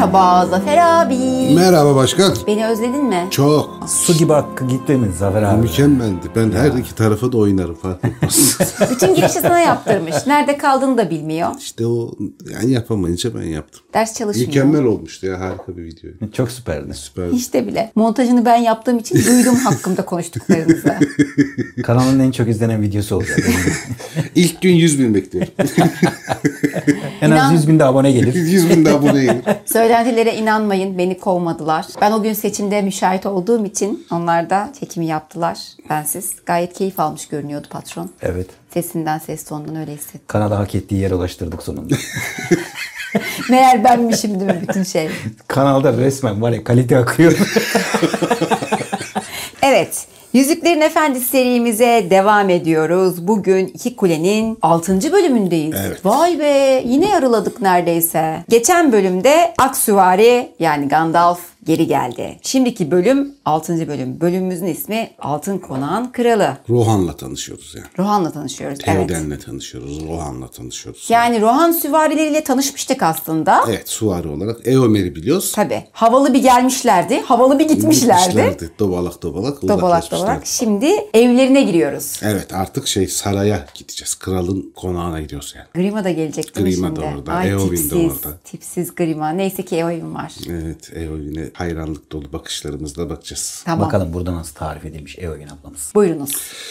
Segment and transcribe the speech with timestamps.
[0.00, 1.54] Merhaba Zafer abi.
[1.54, 2.34] Merhaba başkan.
[2.46, 3.28] Beni özledin mi?
[3.30, 3.70] Çok.
[3.88, 5.60] Su gibi hakkı gitti mi Zafer abi?
[5.62, 6.26] Mükemmeldi.
[6.36, 8.58] Ben her iki tarafa da oynarım fark etmez.
[8.90, 10.14] Bütün girişi sana yaptırmış.
[10.26, 11.50] Nerede kaldığını da bilmiyor.
[11.58, 12.10] işte o
[12.52, 13.82] yani yapamayınca ben yaptım.
[13.94, 14.48] Ders çalışmıyor.
[14.48, 16.10] Mükemmel olmuştu ya harika bir video.
[16.32, 16.94] Çok süperdi.
[16.94, 17.28] Süper.
[17.32, 17.92] Hiç de bile.
[17.94, 20.94] Montajını ben yaptığım için duydum hakkımda konuştuklarınızı.
[21.82, 23.38] Kanalın en çok izlenen videosu olacak.
[24.34, 25.52] İlk gün 100 bin bekliyorum.
[27.20, 28.34] En az İnan- 100 binde abone gelir.
[28.34, 29.42] 100 bin de abone gelir.
[29.66, 30.98] Söylentilere inanmayın.
[30.98, 31.86] Beni kovmadılar.
[32.00, 35.58] Ben o gün seçimde müşahit olduğum için onlar da çekimi yaptılar.
[35.90, 36.32] Bensiz.
[36.46, 38.10] Gayet keyif almış görünüyordu patron.
[38.22, 38.46] Evet.
[38.74, 40.20] Sesinden, ses tonundan öyle hissettim.
[40.26, 41.94] Kanala hak ettiği yere ulaştırdık sonunda.
[43.50, 45.08] Meğer benmişim değil mi bütün şey?
[45.48, 47.38] Kanalda resmen var ya kalite akıyor.
[49.62, 50.06] Evet.
[50.32, 53.28] Yüzüklerin Efendisi serimize devam ediyoruz.
[53.28, 55.12] Bugün İki Kule'nin 6.
[55.12, 55.74] bölümündeyiz.
[55.86, 56.06] Evet.
[56.06, 58.36] Vay be yine yarıladık neredeyse.
[58.48, 62.38] Geçen bölümde Aksuvari yani Gandalf geri geldi.
[62.42, 63.88] Şimdiki bölüm 6.
[63.88, 64.20] bölüm.
[64.20, 66.56] Bölümümüzün ismi Altın Konağın Kralı.
[66.70, 67.86] Rohan'la tanışıyoruz yani.
[67.98, 68.78] Rohan'la tanışıyoruz.
[68.86, 69.08] Evet.
[69.08, 70.06] Theoden'le tanışıyoruz.
[70.08, 71.06] Rohan'la tanışıyoruz.
[71.08, 73.64] Yani Rohan süvarileriyle tanışmıştık aslında.
[73.68, 75.52] Evet suvari olarak Eomer'i biliyoruz.
[75.54, 75.84] Tabii.
[75.92, 77.20] Havalı bir gelmişlerdi.
[77.20, 78.26] Havalı bir gitmişlerdi.
[78.26, 78.70] Gitmişlerdi.
[78.78, 80.46] Dobalak dobalak Dobalak dobalak.
[80.46, 82.20] Şimdi evlerine giriyoruz.
[82.22, 84.14] Evet artık şey saraya gideceğiz.
[84.14, 85.66] Kralın konağına gidiyoruz yani.
[85.74, 87.00] Grima da gelecek değil Grima şimdi?
[87.00, 88.38] da orada, Ay, Eowyn de tipsiz, orada.
[88.44, 89.30] Tipsiz Grima.
[89.30, 90.32] Neyse ki Eowyn var.
[90.50, 93.62] Evet Eowyn'e hayranlık dolu bakışlarımızla bakacağız.
[93.66, 93.86] Tamam.
[93.86, 95.92] Bakalım burada nasıl tarif edilmiş Eowyn ablamız.
[95.94, 96.30] Buyurunuz.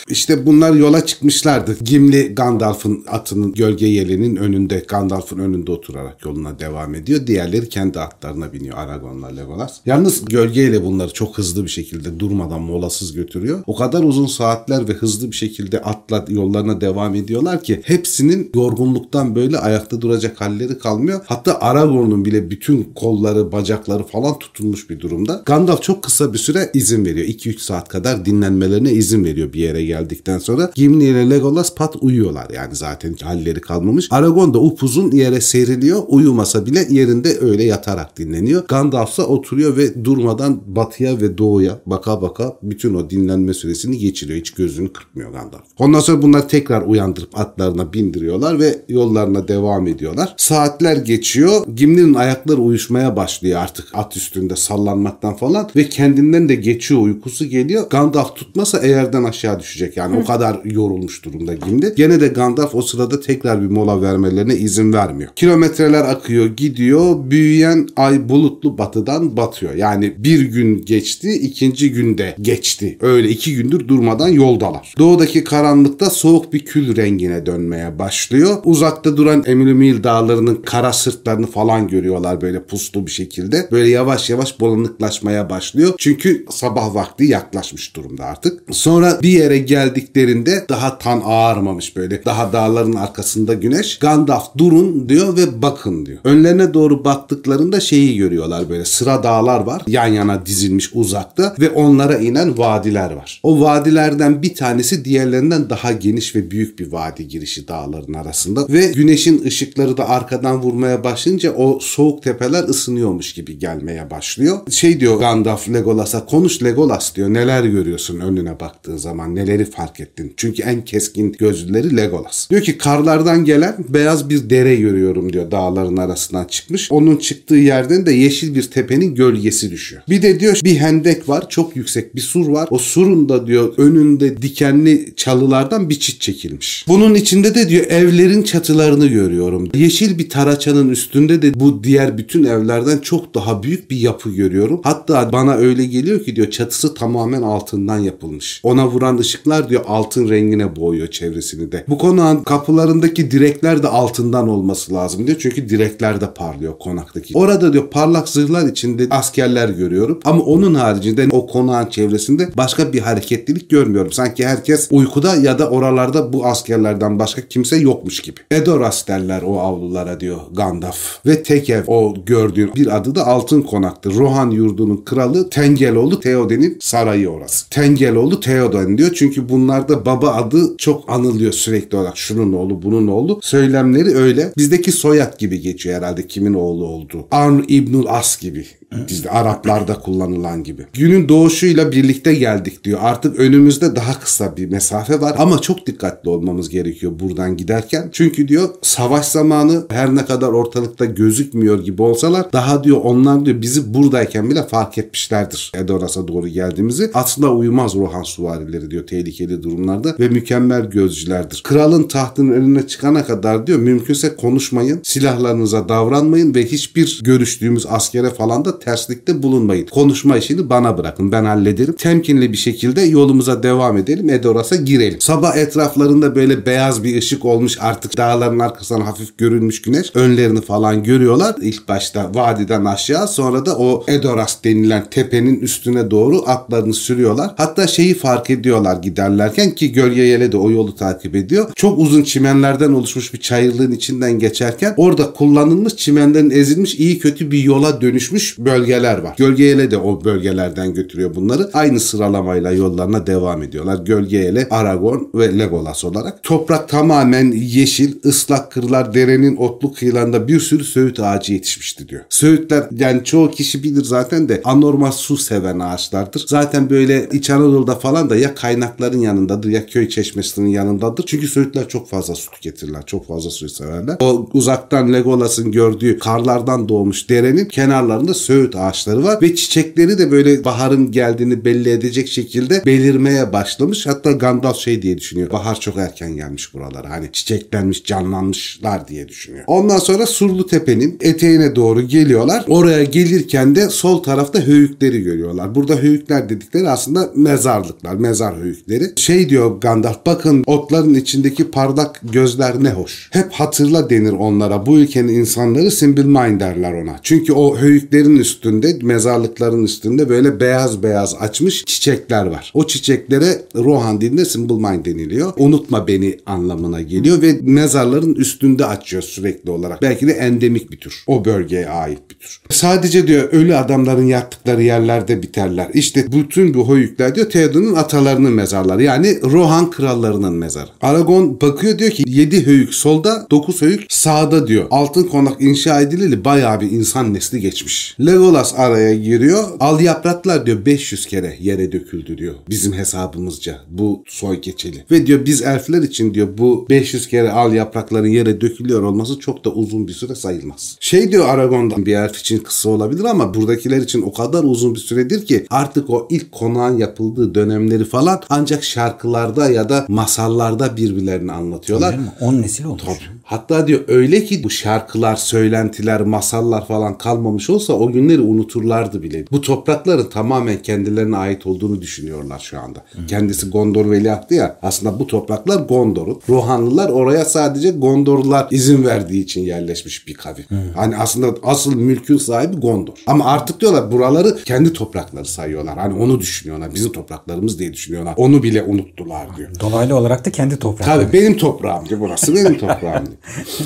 [0.09, 1.77] İşte bunlar yola çıkmışlardı.
[1.83, 7.27] Gimli Gandalf'ın atının gölge yelenin önünde, Gandalf'ın önünde oturarak yoluna devam ediyor.
[7.27, 9.79] Diğerleri kendi atlarına biniyor Aragorn'la Legolas.
[9.85, 13.63] Yalnız gölgeyle bunları çok hızlı bir şekilde durmadan molasız götürüyor.
[13.67, 19.35] O kadar uzun saatler ve hızlı bir şekilde atla yollarına devam ediyorlar ki hepsinin yorgunluktan
[19.35, 21.21] böyle ayakta duracak halleri kalmıyor.
[21.25, 24.35] Hatta Aragorn'un bile bütün kolları, bacakları falan
[24.71, 25.41] tutulmuş bir durumda.
[25.45, 27.27] Gandalf çok kısa bir süre izin veriyor.
[27.27, 30.71] 2-3 saat kadar dinlenmelerine izin veriyor bir yere geldikten sonra.
[30.75, 34.07] Gimli ile Legolas pat uyuyorlar yani zaten halleri kalmamış.
[34.11, 36.03] Aragorn da upuzun yere seriliyor.
[36.07, 38.63] Uyumasa bile yerinde öyle yatarak dinleniyor.
[38.67, 44.39] Gandalf ise oturuyor ve durmadan batıya ve doğuya baka baka bütün o dinlenme süresini geçiriyor.
[44.39, 45.63] Hiç gözünü kırpmıyor Gandalf.
[45.79, 50.33] Ondan sonra bunlar tekrar uyandırıp atlarına bindiriyorlar ve yollarına devam ediyorlar.
[50.37, 51.67] Saatler geçiyor.
[51.75, 57.89] Gimli'nin ayakları uyuşmaya başlıyor artık at üstünde sallanmaktan falan ve kendinden de geçiyor uykusu geliyor.
[57.89, 61.93] Gandalf tutmasa eğerden aşağı düşecek yani o kadar yorulmuş durumda Gimli.
[61.95, 65.29] Gene de Gandalf o sırada tekrar bir mola vermelerine izin vermiyor.
[65.35, 69.73] Kilometreler akıyor gidiyor büyüyen ay bulutlu batıdan batıyor.
[69.73, 72.97] Yani bir gün geçti ikinci günde geçti.
[73.01, 74.93] Öyle iki gündür durmadan yoldalar.
[74.97, 78.57] Doğudaki karanlıkta soğuk bir kül rengine dönmeye başlıyor.
[78.63, 83.67] Uzakta duran Emilmil dağlarının kara sırtlarını falan görüyorlar böyle puslu bir şekilde.
[83.71, 85.93] Böyle yavaş yavaş bulanıklaşmaya başlıyor.
[85.97, 88.61] Çünkü sabah vakti yaklaşmış durumda artık.
[88.71, 92.25] Sonra bir yere geldiklerinde daha tan ağarmamış böyle.
[92.25, 93.99] Daha dağların arkasında güneş.
[93.99, 96.17] Gandalf durun diyor ve bakın diyor.
[96.23, 99.81] Önlerine doğru baktıklarında şeyi görüyorlar böyle sıra dağlar var.
[99.87, 103.39] Yan yana dizilmiş uzakta ve onlara inen vadiler var.
[103.43, 108.87] O vadilerden bir tanesi diğerlerinden daha geniş ve büyük bir vadi girişi dağların arasında ve
[108.87, 114.38] güneşin ışıkları da arkadan vurmaya başlayınca o soğuk tepeler ısınıyormuş gibi gelmeye başlıyor.
[114.71, 120.33] Şey diyor Gandalf Legolas'a konuş Legolas diyor neler görüyorsun önüne baktığın zaman neleri fark ettin?
[120.37, 122.49] Çünkü en keskin gözlüleri Legolas.
[122.49, 126.91] Diyor ki karlardan gelen beyaz bir dere görüyorum diyor dağların arasından çıkmış.
[126.91, 130.01] Onun çıktığı yerden de yeşil bir tepenin gölgesi düşüyor.
[130.09, 132.67] Bir de diyor bir hendek var çok yüksek bir sur var.
[132.71, 136.85] O surun da diyor önünde dikenli çalılardan bir çit çekilmiş.
[136.87, 139.69] Bunun içinde de diyor evlerin çatılarını görüyorum.
[139.75, 144.81] Yeşil bir taraçanın üstünde de bu diğer bütün evlerden çok daha büyük bir yapı görüyorum.
[144.83, 148.61] Hatta bana öyle geliyor ki diyor çatısı tamamen altından yapılmış.
[148.63, 151.85] Ona vuran ışıklar diyor altın rengine boğuyor çevresini de.
[151.87, 155.37] Bu konağın kapılarındaki direkler de altından olması lazım diyor.
[155.41, 157.37] Çünkü direkler de parlıyor konaktaki.
[157.37, 160.19] Orada diyor parlak zırhlar içinde askerler görüyorum.
[160.25, 164.11] Ama onun haricinde o konağın çevresinde başka bir hareketlilik görmüyorum.
[164.11, 168.39] Sanki herkes uykuda ya da oralarda bu askerlerden başka kimse yokmuş gibi.
[168.51, 171.25] Edoras derler o avlulara diyor Gandalf.
[171.25, 174.18] Ve tek ev o gördüğün bir adı da Altın Konak'tı.
[174.19, 177.69] Rohan yurdunun kralı Tengeloğlu Theoden'in sarayı orası.
[177.69, 182.17] Tengeloğlu Theoden diyor çünkü bunlarda baba adı çok anılıyor sürekli olarak.
[182.17, 183.39] Şunun oğlu bunun oğlu.
[183.41, 184.53] Söylemleri öyle.
[184.57, 187.27] Bizdeki soyad gibi geçiyor herhalde kimin oğlu olduğu.
[187.31, 188.65] Arn İbnül As gibi
[189.07, 190.85] Dizide Araplarda kullanılan gibi.
[190.93, 192.99] Günün doğuşuyla birlikte geldik diyor.
[193.01, 198.09] Artık önümüzde daha kısa bir mesafe var ama çok dikkatli olmamız gerekiyor buradan giderken.
[198.11, 203.61] Çünkü diyor savaş zamanı her ne kadar ortalıkta gözükmüyor gibi olsalar daha diyor onlar diyor
[203.61, 205.71] bizi buradayken bile fark etmişlerdir.
[205.75, 207.11] Edoras'a doğru geldiğimizi.
[207.13, 211.61] Aslında uyumaz Rohan süvarileri diyor tehlikeli durumlarda ve mükemmel gözcülerdir.
[211.63, 218.65] Kralın tahtının önüne çıkana kadar diyor mümkünse konuşmayın, silahlarınıza davranmayın ve hiçbir görüştüğümüz askere falan
[218.65, 219.85] da terslikte bulunmayın.
[219.85, 221.95] Konuşma işini bana bırakın ben hallederim.
[221.97, 224.29] Temkinli bir şekilde yolumuza devam edelim.
[224.29, 225.21] Edoras'a girelim.
[225.21, 230.15] Sabah etraflarında böyle beyaz bir ışık olmuş artık dağların arkasından hafif görünmüş güneş.
[230.15, 231.55] Önlerini falan görüyorlar.
[231.61, 237.51] İlk başta vadiden aşağı sonra da o Edoras denilen tepenin üstüne doğru atlarını sürüyorlar.
[237.57, 241.71] Hatta şeyi fark ediyorlar giderlerken ki gölge yele de o yolu takip ediyor.
[241.75, 247.63] Çok uzun çimenlerden oluşmuş bir çayırlığın içinden geçerken orada kullanılmış çimenlerin ezilmiş iyi kötü bir
[247.63, 249.35] yola dönüşmüş bölgeler var.
[249.37, 251.69] Gölge yele de o bölgelerden götürüyor bunları.
[251.73, 253.99] Aynı sıralamayla yollarına devam ediyorlar.
[254.05, 256.43] Gölge yele, Aragon ve Legolas olarak.
[256.43, 262.21] Toprak tamamen yeşil, ıslak kırlar, derenin otlu kıyılarında bir sürü söğüt ağacı yetişmişti diyor.
[262.29, 266.45] Söğütler yani çoğu kişi bilir zaten de anormal su seven ağaçlardır.
[266.47, 271.23] Zaten böyle İç Anadolu'da falan da ya kaynakların yanındadır ya köy çeşmesinin yanındadır.
[271.27, 273.05] Çünkü söğütler çok fazla su tüketirler.
[273.05, 274.17] Çok fazla su severler.
[274.19, 280.65] O uzaktan Legolas'ın gördüğü karlardan doğmuş derenin kenarlarında söğüt ağaçları var ve çiçekleri de böyle
[280.65, 284.07] baharın geldiğini belli edecek şekilde belirmeye başlamış.
[284.07, 285.51] Hatta Gandalf şey diye düşünüyor.
[285.51, 287.09] Bahar çok erken gelmiş buralara.
[287.09, 289.63] Hani çiçeklenmiş, canlanmışlar diye düşünüyor.
[289.67, 292.65] Ondan sonra Surlu Tepe'nin eteğine doğru geliyorlar.
[292.67, 295.75] Oraya gelirken de sol tarafta höyükleri görüyorlar.
[295.75, 299.13] Burada höyükler dedikleri aslında mezarlıklar, mezar höyükleri.
[299.15, 303.29] Şey diyor Gandalf, bakın otların içindeki parlak gözler ne hoş.
[303.31, 304.85] Hep hatırla denir onlara.
[304.85, 307.19] Bu ülkenin insanları Simbilmain derler ona.
[307.23, 312.71] Çünkü o höyüklerin üstünde, mezarlıkların üstünde böyle beyaz beyaz açmış çiçekler var.
[312.73, 315.53] O çiçeklere Rohan dilinde Simbilmain deniliyor.
[315.57, 320.01] Unutma beni anlamına geliyor ve mezarların üstünde açıyor sürekli olarak.
[320.01, 321.23] Belki de endemik bir tür.
[321.27, 322.61] O bölgeye ait bir tür.
[322.69, 325.87] Sadece diyor ölü adamların yattıkları yerlerde biterler.
[325.93, 329.03] İşte bütün bu hoyuklar diyor Theoden'ın atalarının mezarları.
[329.03, 330.89] Yani Rohan krallarının mezarı.
[331.01, 334.85] Aragon bakıyor diyor ki 7 höyük solda 9 höyük sağda diyor.
[334.91, 338.15] Altın konak inşa edileli bayağı bir insan nesli geçmiş.
[338.39, 339.63] Legolas araya giriyor.
[339.79, 342.55] Al yapraklar diyor 500 kere yere döküldü diyor.
[342.69, 345.03] Bizim hesabımızca bu soy geçeli.
[345.11, 349.65] Ve diyor biz elfler için diyor bu 500 kere al yaprakların yere dökülüyor olması çok
[349.65, 350.97] da uzun bir süre sayılmaz.
[350.99, 354.99] Şey diyor Aragon'dan bir elf için kısa olabilir ama buradakiler için o kadar uzun bir
[354.99, 361.51] süredir ki artık o ilk konağın yapıldığı dönemleri falan ancak şarkılarda ya da masallarda birbirlerini
[361.51, 362.13] anlatıyorlar.
[362.17, 362.31] Mi?
[362.41, 363.03] 10 nesil olmuş.
[363.05, 363.39] Tabii.
[363.49, 369.45] Hatta diyor öyle ki bu şarkılar, söylentiler, masallar falan kalmamış olsa o günleri unuturlardı bile.
[369.51, 373.03] Bu toprakların tamamen kendilerine ait olduğunu düşünüyorlar şu anda.
[373.27, 374.79] Kendisi Gondor veliahtı ya.
[374.81, 376.41] Aslında bu topraklar Gondor'un.
[376.49, 380.65] Rohanlılar oraya sadece Gondorlular izin verdiği için yerleşmiş bir kavim.
[380.95, 383.13] Hani aslında asıl mülkün sahibi Gondor.
[383.27, 385.97] Ama artık diyorlar buraları kendi toprakları sayıyorlar.
[385.97, 386.93] Hani onu düşünüyorlar.
[386.95, 388.33] Bizim topraklarımız diye düşünüyorlar.
[388.37, 389.69] Onu bile unuttular diyor.
[389.79, 391.07] Dolaylı olarak da kendi toprağı.
[391.07, 392.19] Tabii benim toprağım diyor.
[392.19, 393.37] Burası benim toprağım diyor.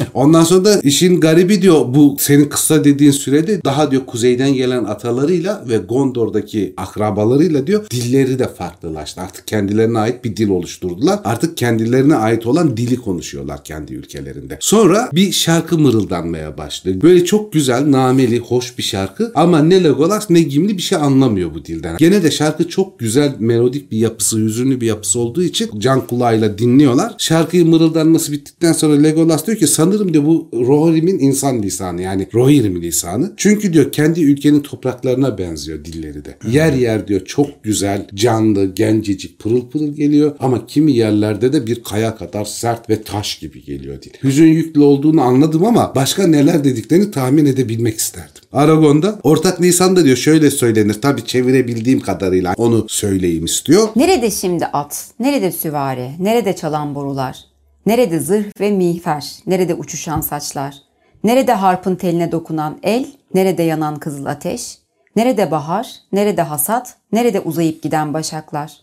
[0.13, 4.83] Ondan sonra da işin garibi diyor bu senin kısa dediğin sürede daha diyor kuzeyden gelen
[4.83, 9.21] atalarıyla ve Gondor'daki akrabalarıyla diyor dilleri de farklılaştı.
[9.21, 11.19] Artık kendilerine ait bir dil oluşturdular.
[11.23, 14.57] Artık kendilerine ait olan dili konuşuyorlar kendi ülkelerinde.
[14.59, 17.01] Sonra bir şarkı mırıldanmaya başladı.
[17.01, 21.53] Böyle çok güzel, nameli, hoş bir şarkı ama ne Legolas ne Gimli bir şey anlamıyor
[21.53, 21.97] bu dilden.
[21.97, 26.57] Gene de şarkı çok güzel, melodik bir yapısı, hüzünlü bir yapısı olduğu için can kulağıyla
[26.57, 27.15] dinliyorlar.
[27.17, 32.81] Şarkıyı mırıldanması bittikten sonra Legolas diyor ki sanırım diyor bu Rohirrim'in insan lisanı yani Rohirrim
[32.81, 33.33] lisanı.
[33.37, 36.37] Çünkü diyor kendi ülkenin topraklarına benziyor dilleri de.
[36.51, 41.83] Yer yer diyor çok güzel, canlı, gencecik, pırıl pırıl geliyor ama kimi yerlerde de bir
[41.83, 44.11] kaya kadar sert ve taş gibi geliyor dil.
[44.23, 48.43] Hüzün yüklü olduğunu anladım ama başka neler dediklerini tahmin edebilmek isterdim.
[48.53, 50.93] Aragon'da ortak lisanda diyor şöyle söylenir.
[51.01, 53.87] Tabi çevirebildiğim kadarıyla onu söyleyeyim istiyor.
[53.95, 55.07] Nerede şimdi at?
[55.19, 56.11] Nerede süvari?
[56.19, 57.37] Nerede çalan borular?
[57.85, 59.35] Nerede zırh ve miğfer?
[59.47, 60.75] Nerede uçuşan saçlar?
[61.23, 63.07] Nerede harpın teline dokunan el?
[63.33, 64.77] Nerede yanan kızıl ateş?
[65.15, 65.95] Nerede bahar?
[66.11, 66.95] Nerede hasat?
[67.11, 68.77] Nerede uzayıp giden başaklar?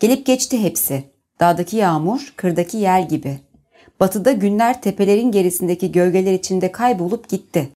[0.00, 1.04] Gelip geçti hepsi.
[1.40, 3.40] Dağdaki yağmur, kırdaki yel gibi.
[4.00, 7.68] Batıda günler tepelerin gerisindeki gölgeler içinde kaybolup gitti.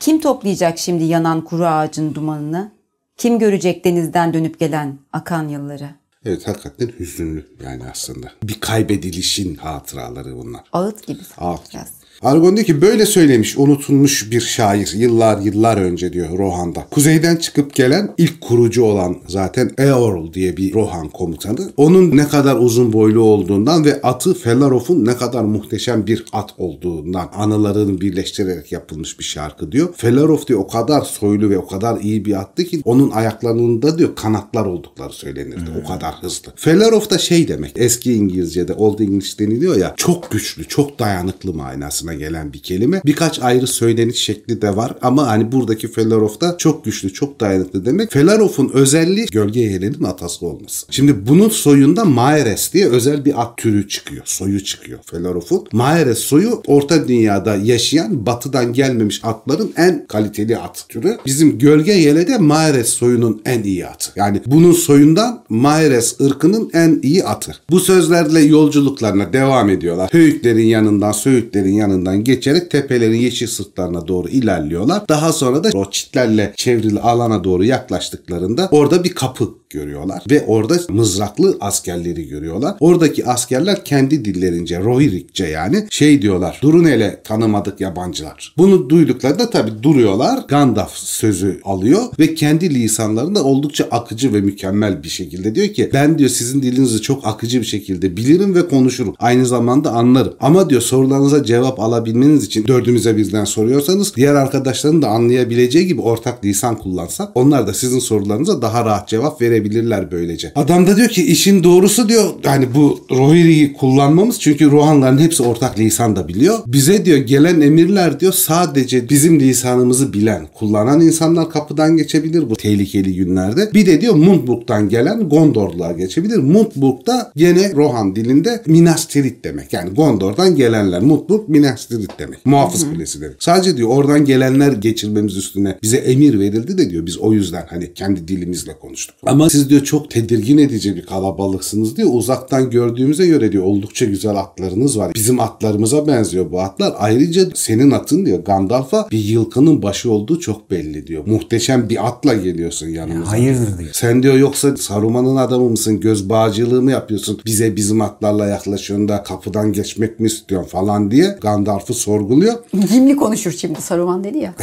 [0.00, 2.72] Kim toplayacak şimdi yanan kuru ağacın dumanını?
[3.16, 5.90] Kim görecek denizden dönüp gelen akan yılları?
[6.24, 8.32] Evet hakikaten hüzünlü yani aslında.
[8.42, 10.62] Bir kaybedilişin hatıraları bunlar.
[10.72, 11.74] Ağıt gibi Ağıt.
[11.74, 12.03] biraz.
[12.24, 16.86] Aragon diyor ki böyle söylemiş unutulmuş bir şair yıllar yıllar önce diyor Rohan'da.
[16.90, 21.72] Kuzeyden çıkıp gelen ilk kurucu olan zaten Eorl diye bir Rohan komutanı.
[21.76, 27.30] Onun ne kadar uzun boylu olduğundan ve atı Felarov'un ne kadar muhteşem bir at olduğundan
[27.34, 29.88] anılarını birleştirerek yapılmış bir şarkı diyor.
[29.96, 34.16] Felarov diyor o kadar soylu ve o kadar iyi bir attı ki onun ayaklarında diyor
[34.16, 35.70] kanatlar oldukları söylenirdi.
[35.84, 36.52] O kadar hızlı.
[36.56, 42.13] Felarov da şey demek eski İngilizce'de Old English deniliyor ya çok güçlü, çok dayanıklı manasına
[42.14, 43.00] gelen bir kelime.
[43.06, 47.86] Birkaç ayrı söyleniş şekli de var ama hani buradaki Felarov da çok güçlü, çok dayanıklı
[47.86, 48.12] demek.
[48.12, 50.86] Felarov'un özelliği gölge yelenin atası olması.
[50.90, 54.22] Şimdi bunun soyunda Maeres diye özel bir at türü çıkıyor.
[54.24, 55.66] Soyu çıkıyor Felarov'un.
[55.72, 61.18] Maeres soyu Orta Dünya'da yaşayan batıdan gelmemiş atların en kaliteli at türü.
[61.26, 64.10] Bizim gölge yelede Maeres soyunun en iyi atı.
[64.16, 67.52] Yani bunun soyundan Maeres ırkının en iyi atı.
[67.70, 70.10] Bu sözlerle yolculuklarına devam ediyorlar.
[70.12, 75.08] Höyüklerin yanından, Söğütlerin yanından geçerek tepelerin yeşil sırtlarına doğru ilerliyorlar.
[75.08, 80.74] Daha sonra da o çitlerle çevrili alana doğru yaklaştıklarında orada bir kapı görüyorlar ve orada
[80.88, 82.76] mızraklı askerleri görüyorlar.
[82.80, 86.58] Oradaki askerler kendi dillerince, Rohirikçe yani şey diyorlar.
[86.62, 88.54] Durun hele tanımadık yabancılar.
[88.58, 90.44] Bunu duyduklarında tabii duruyorlar.
[90.48, 96.18] Gandalf sözü alıyor ve kendi lisanlarında oldukça akıcı ve mükemmel bir şekilde diyor ki ben
[96.18, 99.14] diyor sizin dilinizi çok akıcı bir şekilde bilirim ve konuşurum.
[99.18, 100.34] Aynı zamanda anlarım.
[100.40, 106.44] Ama diyor sorularınıza cevap alabilmeniz için dördümüze birden soruyorsanız diğer arkadaşların da anlayabileceği gibi ortak
[106.44, 110.52] lisan kullansak onlar da sizin sorularınıza daha rahat cevap verebilirler böylece.
[110.54, 115.78] Adam da diyor ki işin doğrusu diyor hani bu Rohirri'yi kullanmamız çünkü Rohanların hepsi ortak
[115.78, 116.58] lisan da biliyor.
[116.66, 123.14] Bize diyor gelen emirler diyor sadece bizim lisanımızı bilen, kullanan insanlar kapıdan geçebilir bu tehlikeli
[123.14, 123.70] günlerde.
[123.74, 126.36] Bir de diyor Mundburg'dan gelen Gondorlular geçebilir.
[126.36, 129.72] Mundburg'da gene Rohan dilinde Minas Tirith demek.
[129.72, 131.02] Yani Gondor'dan gelenler.
[131.02, 132.46] Mundburg Minas Tirith demek.
[132.46, 133.36] Muhafız Kulesi demek.
[133.38, 137.94] Sadece diyor oradan gelenler geçirmemiz üstüne bize emir verildi de diyor biz o yüzden hani
[137.94, 139.16] kendi dilimizle konuştuk.
[139.26, 142.08] Ama siz diyor çok tedirgin edici bir kalabalıksınız diyor.
[142.12, 145.12] Uzaktan gördüğümüze göre diyor oldukça güzel atlarınız var.
[145.14, 146.94] Bizim atlarımıza benziyor bu atlar.
[146.98, 151.26] Ayrıca senin atın diyor Gandalf'a bir yılkının başı olduğu çok belli diyor.
[151.26, 153.30] Muhteşem bir atla geliyorsun yanımıza.
[153.30, 153.90] Hayırdır diyor.
[153.92, 156.00] Sen diyor yoksa Saruman'ın adamı mısın?
[156.00, 157.40] Göz bağcılığı mı yapıyorsun?
[157.46, 162.54] Bize bizim atlarla yaklaşıyorsun da kapıdan geçmek mi istiyorsun falan diye Gandalf'ı sorguluyor.
[162.92, 164.54] Gimli konuşur şimdi Saruman dedi ya.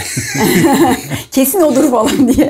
[1.31, 2.50] Kesin odur falan diye.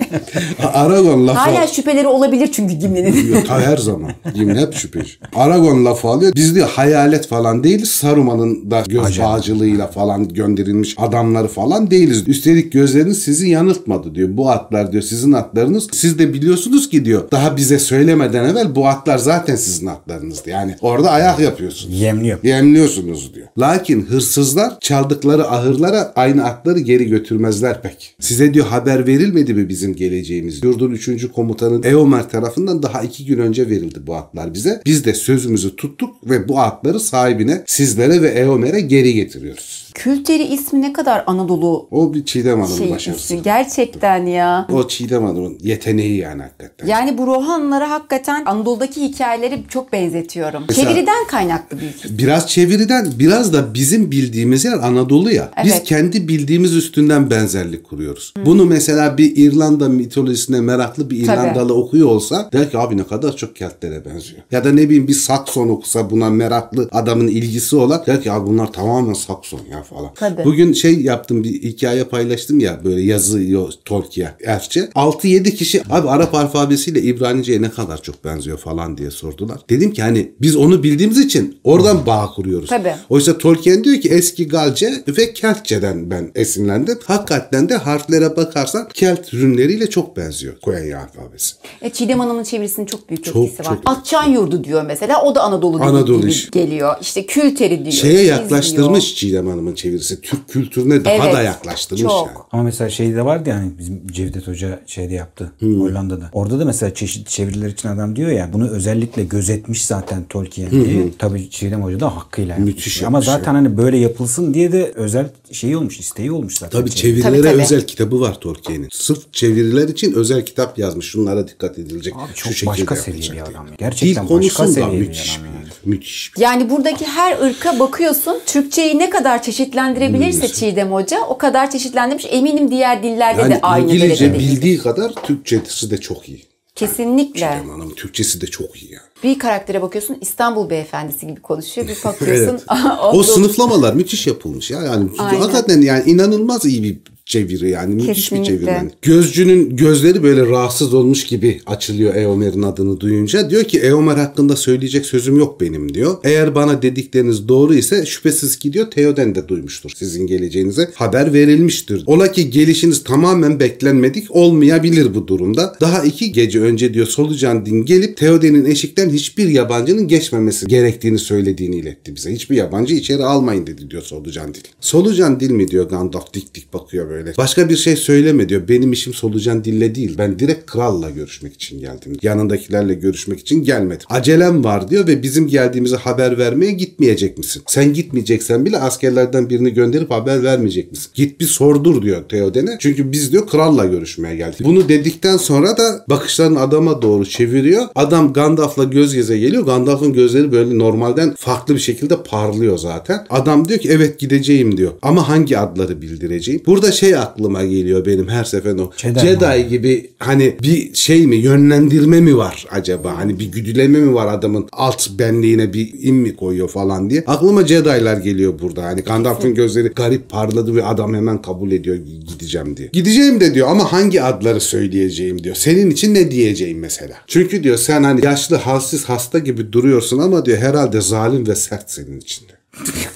[0.74, 1.40] Aragon lafı...
[1.40, 3.42] Hala şüpheleri olabilir çünkü Gimli'nin.
[3.42, 4.12] Ta her zaman.
[4.36, 5.12] Yemin hep şüpheci.
[5.36, 6.34] Aragon lafı alıyor.
[6.36, 7.90] Biz diyor hayalet falan değiliz.
[7.90, 9.26] Saruman'ın da göz Ajan.
[9.26, 12.28] bağcılığıyla falan gönderilmiş adamları falan değiliz.
[12.28, 14.30] Üstelik gözleriniz sizi yanıltmadı diyor.
[14.32, 15.88] Bu atlar diyor sizin atlarınız.
[15.94, 20.50] Siz de biliyorsunuz ki diyor daha bize söylemeden evvel bu atlar zaten sizin atlarınızdı.
[20.50, 22.02] Yani orada ayak yapıyorsunuz.
[22.02, 22.40] Yemliyor.
[22.44, 23.48] Yemliyorsunuz diyor.
[23.60, 24.02] Lakin
[24.42, 28.16] hırsızlar çaldıkları ahırlara aynı atları geri götürmezler pek.
[28.20, 30.64] Size diyor haber verilmedi mi bizim geleceğimiz?
[30.64, 31.32] Yurdun 3.
[31.32, 34.82] komutanı Eomer tarafından daha iki gün önce verildi bu atlar bize.
[34.86, 39.81] Biz de sözümüzü tuttuk ve bu atları sahibine sizlere ve Eomer'e geri getiriyoruz.
[39.94, 43.36] Külteri ismi ne kadar Anadolu O bir Çiğdem Hanım'ın şey başarısı.
[43.36, 44.68] Gerçekten ya.
[44.74, 46.88] O Çiğdem Hanım'ın yeteneği yani hakikaten.
[46.88, 50.64] Yani bu Rohanlara hakikaten Anadolu'daki hikayeleri çok benzetiyorum.
[50.70, 51.96] Mesela- Çeviriden kaynaklı büyük.
[52.10, 55.52] Biraz çeviriden biraz da bizim bildiğimiz yer Anadolu ya.
[55.64, 55.84] Biz Evet.
[55.84, 58.34] kendi bildiğimiz üstünden benzerlik kuruyoruz.
[58.46, 61.36] Bunu mesela bir İrlanda mitolojisine meraklı bir Tabii.
[61.36, 64.42] İrlandalı okuyor olsa der ki abi ne kadar çok Keltlere benziyor.
[64.52, 68.48] Ya da ne bileyim bir Sakson okusa buna meraklı adamın ilgisi olan der ki abi
[68.48, 70.14] bunlar tamamen Sakson ya falan.
[70.16, 70.46] Tabii.
[70.46, 74.80] Bugün şey yaptım bir hikaye paylaştım ya böyle yazıyor Tolkien Elfçe.
[74.82, 79.58] 6-7 kişi abi Arap alfabesiyle İbranice'ye ne kadar çok benziyor falan diye sordular.
[79.70, 82.70] Dedim ki hani biz onu bildiğimiz için oradan bağ kuruyoruz.
[82.70, 82.94] Tabii.
[83.10, 87.00] Oysa Tolkien diyor ki eski Galce ve Keltçeden ben esinlendim.
[87.06, 91.56] Hakikaten de harflere bakarsan Kelt rünleriyle çok benziyor Konya alfabesi.
[91.82, 93.76] E, Çiğdem Hanım'ın çevirisinin çok büyük Çok, etkisi var.
[93.76, 93.82] çok.
[93.86, 95.22] Atçan yurdu diyor mesela.
[95.24, 96.52] O da Anadolu, Anadolu gibi iş.
[96.52, 96.96] geliyor.
[97.02, 97.92] İşte külteri diyor.
[97.92, 99.16] Şeye yaklaştırmış diyor.
[99.16, 100.22] Çiğdem Hanım'ın çevirisi.
[100.22, 102.28] Türk kültürüne daha Evet, da yaklaştırmış çok.
[102.28, 102.38] yani.
[102.52, 106.30] Ama mesela şey de vardı yani bizim Cevdet Hoca şeyde yaptı Hollanda'da.
[106.34, 111.04] Orada da mesela çeşitli çeviriler için adam diyor ya bunu özellikle gözetmiş zaten Tolkien diye.
[111.20, 112.76] Tabii Çiğdem Hoca da hakkıyla yapmış.
[112.76, 116.80] Müthiş Ama zaten hani böyle yapılsın diye de özel şeyi olmuş, isteği olmuş zaten.
[116.80, 117.22] Tabii çeviri.
[117.22, 117.64] çevirilere Tabii, tabii.
[117.64, 118.88] özel kitabı var Tolkien'in.
[118.92, 121.06] Sırf çeviriler için özel kitap yazmış.
[121.06, 122.14] Şunlara dikkat edilecek.
[122.16, 123.74] Abi şu çok şekilde başka seviye bir adam ya.
[123.78, 125.58] Gerçekten Dil başka seviye bir müthiş adam bir yani.
[125.60, 125.61] herif.
[125.86, 126.32] Müthiş.
[126.38, 128.40] Yani buradaki her ırka bakıyorsun.
[128.46, 132.26] Türkçeyi ne kadar çeşitlendirebilirse Çiğdem Hoca o kadar çeşitlendirmiş.
[132.30, 136.46] Eminim diğer dillerde Yani de aynı İngilizce bildiği kadar Türkçesi de çok iyi.
[136.76, 137.40] Kesinlikle.
[137.40, 139.11] Çiğdem Hanım Türkçesi de çok iyi yani.
[139.24, 141.88] Bir karaktere bakıyorsun İstanbul beyefendisi gibi konuşuyor.
[141.88, 142.94] Bir bakıyorsun Evet.
[143.14, 144.82] o, sınıflamalar müthiş yapılmış ya.
[144.82, 145.40] Yani Aynen.
[145.40, 146.98] hakikaten yani inanılmaz iyi bir
[147.32, 148.46] çeviri yani müthiş bir Kesinlikle.
[148.46, 148.70] çeviri.
[148.70, 148.90] Yani.
[149.02, 153.50] Gözcünün gözleri böyle rahatsız olmuş gibi açılıyor Eomer'in adını duyunca.
[153.50, 156.18] Diyor ki Eomer hakkında söyleyecek sözüm yok benim diyor.
[156.24, 159.92] Eğer bana dedikleriniz doğru ise şüphesiz ki diyor Theoden de duymuştur.
[159.96, 162.04] Sizin geleceğinize haber verilmiştir.
[162.06, 165.76] Ola ki gelişiniz tamamen beklenmedik olmayabilir bu durumda.
[165.82, 171.76] Daha iki gece önce diyor Solucan Din gelip Theoden'in eşikten hiçbir yabancının geçmemesi gerektiğini söylediğini
[171.76, 172.34] iletti bize.
[172.34, 174.62] Hiçbir yabancı içeri almayın dedi diyor Solucan Dil.
[174.82, 177.38] Solucan Dil mi diyor Gandalf dik dik bakıyor böyle.
[177.38, 178.68] Başka bir şey söyleme diyor.
[178.68, 180.16] Benim işim Solucan Dil'le değil.
[180.18, 182.18] Ben direkt kralla görüşmek için geldim.
[182.22, 184.06] Yanındakilerle görüşmek için gelmedim.
[184.10, 187.64] Acelem var diyor ve bizim geldiğimizi haber vermeye gitmeyecek misin?
[187.68, 191.12] Sen gitmeyeceksen bile askerlerden birini gönderip haber vermeyecek misin?
[191.14, 192.78] Git bir sordur diyor Theoden'e.
[192.80, 194.60] Çünkü biz diyor kralla görüşmeye geldik.
[194.64, 197.86] Bunu dedikten sonra da bakışlarını adama doğru çeviriyor.
[197.96, 199.66] Adam Gandalf'la göz göze geliyor.
[199.66, 203.26] Gandalf'ın gözleri böyle normalden farklı bir şekilde parlıyor zaten.
[203.30, 204.92] Adam diyor ki evet gideceğim diyor.
[205.02, 206.62] Ama hangi adları bildireceğim?
[206.66, 208.92] Burada şey aklıma geliyor benim her seferinde o.
[208.98, 209.68] Jedi Jedi, mi?
[209.70, 213.18] gibi hani bir şey mi yönlendirme mi var acaba?
[213.18, 217.24] Hani bir güdüleme mi var adamın alt benliğine bir im mi koyuyor falan diye.
[217.28, 218.84] Aklıma Jedi'lar geliyor burada.
[218.84, 222.90] Hani Gandalf'ın gözleri garip parladı ve adam hemen kabul ediyor gideceğim diye.
[222.94, 225.56] Gideceğim de diyor ama hangi adları söyleyeceğim diyor.
[225.56, 227.16] Senin için ne diyeceğim mesela?
[227.28, 228.56] Çünkü diyor sen hani yaşlı
[228.92, 232.60] halsiz hasta gibi duruyorsun ama diyor herhalde zalim ve sert senin için diyor.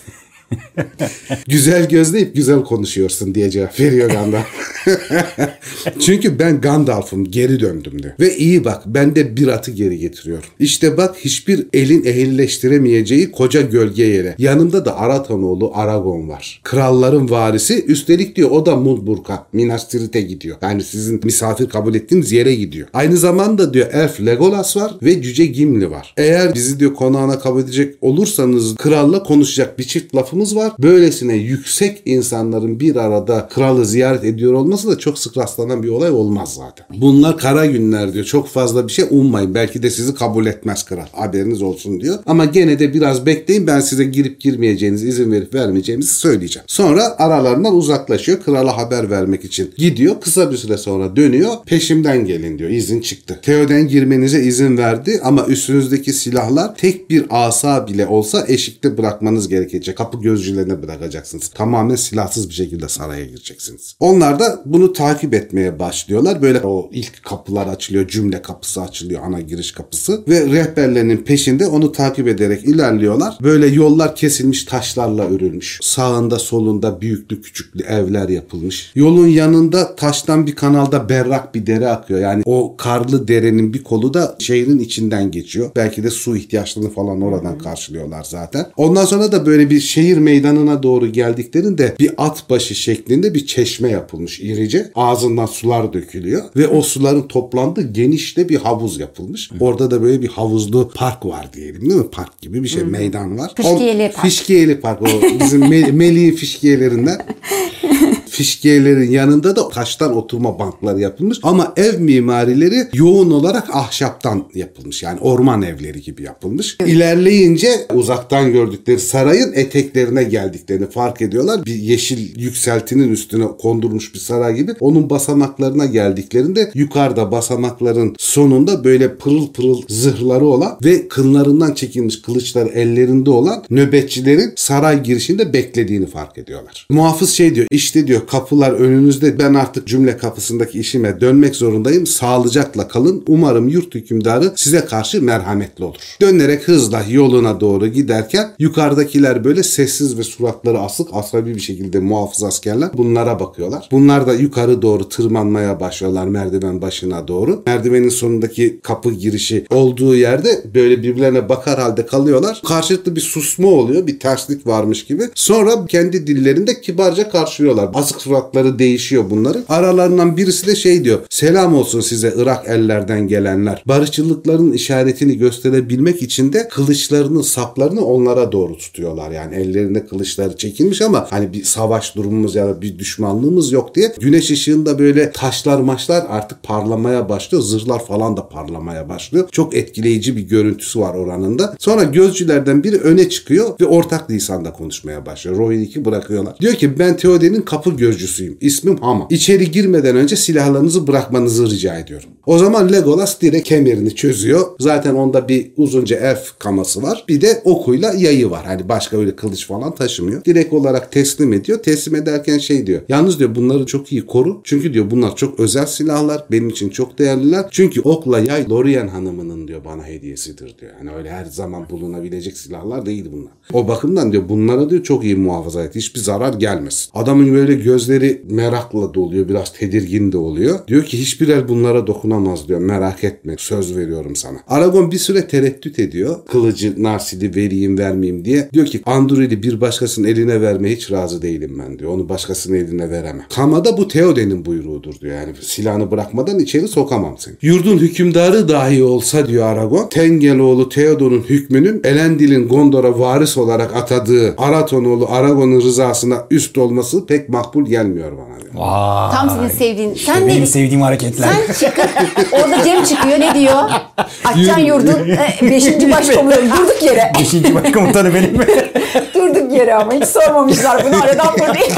[1.47, 4.45] güzel gözleyip güzel konuşuyorsun diye cevap veriyor Gandalf.
[5.99, 8.13] Çünkü ben Gandalf'ım geri döndüm diyor.
[8.19, 10.45] Ve iyi bak ben de bir atı geri getiriyorum.
[10.59, 14.35] İşte bak hiçbir elin ehilleştiremeyeceği koca gölge yere.
[14.37, 16.61] Yanımda da Aratanoğlu Aragon var.
[16.63, 20.57] Kralların varisi üstelik diyor o da Mudburg'a Minas Tirith'e gidiyor.
[20.61, 22.87] Yani sizin misafir kabul ettiğiniz yere gidiyor.
[22.93, 26.13] Aynı zamanda diyor Elf Legolas var ve Cüce Gimli var.
[26.17, 30.73] Eğer bizi diyor konağına kabul edecek olursanız kralla konuşacak bir çift lafımız var.
[30.79, 36.11] Böylesine yüksek insanların bir arada kralı ziyaret ediyor olması da çok sık rastlanan bir olay
[36.11, 36.85] olmaz zaten.
[37.01, 38.25] Bunlar kara günler diyor.
[38.25, 39.55] Çok fazla bir şey ummayın.
[39.55, 41.05] Belki de sizi kabul etmez kral.
[41.11, 42.19] Haberiniz olsun diyor.
[42.25, 43.67] Ama gene de biraz bekleyin.
[43.67, 46.65] Ben size girip girmeyeceğinizi izin verip vermeyeceğimizi söyleyeceğim.
[46.67, 48.39] Sonra aralarından uzaklaşıyor.
[48.43, 50.21] Krala haber vermek için gidiyor.
[50.21, 51.51] Kısa bir süre sonra dönüyor.
[51.65, 52.69] Peşimden gelin diyor.
[52.69, 53.39] İzin çıktı.
[53.43, 59.97] Theoden girmenize izin verdi ama üstünüzdeki silahlar tek bir asa bile olsa eşikte bırakmanız gerekecek.
[59.97, 61.47] Kapı gözcülerine bırakacaksınız.
[61.47, 63.95] Tamamen silahsız bir şekilde saraya gireceksiniz.
[63.99, 66.41] Onlar da bunu takip etmeye başlıyorlar.
[66.41, 68.07] Böyle o ilk kapılar açılıyor.
[68.07, 69.21] Cümle kapısı açılıyor.
[69.23, 70.23] Ana giriş kapısı.
[70.27, 73.37] Ve rehberlerinin peşinde onu takip ederek ilerliyorlar.
[73.43, 75.79] Böyle yollar kesilmiş taşlarla örülmüş.
[75.81, 78.91] Sağında solunda büyüklü küçüklü evler yapılmış.
[78.95, 82.19] Yolun yanında taştan bir kanalda berrak bir dere akıyor.
[82.19, 85.71] Yani o karlı derenin bir kolu da şehrin içinden geçiyor.
[85.75, 88.65] Belki de su ihtiyaçlarını falan oradan karşılıyorlar zaten.
[88.77, 93.89] Ondan sonra da böyle bir şehir meydanına doğru geldiklerinde bir at başı şeklinde bir çeşme
[93.89, 94.91] yapılmış irice.
[94.95, 99.49] Ağzından sular dökülüyor ve o suların toplandığı geniş de bir havuz yapılmış.
[99.59, 102.09] Orada da böyle bir havuzlu park var diyelim değil mi?
[102.11, 103.51] Park gibi bir şey meydan var.
[103.55, 104.25] Fişkiyeli park.
[104.25, 105.05] Fişkiyeli park o
[105.39, 107.21] bizim Me- Melih'in fişkiyelerinden.
[108.35, 115.03] fişkiyelerin yanında da taştan oturma bankları yapılmış ama ev mimarileri yoğun olarak ahşaptan yapılmış.
[115.03, 116.77] Yani orman evleri gibi yapılmış.
[116.85, 121.65] İlerleyince uzaktan gördükleri sarayın eteklerine geldiklerini fark ediyorlar.
[121.65, 124.73] Bir yeşil yükseltinin üstüne kondurmuş bir saray gibi.
[124.79, 132.65] Onun basamaklarına geldiklerinde yukarıda basamakların sonunda böyle pırıl pırıl zırhları olan ve kınlarından çekilmiş kılıçlar
[132.65, 136.87] ellerinde olan nöbetçilerin saray girişinde beklediğini fark ediyorlar.
[136.89, 142.05] Muhafız şey diyor işte diyor kapılar önünüzde ben artık cümle kapısındaki işime dönmek zorundayım.
[142.05, 143.23] Sağlıcakla kalın.
[143.27, 145.95] Umarım yurt hükümdarı size karşı merhametli olur.
[146.21, 152.43] Dönerek hızla yoluna doğru giderken yukarıdakiler böyle sessiz ve suratları asık asabi bir şekilde muhafız
[152.43, 153.89] askerler bunlara bakıyorlar.
[153.91, 157.63] Bunlar da yukarı doğru tırmanmaya başlıyorlar merdiven başına doğru.
[157.65, 162.61] Merdivenin sonundaki kapı girişi olduğu yerde böyle birbirlerine bakar halde kalıyorlar.
[162.67, 164.07] Karşılıklı bir susma oluyor.
[164.07, 165.23] Bir terslik varmış gibi.
[165.35, 167.89] Sonra kendi dillerinde kibarca karşılıyorlar.
[167.93, 169.63] Asık suratları değişiyor bunların.
[169.69, 171.19] Aralarından birisi de şey diyor.
[171.29, 173.83] Selam olsun size Irak ellerden gelenler.
[173.85, 179.31] Barışçılıkların işaretini gösterebilmek için de kılıçlarının saplarını onlara doğru tutuyorlar.
[179.31, 184.13] Yani ellerinde kılıçları çekilmiş ama hani bir savaş durumumuz ya da bir düşmanlığımız yok diye
[184.21, 187.63] güneş ışığında böyle taşlar maçlar artık parlamaya başlıyor.
[187.63, 189.47] Zırhlar falan da parlamaya başlıyor.
[189.51, 191.75] Çok etkileyici bir görüntüsü var oranın da.
[191.79, 195.57] Sonra gözcülerden biri öne çıkıyor ve ortak lisanda konuşmaya başlıyor.
[195.57, 196.57] Rohirrim'i bırakıyorlar.
[196.59, 198.57] Diyor ki ben Theoden'in kapı gözcüsüyüm.
[198.61, 199.27] İsmim Hama.
[199.29, 202.29] İçeri girmeden önce silahlarınızı bırakmanızı rica ediyorum.
[202.45, 204.61] O zaman Legolas direkt kemerini çözüyor.
[204.79, 207.25] Zaten onda bir uzunca elf kaması var.
[207.27, 208.65] Bir de okuyla yayı var.
[208.65, 210.45] Hani başka öyle kılıç falan taşımıyor.
[210.45, 211.83] Direkt olarak teslim ediyor.
[211.83, 213.01] Teslim ederken şey diyor.
[213.09, 214.61] Yalnız diyor bunları çok iyi koru.
[214.63, 216.45] Çünkü diyor bunlar çok özel silahlar.
[216.51, 217.65] Benim için çok değerliler.
[217.71, 220.91] Çünkü okla yay Lorien hanımının diyor bana hediyesidir diyor.
[220.99, 223.51] Yani öyle her zaman bulunabilecek silahlar değil bunlar.
[223.73, 225.95] O bakımdan diyor bunlara diyor çok iyi muhafaza et.
[225.95, 227.09] Hiçbir zarar gelmesin.
[227.13, 229.49] Adamın böyle gözleri merakla doluyor.
[229.49, 230.79] Biraz tedirgin de oluyor.
[230.87, 232.79] Diyor ki hiçbir el bunlara dokunamaz diyor.
[232.79, 233.55] Merak etme.
[233.57, 234.57] Söz veriyorum sana.
[234.67, 236.35] Aragon bir süre tereddüt ediyor.
[236.51, 238.69] Kılıcı Narsil'i vereyim vermeyeyim diye.
[238.73, 242.11] Diyor ki Andurili bir başkasının eline vermeye hiç razı değilim ben diyor.
[242.11, 243.45] Onu başkasının eline veremem.
[243.55, 245.35] Kamada bu Theoden'in buyruğudur diyor.
[245.35, 247.55] Yani silahını bırakmadan içeri sokamam seni.
[247.61, 250.09] Yurdun hükümdarı dahi olsa diyor Aragon.
[250.09, 257.84] Tengeloğlu Theoden'un hükmünün Elendil'in Gondor'a varis olarak atadığı Aratonoğlu Aragon'un rızasına üst olması pek makbul
[257.89, 258.73] gelmiyor bana diyor.
[258.73, 259.31] Vay.
[259.31, 260.13] Tam senin sevdiğin.
[260.13, 260.65] İşte Sen benim ne?
[260.65, 261.49] sevdiğim hareketler.
[261.67, 262.09] Sen çıkıp
[262.51, 263.73] orada Cem çıkıyor ne diyor?
[264.45, 265.27] Açcan Yurdun
[265.61, 266.11] 5.
[266.11, 267.31] başkomutanı durduk yere.
[267.39, 268.57] Beşinci başkomutanı benim.
[269.33, 271.93] durduk yere ama hiç sormamışlar bunu aradan fırlayın.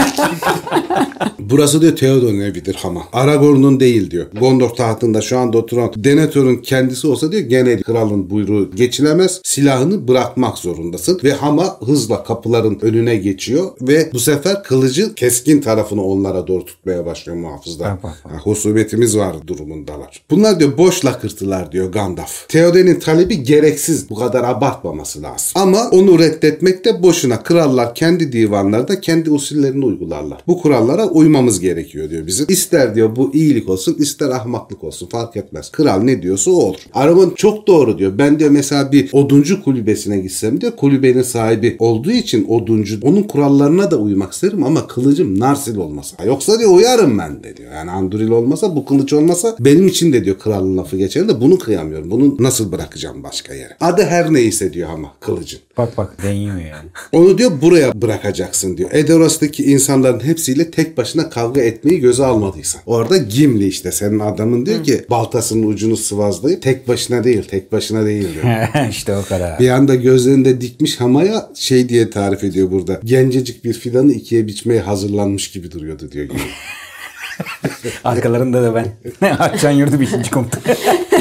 [1.40, 3.02] Burası diyor Theoden'in evidir ama.
[3.14, 4.26] Aragorn'un değil diyor.
[4.40, 9.42] Gondor tahtında şu anda oturan Denethor'un kendisi olsa diyor gene kralın buyruğu geçilemez.
[9.44, 11.20] Silahını bırakmak zorundasın.
[11.24, 17.06] Ve Hama hızla kapıların önüne geçiyor ve bu sefer kılıcı keskin tarafını onlara doğru tutmaya
[17.06, 17.88] başlıyor muhafızlar.
[17.88, 18.14] Ha,
[18.44, 20.22] Husubetimiz var durumundalar.
[20.32, 22.50] Bunlar diyor boş lakırtılar diyor Gandalf.
[22.50, 24.10] Theoden'in talebi gereksiz.
[24.10, 25.52] Bu kadar abartmaması lazım.
[25.56, 27.44] Ama onu reddetmek de boşuna.
[27.68, 30.38] Krallar kendi divanlarda kendi usullerini uygularlar.
[30.48, 32.46] Bu kurallara uymamız gerekiyor diyor bizim.
[32.50, 35.72] İster diyor bu iyilik olsun ister ahmaklık olsun fark etmez.
[35.72, 36.78] Kral ne diyorsa o olur.
[36.94, 38.18] Aragon çok doğru diyor.
[38.18, 43.92] Ben diyor mesela bir oduncu kulübesine gitsem diyor kulübenin sahibi olduğu için oduncu onun kurallarına
[43.92, 46.24] da uymak isterim ama kılıcım Narsil olmasa.
[46.26, 47.74] Yoksa diyor uyarım ben de diyor.
[47.74, 51.60] Yani Anduril olmasa bu kılıç olmasa benim için de diyor kralın lafı geçer de bunu
[51.60, 52.12] kıyamıyorum.
[52.12, 53.78] Bunu nasıl bırakacağım başka yere?
[53.80, 55.60] Adı her neyse diyor ama kılıcın.
[55.78, 56.90] bak bak deniyor yani.
[57.12, 58.90] Onu diyor buraya bırakacaksın diyor.
[58.94, 62.82] Edoras'taki insanların hepsiyle tek başına kavga etmeyi göze almadıysan.
[62.86, 68.06] Orada Gimli işte senin adamın diyor ki baltasının ucunu sıvazlayıp tek başına değil tek başına
[68.06, 68.68] değil diyor.
[68.90, 69.60] işte o kadar.
[69.60, 73.00] Bir anda gözlerinde dikmiş hamaya şey diye tarif ediyor burada.
[73.04, 76.26] Gencecik bir fidanı ikiye biçmeye hazırlanmış gibi duruyordu diyor.
[76.26, 76.42] Gimli.
[78.04, 78.88] Arkalarında da ben.
[79.40, 80.62] Açan yurdu beşinci komutan.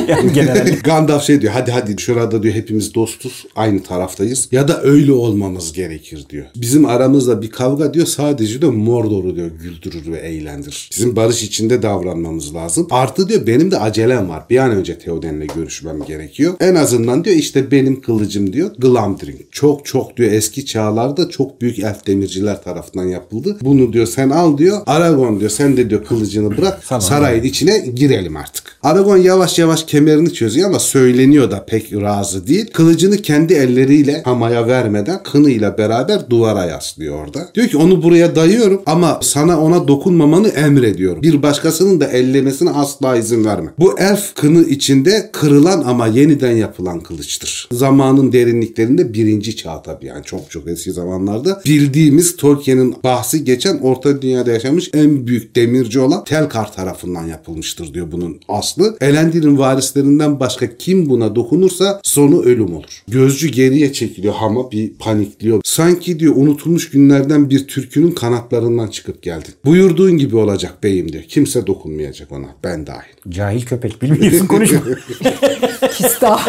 [0.08, 0.78] Yani general.
[0.84, 5.72] Gandalf şey diyor hadi hadi şurada diyor hepimiz dostuz aynı taraftayız ya da öyle olmamız
[5.72, 6.46] gerekir diyor.
[6.56, 10.90] Bizim aramızda bir kavga diyor sadece diyor Mordor'u diyor güldürür ve eğlendirir.
[10.92, 12.86] Bizim barış içinde davranmamız lazım.
[12.90, 14.42] Artı diyor benim de acelem var.
[14.50, 16.54] Bir an önce Theoden'le görüşmem gerekiyor.
[16.60, 19.40] En azından diyor işte benim kılıcım diyor Glamdring.
[19.50, 23.56] Çok çok diyor eski çağlarda çok büyük elf demirciler tarafından yapıldı.
[23.62, 24.78] Bunu diyor sen al diyor.
[24.86, 26.84] Aragon diyor sen de diyor kılıcını bırak.
[26.84, 28.76] Sarayın içine girelim artık.
[28.82, 32.70] Aragon yavaş yavaş kemerini çözüyor ama söyleniyor da pek razı değil.
[32.72, 37.48] Kılıcını kendi elleriyle Hama'ya vermeden kınıyla beraber duvara yaslıyor orada.
[37.54, 41.22] Diyor ki onu buraya dayıyorum ama sana ona dokunmamanı emrediyorum.
[41.22, 43.70] Bir başkasının da ellemesine asla izin verme.
[43.78, 47.68] Bu elf kını içinde kırılan ama yeniden yapılan kılıçtır.
[47.72, 54.22] Zamanın derinliklerinde birinci çağ tabii yani çok çok eski zamanlarda bildiğimiz Tolkien'in bahsi geçen Orta
[54.22, 58.96] Dünya'da yaşamış en büyük demirci olan Telkar tarafından yapılmıştır diyor bunun aslı.
[59.00, 63.02] Elendil'in varislerinden başka kim buna dokunursa sonu ölüm olur.
[63.08, 65.60] Gözcü geriye çekiliyor ama bir panikliyor.
[65.64, 69.54] Sanki diyor unutulmuş günlerden bir türkünün kanatlarından çıkıp geldin.
[69.64, 71.24] Buyurduğun gibi olacak beyim diyor.
[71.28, 72.46] Kimse dokunmayacak ona.
[72.64, 73.15] Ben dahil.
[73.28, 74.80] Cahil köpek bilmiyorsun konuşma.
[75.96, 76.40] Kista.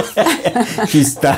[0.91, 1.37] Pista.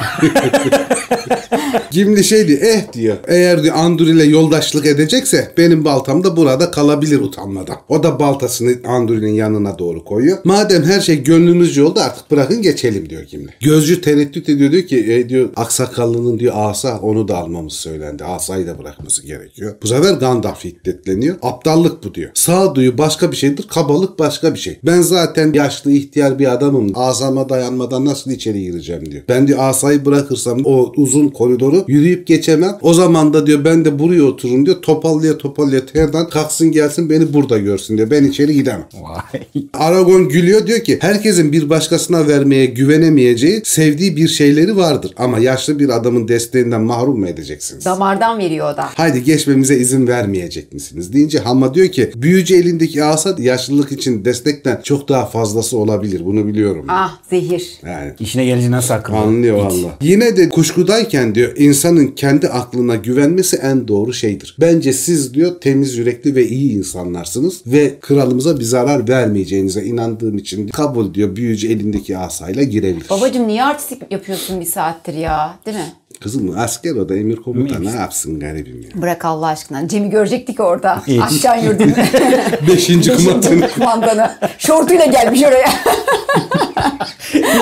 [1.91, 7.19] Gimli şey diyor eh diyor eğer diyor Anduril'e yoldaşlık edecekse benim baltam da burada kalabilir
[7.19, 7.75] utanmadan.
[7.89, 10.37] O da baltasını Anduril'in yanına doğru koyuyor.
[10.43, 13.49] Madem her şey gönlünüzce oldu artık bırakın geçelim diyor Gimli.
[13.61, 18.23] Gözcü tereddüt ediyor diyor ki e, diyor aksakallının diyor asa onu da almamız söylendi.
[18.23, 19.75] Asayı da bırakması gerekiyor.
[19.83, 21.35] Bu sefer Gandalf hiddetleniyor.
[21.41, 22.31] Aptallık bu diyor.
[22.33, 24.79] Sağduyu başka bir şeydir kabalık başka bir şey.
[24.83, 26.91] Ben zaten yaşlı ihtiyar bir adamım.
[26.95, 29.23] Asama dayanmadan nasıl içeri gireceğim diyor.
[29.29, 32.77] Ben diyor asayı bırakırsam o uzun koridoru yürüyüp geçemem.
[32.81, 34.81] O zaman da diyor ben de buraya otururum diyor.
[34.81, 38.11] Topallıya topallıya terden kalksın gelsin beni burada görsün diyor.
[38.11, 38.87] Ben içeri gidemem.
[39.01, 39.41] Vay.
[39.73, 45.13] Aragon gülüyor diyor ki herkesin bir başkasına vermeye güvenemeyeceği sevdiği bir şeyleri vardır.
[45.17, 47.85] Ama yaşlı bir adamın desteğinden mahrum mu edeceksiniz?
[47.85, 48.89] Damardan veriyor o da.
[48.95, 51.13] Haydi geçmemize izin vermeyecek misiniz?
[51.13, 56.25] Deyince Hamma diyor ki büyücü elindeki asa yaşlılık için destekten çok daha daha fazlası olabilir.
[56.25, 56.85] Bunu biliyorum.
[56.89, 57.77] Ah zehir.
[57.85, 59.17] Yani İşine gelince nasıl akıllı?
[59.17, 59.97] Anlıyor valla.
[60.01, 64.55] Yine de kuşkudayken diyor insanın kendi aklına güvenmesi en doğru şeydir.
[64.59, 70.67] Bence siz diyor temiz yürekli ve iyi insanlarsınız ve kralımıza bir zarar vermeyeceğinize inandığım için
[70.67, 73.09] kabul diyor büyücü elindeki asayla girebilir.
[73.09, 75.59] Babacım niye artistik yapıyorsun bir saattir ya?
[75.65, 75.93] Değil mi?
[76.21, 79.01] Kızım asker o da emir komuta ne yapsın garibim ya.
[79.01, 79.87] Bırak Allah aşkına.
[79.87, 80.91] Cem'i görecektik orada.
[81.21, 81.91] Akşam yurdunu.
[82.67, 83.71] Beşinci kumandanı.
[83.71, 84.31] kumandanı.
[84.57, 85.69] Şortuyla gelmiş oraya.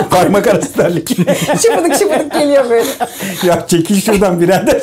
[0.10, 1.10] Parmak arası terlik.
[1.62, 2.90] şıpıdık şıpıdık geliyor böyle.
[3.48, 4.82] ya çekil şuradan birader.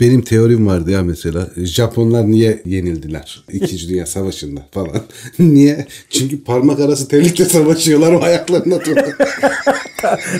[0.00, 1.46] Benim teorim vardı ya mesela.
[1.56, 3.44] Japonlar niye yenildiler?
[3.52, 5.02] İkinci Dünya Savaşı'nda falan.
[5.38, 5.86] niye?
[6.10, 9.16] Çünkü parmak arası terlikle savaşıyorlar o ayaklarına tutuyor.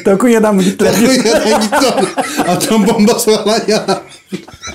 [0.05, 0.95] Takunya'dan mı gittiler?
[1.07, 2.09] Konya'dan gitti onu.
[2.53, 4.03] Atom bombası falan ya.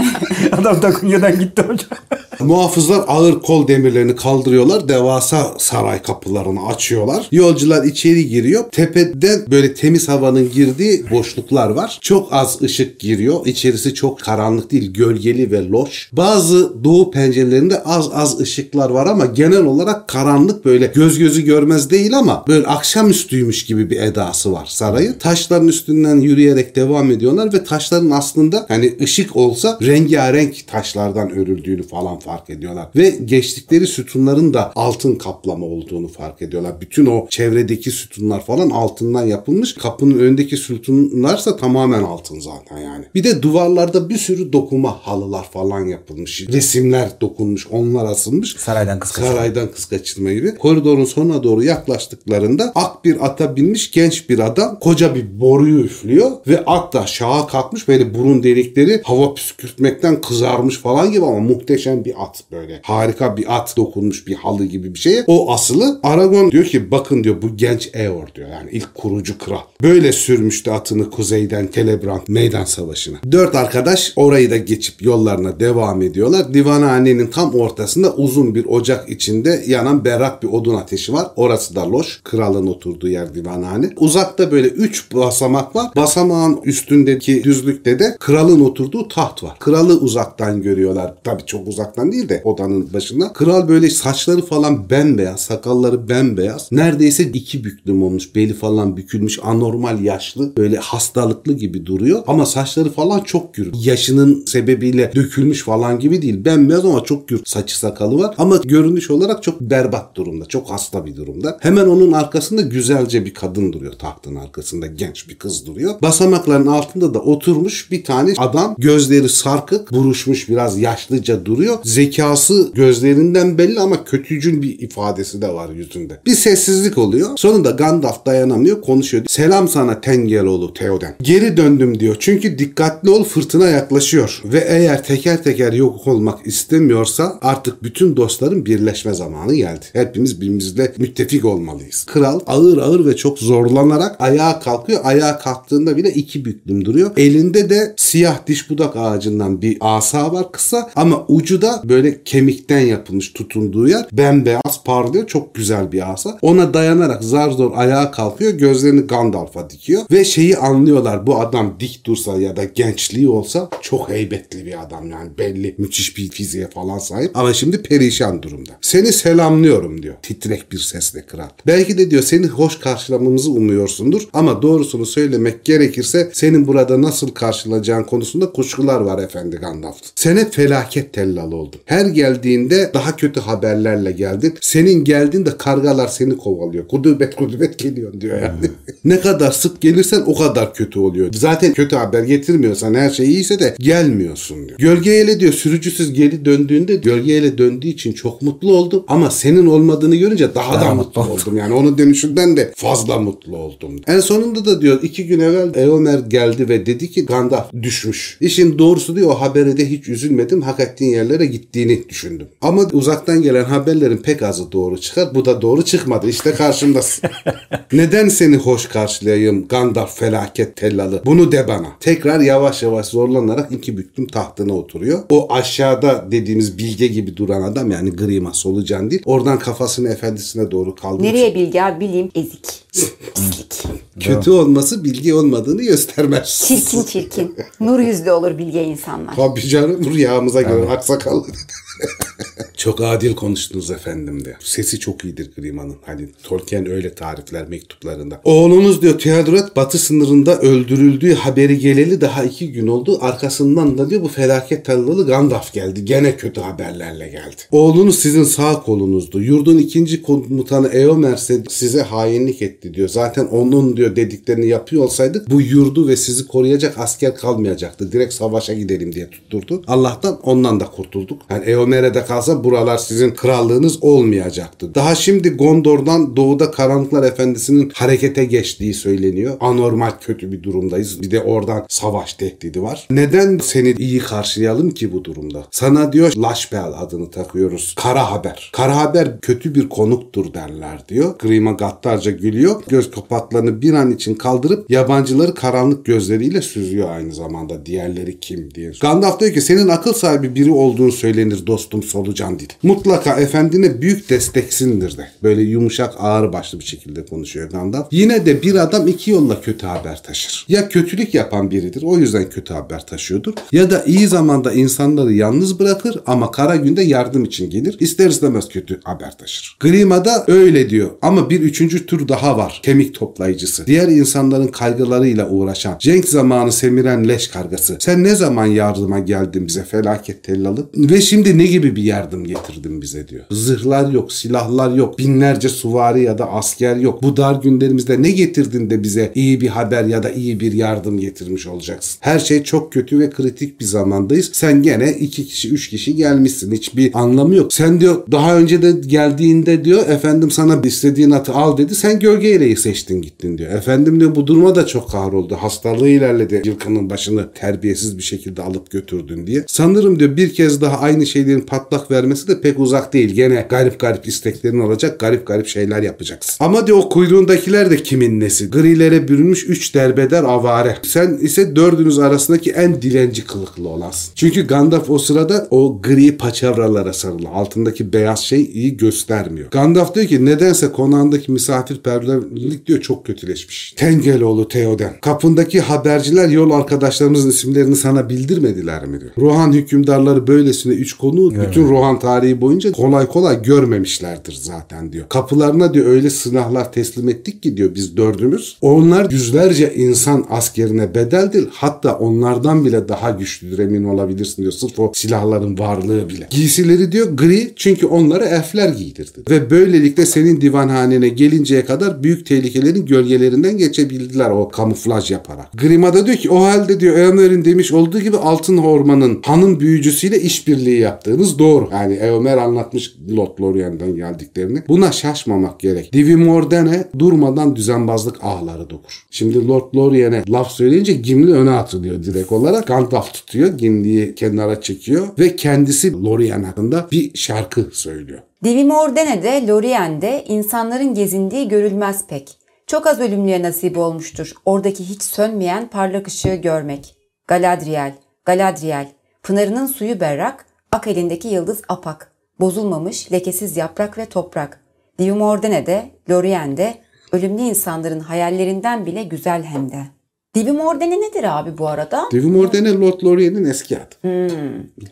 [0.51, 1.99] Adam Takunya'dan gitti hocam.
[2.39, 4.87] Muhafızlar ağır kol demirlerini kaldırıyorlar.
[4.87, 7.27] Devasa saray kapılarını açıyorlar.
[7.31, 8.63] Yolcular içeri giriyor.
[8.71, 11.97] Tepeden böyle temiz havanın girdiği boşluklar var.
[12.01, 13.45] Çok az ışık giriyor.
[13.45, 14.93] İçerisi çok karanlık değil.
[14.93, 16.09] Gölgeli ve loş.
[16.13, 21.89] Bazı doğu pencerelerinde az az ışıklar var ama genel olarak karanlık böyle göz gözü görmez
[21.89, 25.13] değil ama böyle akşamüstüymüş gibi bir edası var sarayın.
[25.13, 32.19] Taşların üstünden yürüyerek devam ediyorlar ve taşların aslında hani ışık olsa rengarenk taşlardan örüldüğünü falan
[32.19, 32.87] fark ediyorlar.
[32.95, 36.81] Ve geçtikleri sütunların da altın kaplama olduğunu fark ediyorlar.
[36.81, 39.73] Bütün o çevredeki sütunlar falan altından yapılmış.
[39.73, 43.05] Kapının önündeki sütunlarsa tamamen altın zaten yani.
[43.15, 46.47] Bir de duvarlarda bir sürü dokuma halılar falan yapılmış.
[46.49, 48.55] Resimler dokunmuş, onlar asılmış.
[48.57, 49.35] Saraydan kız kaçırma.
[49.35, 50.55] Saraydan kız kaçırma gibi.
[50.55, 56.31] Koridorun sonuna doğru yaklaştıklarında ak bir ata binmiş genç bir adam koca bir boruyu üflüyor
[56.47, 59.33] ve at da aşağı kalkmış böyle burun delikleri hava
[59.75, 62.79] püskürtmekten kızarmış falan gibi ama muhteşem bir at böyle.
[62.83, 65.23] Harika bir at dokunmuş bir halı gibi bir şeye.
[65.27, 65.99] O asılı.
[66.03, 69.61] Aragon diyor ki bakın diyor bu genç Eor diyor yani ilk kurucu kral.
[69.81, 73.17] Böyle sürmüştü atını kuzeyden Celebrant meydan savaşına.
[73.31, 76.53] Dört arkadaş orayı da geçip yollarına devam ediyorlar.
[76.53, 81.27] Divanhanenin tam ortasında uzun bir ocak içinde yanan berrak bir odun ateşi var.
[81.35, 82.21] Orası da loş.
[82.23, 83.89] Kralın oturduğu yer divanhane.
[83.97, 85.91] Uzakta böyle üç basamak var.
[85.95, 89.59] Basamağın üstündeki düzlükte de kralın oturduğu taht var.
[89.65, 91.13] Kralı uzaktan görüyorlar.
[91.23, 93.33] Tabii çok uzaktan değil de odanın başında.
[93.33, 96.71] Kral böyle saçları falan bembeyaz, sakalları bembeyaz.
[96.71, 98.35] Neredeyse iki büklüm olmuş.
[98.35, 100.55] Beli falan bükülmüş, anormal yaşlı.
[100.57, 102.23] Böyle hastalıklı gibi duruyor.
[102.27, 103.71] Ama saçları falan çok gür.
[103.83, 106.45] Yaşının sebebiyle dökülmüş falan gibi değil.
[106.45, 108.35] Bembeyaz ama çok gür saçı sakalı var.
[108.37, 110.45] Ama görünüş olarak çok berbat durumda.
[110.45, 111.57] Çok hasta bir durumda.
[111.61, 114.87] Hemen onun arkasında güzelce bir kadın duruyor tahtın arkasında.
[114.87, 115.93] Genç bir kız duruyor.
[116.01, 118.75] Basamakların altında da oturmuş bir tane adam.
[118.77, 121.77] Gözleri sarkık, buruşmuş biraz yaşlıca duruyor.
[121.83, 126.19] Zekası gözlerinden belli ama kötücül bir ifadesi de var yüzünde.
[126.25, 127.29] Bir sessizlik oluyor.
[127.37, 129.23] Sonunda Gandalf dayanamıyor konuşuyor.
[129.27, 131.15] Selam sana Tengeloğlu Theoden.
[131.21, 132.15] Geri döndüm diyor.
[132.19, 134.41] Çünkü dikkatli ol fırtına yaklaşıyor.
[134.45, 139.85] Ve eğer teker teker yok olmak istemiyorsa artık bütün dostların birleşme zamanı geldi.
[139.93, 142.03] Hepimiz birbirimizle müttefik olmalıyız.
[142.03, 144.99] Kral ağır ağır ve çok zorlanarak ayağa kalkıyor.
[145.03, 147.11] Ayağa kalktığında bile iki büklüm duruyor.
[147.17, 152.79] Elinde de siyah diş budak ağacından bir asa var kısa ama ucu da böyle kemikten
[152.79, 154.07] yapılmış tutunduğu yer.
[154.11, 155.27] Bembeyaz parlıyor.
[155.27, 156.37] Çok güzel bir asa.
[156.41, 158.51] Ona dayanarak zar zor ayağa kalkıyor.
[158.51, 160.01] Gözlerini Gandalf'a dikiyor.
[160.11, 161.27] Ve şeyi anlıyorlar.
[161.27, 165.75] Bu adam dik dursa ya da gençliği olsa çok heybetli bir adam yani belli.
[165.77, 167.37] Müthiş bir fiziğe falan sahip.
[167.37, 168.71] Ama şimdi perişan durumda.
[168.81, 170.15] Seni selamlıyorum diyor.
[170.21, 171.49] Titrek bir sesle kral.
[171.67, 174.27] Belki de diyor seni hoş karşılamamızı umuyorsundur.
[174.33, 179.95] Ama doğrusunu söylemek gerekirse senin burada nasıl karşılayacağın konusunda kuşkular var efendi Gandalf.
[180.15, 181.79] Sen hep felaket tellalı oldun.
[181.85, 184.53] Her geldiğinde daha kötü haberlerle geldin.
[184.61, 186.87] Senin geldiğinde kargalar seni kovalıyor.
[186.87, 188.71] Kudubet kudubet geliyor diyor yani.
[189.05, 191.29] ne kadar sık gelirsen o kadar kötü oluyor.
[191.33, 194.79] Zaten kötü haber getirmiyorsan her şey iyiyse de gelmiyorsun diyor.
[194.79, 199.03] Gölgeyle diyor sürücüsüz geri döndüğünde gölgeyle döndüğü için çok mutlu oldum.
[199.07, 201.57] Ama senin olmadığını görünce daha, da mutlu oldum.
[201.57, 203.95] Yani onun dönüşünden de fazla mutlu oldum.
[204.07, 208.37] En sonunda da diyor iki gün evvel Eomer geldi ve dedi ki Gandalf düşmüş.
[208.41, 210.61] İşin doğrusu diyor o habere de hiç üzülmedim.
[210.61, 212.47] Hak ettiğin yerlere gittiğini düşündüm.
[212.61, 215.35] Ama uzaktan gelen haberlerin pek azı doğru çıkar.
[215.35, 216.29] Bu da doğru çıkmadı.
[216.29, 217.29] İşte karşımdasın.
[217.93, 221.21] Neden seni hoş karşılayayım Gandalf felaket tellalı?
[221.25, 221.87] Bunu de bana.
[221.99, 225.19] Tekrar yavaş yavaş zorlanarak iki büklüm tahtına oturuyor.
[225.29, 229.21] O aşağıda dediğimiz bilge gibi duran adam yani grima solucan değil.
[229.25, 232.85] Oradan kafasını efendisine doğru kaldırıp Nereye bilgi abi bileyim ezik.
[233.35, 233.83] Pislik.
[234.19, 236.65] kötü olması bilgi olmadığını göstermez.
[236.67, 237.55] Çirkin çirkin.
[237.79, 239.35] Nur yüzlü olur bilge insanlar.
[239.35, 241.47] Tabii canım rüyamıza göre aksakallı
[242.77, 244.55] Çok adil konuştunuz efendim de.
[244.59, 245.95] Sesi çok iyidir Grima'nın.
[246.05, 248.41] Hani Tolkien öyle tarifler mektuplarında.
[248.43, 253.17] Oğlunuz diyor Theodoret batı sınırında öldürüldüğü haberi geleli daha iki gün oldu.
[253.21, 256.05] Arkasından da diyor bu felaket tallalı Gandalf geldi.
[256.05, 257.61] Gene kötü haberlerle geldi.
[257.71, 259.41] Oğlunuz sizin sağ kolunuzdu.
[259.41, 261.35] Yurdun ikinci komutanı Eomer
[261.69, 263.09] size hainlik etti diyor.
[263.09, 268.11] Zaten onun diyor dediklerini yapıyor olsaydık bu yurdu ve sizi koruyacak asker kalmayacaktı.
[268.11, 269.83] Direkt savaşa gidelim diye tutturdu.
[269.87, 271.41] Allah'tan ondan da kurtulduk.
[271.49, 274.95] Yani Eomer'e de kalsa buralar sizin krallığınız olmayacaktı.
[274.95, 279.57] Daha şimdi Gondor'dan doğuda Karanlıklar Efendisi'nin harekete geçtiği söyleniyor.
[279.59, 281.21] Anormal kötü bir durumdayız.
[281.21, 283.07] Bir de oradan savaş tehdidi var.
[283.09, 285.65] Neden seni iyi karşılayalım ki bu durumda?
[285.71, 287.95] Sana diyor Lashbel adını takıyoruz.
[287.97, 288.71] Kara haber.
[288.73, 291.35] Kara haber kötü bir konuktur derler diyor.
[291.39, 292.81] Grima gaddarca gülüyor.
[292.87, 297.85] Göz kapaklarını bir an için kaldırıp yabancıları karanlık gözleriyle süzüyor aynı zamanda.
[297.85, 298.91] Diğerleri kim diye.
[299.01, 302.67] Gandalf diyor ki senin akıl sahibi biri olduğunu söylenir dostum solucan dil.
[302.83, 305.27] Mutlaka efendine büyük desteksindir de.
[305.43, 308.07] Böyle yumuşak ağır başlı bir şekilde konuşuyor Gandalf.
[308.11, 310.65] Yine de bir adam iki yolla kötü haber taşır.
[310.69, 313.53] Ya kötülük yapan biridir o yüzden kötü haber taşıyordur.
[313.71, 317.97] Ya da iyi zamanda insanları yalnız bırakır ama kara günde yardım için gelir.
[317.99, 319.77] İster istemez kötü haber taşır.
[319.79, 322.79] Grima da öyle diyor ama bir üçüncü tür daha var.
[322.83, 323.87] Kemik toplayıcısı.
[323.87, 325.97] Diğer insanların kaygılarıyla uğraşan.
[325.99, 327.97] Cenk zamanı semiren leş kargası.
[327.99, 330.89] Sen ne zaman yardıma geldin bize felaket tellalı?
[330.95, 333.43] Ve şimdi ne gibi bir yardım getirdin bize diyor.
[333.51, 337.23] Zırhlar yok, silahlar yok, binlerce suvari ya da asker yok.
[337.23, 341.19] Bu dar günlerimizde ne getirdin de bize iyi bir haber ya da iyi bir yardım
[341.19, 342.17] getirmiş olacaksın.
[342.19, 344.49] Her şey çok kötü ve kritik bir zamandayız.
[344.53, 346.71] Sen gene iki kişi, üç kişi gelmişsin.
[346.71, 347.73] Hiçbir anlamı yok.
[347.73, 351.95] Sen diyor daha önce de geldiğinde diyor efendim sana istediğin atı al dedi.
[351.95, 353.71] Sen gölge eleği seçtin gittin diyor.
[353.71, 355.55] Efendim diyor bu duruma da çok kahroldu.
[355.55, 356.61] Hastalığı ilerledi.
[356.65, 359.63] Yılkının başını terbiyesiz bir şekilde alıp götürdün diye.
[359.67, 361.25] Sanırım diyor bir kez daha aynı
[361.55, 363.29] şeylerin patlak vermesi de pek uzak değil.
[363.29, 365.19] Gene garip garip isteklerin olacak.
[365.19, 366.65] Garip garip şeyler yapacaksın.
[366.65, 368.69] Ama diyor o kuyruğundakiler de kimin nesi?
[368.69, 370.97] Grilere bürünmüş üç derbeder avare.
[371.03, 374.31] Sen ise dördünüz arasındaki en dilenci kılıklı olansın.
[374.35, 377.49] Çünkü Gandalf o sırada o gri paçavralara sarılı.
[377.49, 379.71] Altındaki beyaz şey iyi göstermiyor.
[379.71, 383.93] Gandalf diyor ki nedense konağındaki misafirperverlik diyor çok kötüleşmiş.
[383.97, 385.13] Tengeloğlu Theoden.
[385.21, 389.31] Kapındaki haberciler yol arkadaşlarımızın isimlerini sana bildirmediler mi diyor.
[389.37, 395.25] Rohan hükümdarları böylesine üç konu bütün Rohan tarihi boyunca kolay kolay görmemişlerdir zaten diyor.
[395.29, 398.77] Kapılarına diyor öyle silahlar teslim ettik ki diyor biz dördümüz.
[398.81, 401.67] Onlar yüzlerce insan askerine bedeldir.
[401.71, 404.71] Hatta onlardan bile daha güçlüdür emin olabilirsin diyor.
[404.71, 406.47] Sırf o silahların varlığı bile.
[406.49, 409.39] Giysileri diyor gri çünkü onları elfler giydirdi.
[409.49, 415.73] Ve böylelikle senin divanhanene gelinceye kadar büyük tehlikelerin gölgelerinden geçebildiler o kamuflaj yaparak.
[415.73, 420.41] Grima da diyor ki o halde diyor Eomer'in demiş olduğu gibi Altın Orman'ın hanın büyücüsüyle
[420.41, 421.89] işbirliği yaptığınız doğru.
[421.91, 424.83] Yani Eomer anlatmış Lot Lorien'den geldiklerini.
[424.87, 426.13] Buna şaşmamak gerek.
[426.13, 429.25] Divi Mordene durmadan düzenbazlık ağları dokur.
[429.31, 432.87] Şimdi Lord Lorien'e laf söyleyince Gimli öne atılıyor direkt olarak.
[432.87, 433.69] Gandalf tutuyor.
[433.77, 438.39] Gimli'yi kenara çekiyor ve kendisi Lorien hakkında bir şarkı söylüyor.
[438.63, 442.57] Divi Mordene'de, Lorien'de insanların gezindiği görülmez pek.
[442.87, 447.15] Çok az ölümlüye nasip olmuştur oradaki hiç sönmeyen parlak ışığı görmek.
[447.47, 448.13] Galadriel,
[448.45, 449.07] Galadriel,
[449.43, 454.83] pınarının suyu berrak, ak elindeki yıldız apak, bozulmamış lekesiz yaprak ve toprak.
[455.19, 460.14] Divi Mordene'de, Lorien'de, ölümlü insanların hayallerinden bile güzel hem de.
[460.55, 462.23] Divi Mordene nedir abi bu arada?
[462.31, 464.47] Divi Mordene Lord Lorien'in eski adı.